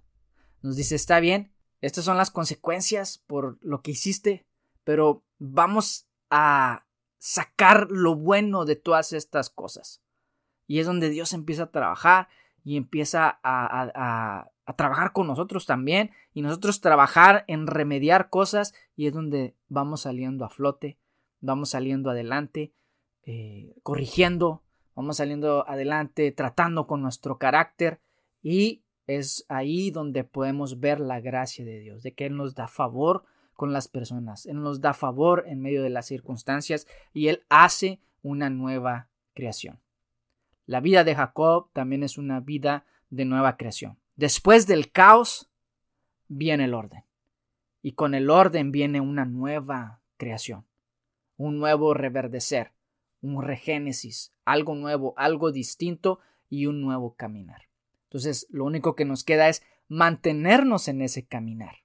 Nos 0.61 0.75
dice, 0.75 0.95
está 0.95 1.19
bien, 1.19 1.53
estas 1.81 2.05
son 2.05 2.17
las 2.17 2.31
consecuencias 2.31 3.19
por 3.27 3.57
lo 3.61 3.81
que 3.81 3.91
hiciste, 3.91 4.45
pero 4.83 5.23
vamos 5.37 6.07
a 6.29 6.87
sacar 7.19 7.87
lo 7.91 8.15
bueno 8.15 8.65
de 8.65 8.75
todas 8.75 9.13
estas 9.13 9.49
cosas. 9.49 10.01
Y 10.67 10.79
es 10.79 10.87
donde 10.87 11.09
Dios 11.09 11.33
empieza 11.33 11.63
a 11.63 11.71
trabajar 11.71 12.29
y 12.63 12.77
empieza 12.77 13.39
a, 13.43 14.49
trabajar 14.75 15.13
con 15.13 15.27
nosotros 15.27 15.65
también 15.65 16.11
y 16.33 16.41
nosotros 16.41 16.81
trabajar 16.81 17.45
en 17.47 17.67
remediar 17.67 18.29
cosas 18.29 18.73
y 18.95 19.07
es 19.07 19.13
donde 19.13 19.55
vamos 19.67 20.01
saliendo 20.01 20.45
a 20.45 20.49
flote, 20.49 20.97
vamos 21.41 21.69
saliendo 21.69 22.09
adelante, 22.09 22.73
eh, 23.23 23.75
corrigiendo, 23.83 24.63
vamos 24.95 25.17
saliendo 25.17 25.67
adelante, 25.67 26.31
tratando 26.31 26.87
con 26.87 27.01
nuestro 27.01 27.37
carácter 27.37 27.99
y 28.41 28.83
es 29.07 29.45
ahí 29.49 29.91
donde 29.91 30.23
podemos 30.23 30.79
ver 30.79 30.99
la 30.99 31.19
gracia 31.19 31.65
de 31.65 31.79
Dios, 31.79 32.03
de 32.03 32.13
que 32.13 32.25
Él 32.27 32.37
nos 32.37 32.53
da 32.53 32.67
favor 32.67 33.23
con 33.55 33.73
las 33.73 33.87
personas, 33.87 34.45
Él 34.45 34.61
nos 34.61 34.81
da 34.81 34.93
favor 34.93 35.43
en 35.47 35.61
medio 35.61 35.81
de 35.83 35.89
las 35.89 36.05
circunstancias 36.05 36.87
y 37.13 37.27
Él 37.27 37.43
hace 37.49 37.99
una 38.21 38.49
nueva 38.49 39.09
creación. 39.33 39.79
La 40.65 40.79
vida 40.79 41.03
de 41.03 41.15
Jacob 41.15 41.69
también 41.73 42.03
es 42.03 42.17
una 42.17 42.39
vida 42.39 42.85
de 43.09 43.25
nueva 43.25 43.57
creación. 43.57 43.97
Después 44.19 44.67
del 44.67 44.91
caos 44.91 45.49
viene 46.27 46.65
el 46.65 46.73
orden 46.73 47.05
y 47.81 47.93
con 47.93 48.13
el 48.13 48.29
orden 48.29 48.73
viene 48.73 48.99
una 48.99 49.23
nueva 49.23 50.01
creación, 50.17 50.67
un 51.37 51.57
nuevo 51.57 51.93
reverdecer, 51.93 52.73
un 53.21 53.41
regénesis, 53.41 54.33
algo 54.43 54.75
nuevo, 54.75 55.13
algo 55.15 55.53
distinto 55.53 56.19
y 56.49 56.65
un 56.65 56.81
nuevo 56.81 57.15
caminar. 57.15 57.69
Entonces, 58.09 58.45
lo 58.49 58.65
único 58.65 58.93
que 58.93 59.05
nos 59.05 59.23
queda 59.23 59.47
es 59.47 59.63
mantenernos 59.87 60.89
en 60.89 61.01
ese 61.01 61.25
caminar. 61.25 61.77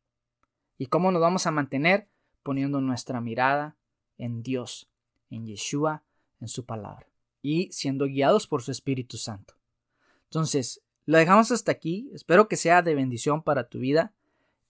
¿Y 0.76 0.86
cómo 0.86 1.12
nos 1.12 1.22
vamos 1.22 1.46
a 1.46 1.52
mantener? 1.52 2.08
Poniendo 2.42 2.80
nuestra 2.80 3.20
mirada 3.20 3.76
en 4.18 4.42
Dios, 4.42 4.90
en 5.30 5.46
Yeshua, 5.46 6.02
en 6.40 6.48
su 6.48 6.66
palabra 6.66 7.06
y 7.42 7.70
siendo 7.70 8.06
guiados 8.06 8.48
por 8.48 8.60
su 8.62 8.72
Espíritu 8.72 9.18
Santo. 9.18 9.54
Entonces, 10.24 10.83
lo 11.06 11.18
dejamos 11.18 11.50
hasta 11.50 11.72
aquí. 11.72 12.10
Espero 12.14 12.48
que 12.48 12.56
sea 12.56 12.82
de 12.82 12.94
bendición 12.94 13.42
para 13.42 13.68
tu 13.68 13.78
vida 13.78 14.12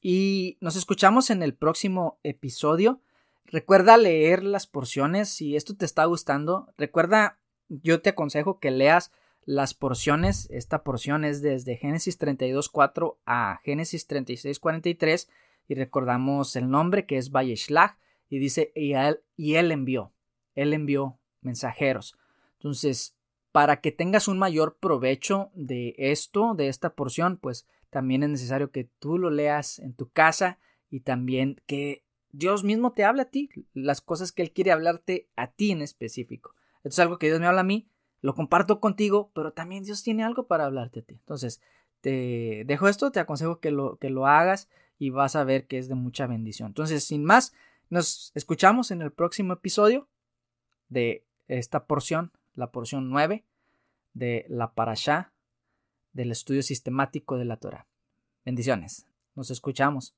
y 0.01 0.59
nos 0.61 0.77
escuchamos 0.77 1.31
en 1.31 1.43
el 1.43 1.55
próximo 1.55 2.19
episodio. 2.23 3.01
Recuerda 3.47 3.97
leer 3.97 4.43
las 4.43 4.67
porciones 4.67 5.29
si 5.31 5.57
esto 5.57 5.77
te 5.77 5.87
está 5.87 6.05
gustando. 6.05 6.69
Recuerda, 6.77 7.39
yo 7.69 8.03
te 8.03 8.11
aconsejo 8.11 8.59
que 8.59 8.71
leas 8.71 9.13
las 9.47 9.75
porciones. 9.75 10.49
Esta 10.51 10.83
porción 10.83 11.25
es 11.25 11.41
desde 11.41 11.77
Génesis 11.77 12.21
32.4 12.21 13.17
a 13.25 13.61
Génesis 13.65 14.09
36.43 14.09 15.29
y 15.69 15.75
recordamos 15.75 16.57
el 16.57 16.69
nombre 16.69 17.07
que 17.07 17.17
es 17.17 17.31
Vayeshlach 17.31 17.97
y 18.29 18.39
dice 18.39 18.73
y 18.75 18.93
él, 18.93 19.21
y 19.37 19.55
él 19.55 19.71
envió. 19.73 20.13
Él 20.55 20.73
envió 20.73 21.19
mensajeros. 21.41 22.17
Entonces, 22.59 23.17
para 23.55 23.81
que 23.81 23.93
tengas 23.93 24.27
un 24.27 24.37
mayor 24.37 24.79
provecho 24.79 25.53
de 25.55 25.95
esto, 25.97 26.55
de 26.55 26.67
esta 26.67 26.97
porción, 26.97 27.37
pues 27.37 27.69
también 27.89 28.25
es 28.25 28.31
necesario 28.31 28.73
que 28.73 28.91
tú 28.99 29.17
lo 29.17 29.31
leas 29.31 29.79
en 29.79 29.95
tu 29.95 30.11
casa 30.11 30.59
y 30.91 31.03
también 31.03 31.63
que 31.65 32.05
Dios 32.33 32.65
mismo 32.65 32.95
te 32.95 33.05
hable 33.05 33.23
a 33.23 33.31
ti, 33.31 33.51
las 33.73 34.01
cosas 34.01 34.33
que 34.33 34.43
Él 34.43 34.51
quiere 34.51 34.73
hablarte 34.73 35.29
a 35.37 35.53
ti 35.53 35.71
en 35.71 35.83
específico. 35.83 36.57
Esto 36.79 36.89
es 36.89 36.99
algo 36.99 37.21
que 37.21 37.29
Dios 37.29 37.39
me 37.39 37.47
habla 37.47 37.61
a 37.61 37.63
mí, 37.63 37.89
lo 38.23 38.35
comparto 38.35 38.81
contigo, 38.81 39.31
pero 39.37 39.53
también 39.53 39.85
Dios 39.85 40.03
tiene 40.03 40.25
algo 40.25 40.49
para 40.49 40.65
hablarte 40.65 40.99
a 40.99 41.03
ti. 41.05 41.15
Entonces, 41.15 41.61
te 42.01 42.65
dejo 42.67 42.89
esto, 42.89 43.13
te 43.13 43.21
aconsejo 43.21 43.61
que 43.61 43.71
lo, 43.71 43.99
que 43.99 44.11
lo 44.11 44.27
hagas 44.27 44.69
y 44.99 45.11
vas 45.11 45.37
a 45.37 45.45
ver 45.45 45.69
que 45.69 45.79
es 45.79 45.87
de 45.87 45.95
mucha 45.95 46.27
bendición. 46.27 46.71
Entonces, 46.71 47.05
sin 47.05 47.25
más, 47.25 47.55
nos 47.89 48.33
escuchamos 48.35 48.91
en 48.91 49.01
el 49.01 49.13
próximo 49.13 49.53
episodio 49.53 50.09
de 50.89 51.25
esta 51.47 51.87
porción, 51.87 52.33
la 52.55 52.71
porción 52.71 53.11
9 53.11 53.45
de 54.15 54.47
la 54.49 54.73
Parashá 54.73 55.33
del 56.13 56.31
estudio 56.31 56.63
sistemático 56.63 57.37
de 57.37 57.45
la 57.45 57.57
Torah. 57.57 57.87
Bendiciones. 58.45 59.07
Nos 59.35 59.51
escuchamos. 59.51 60.15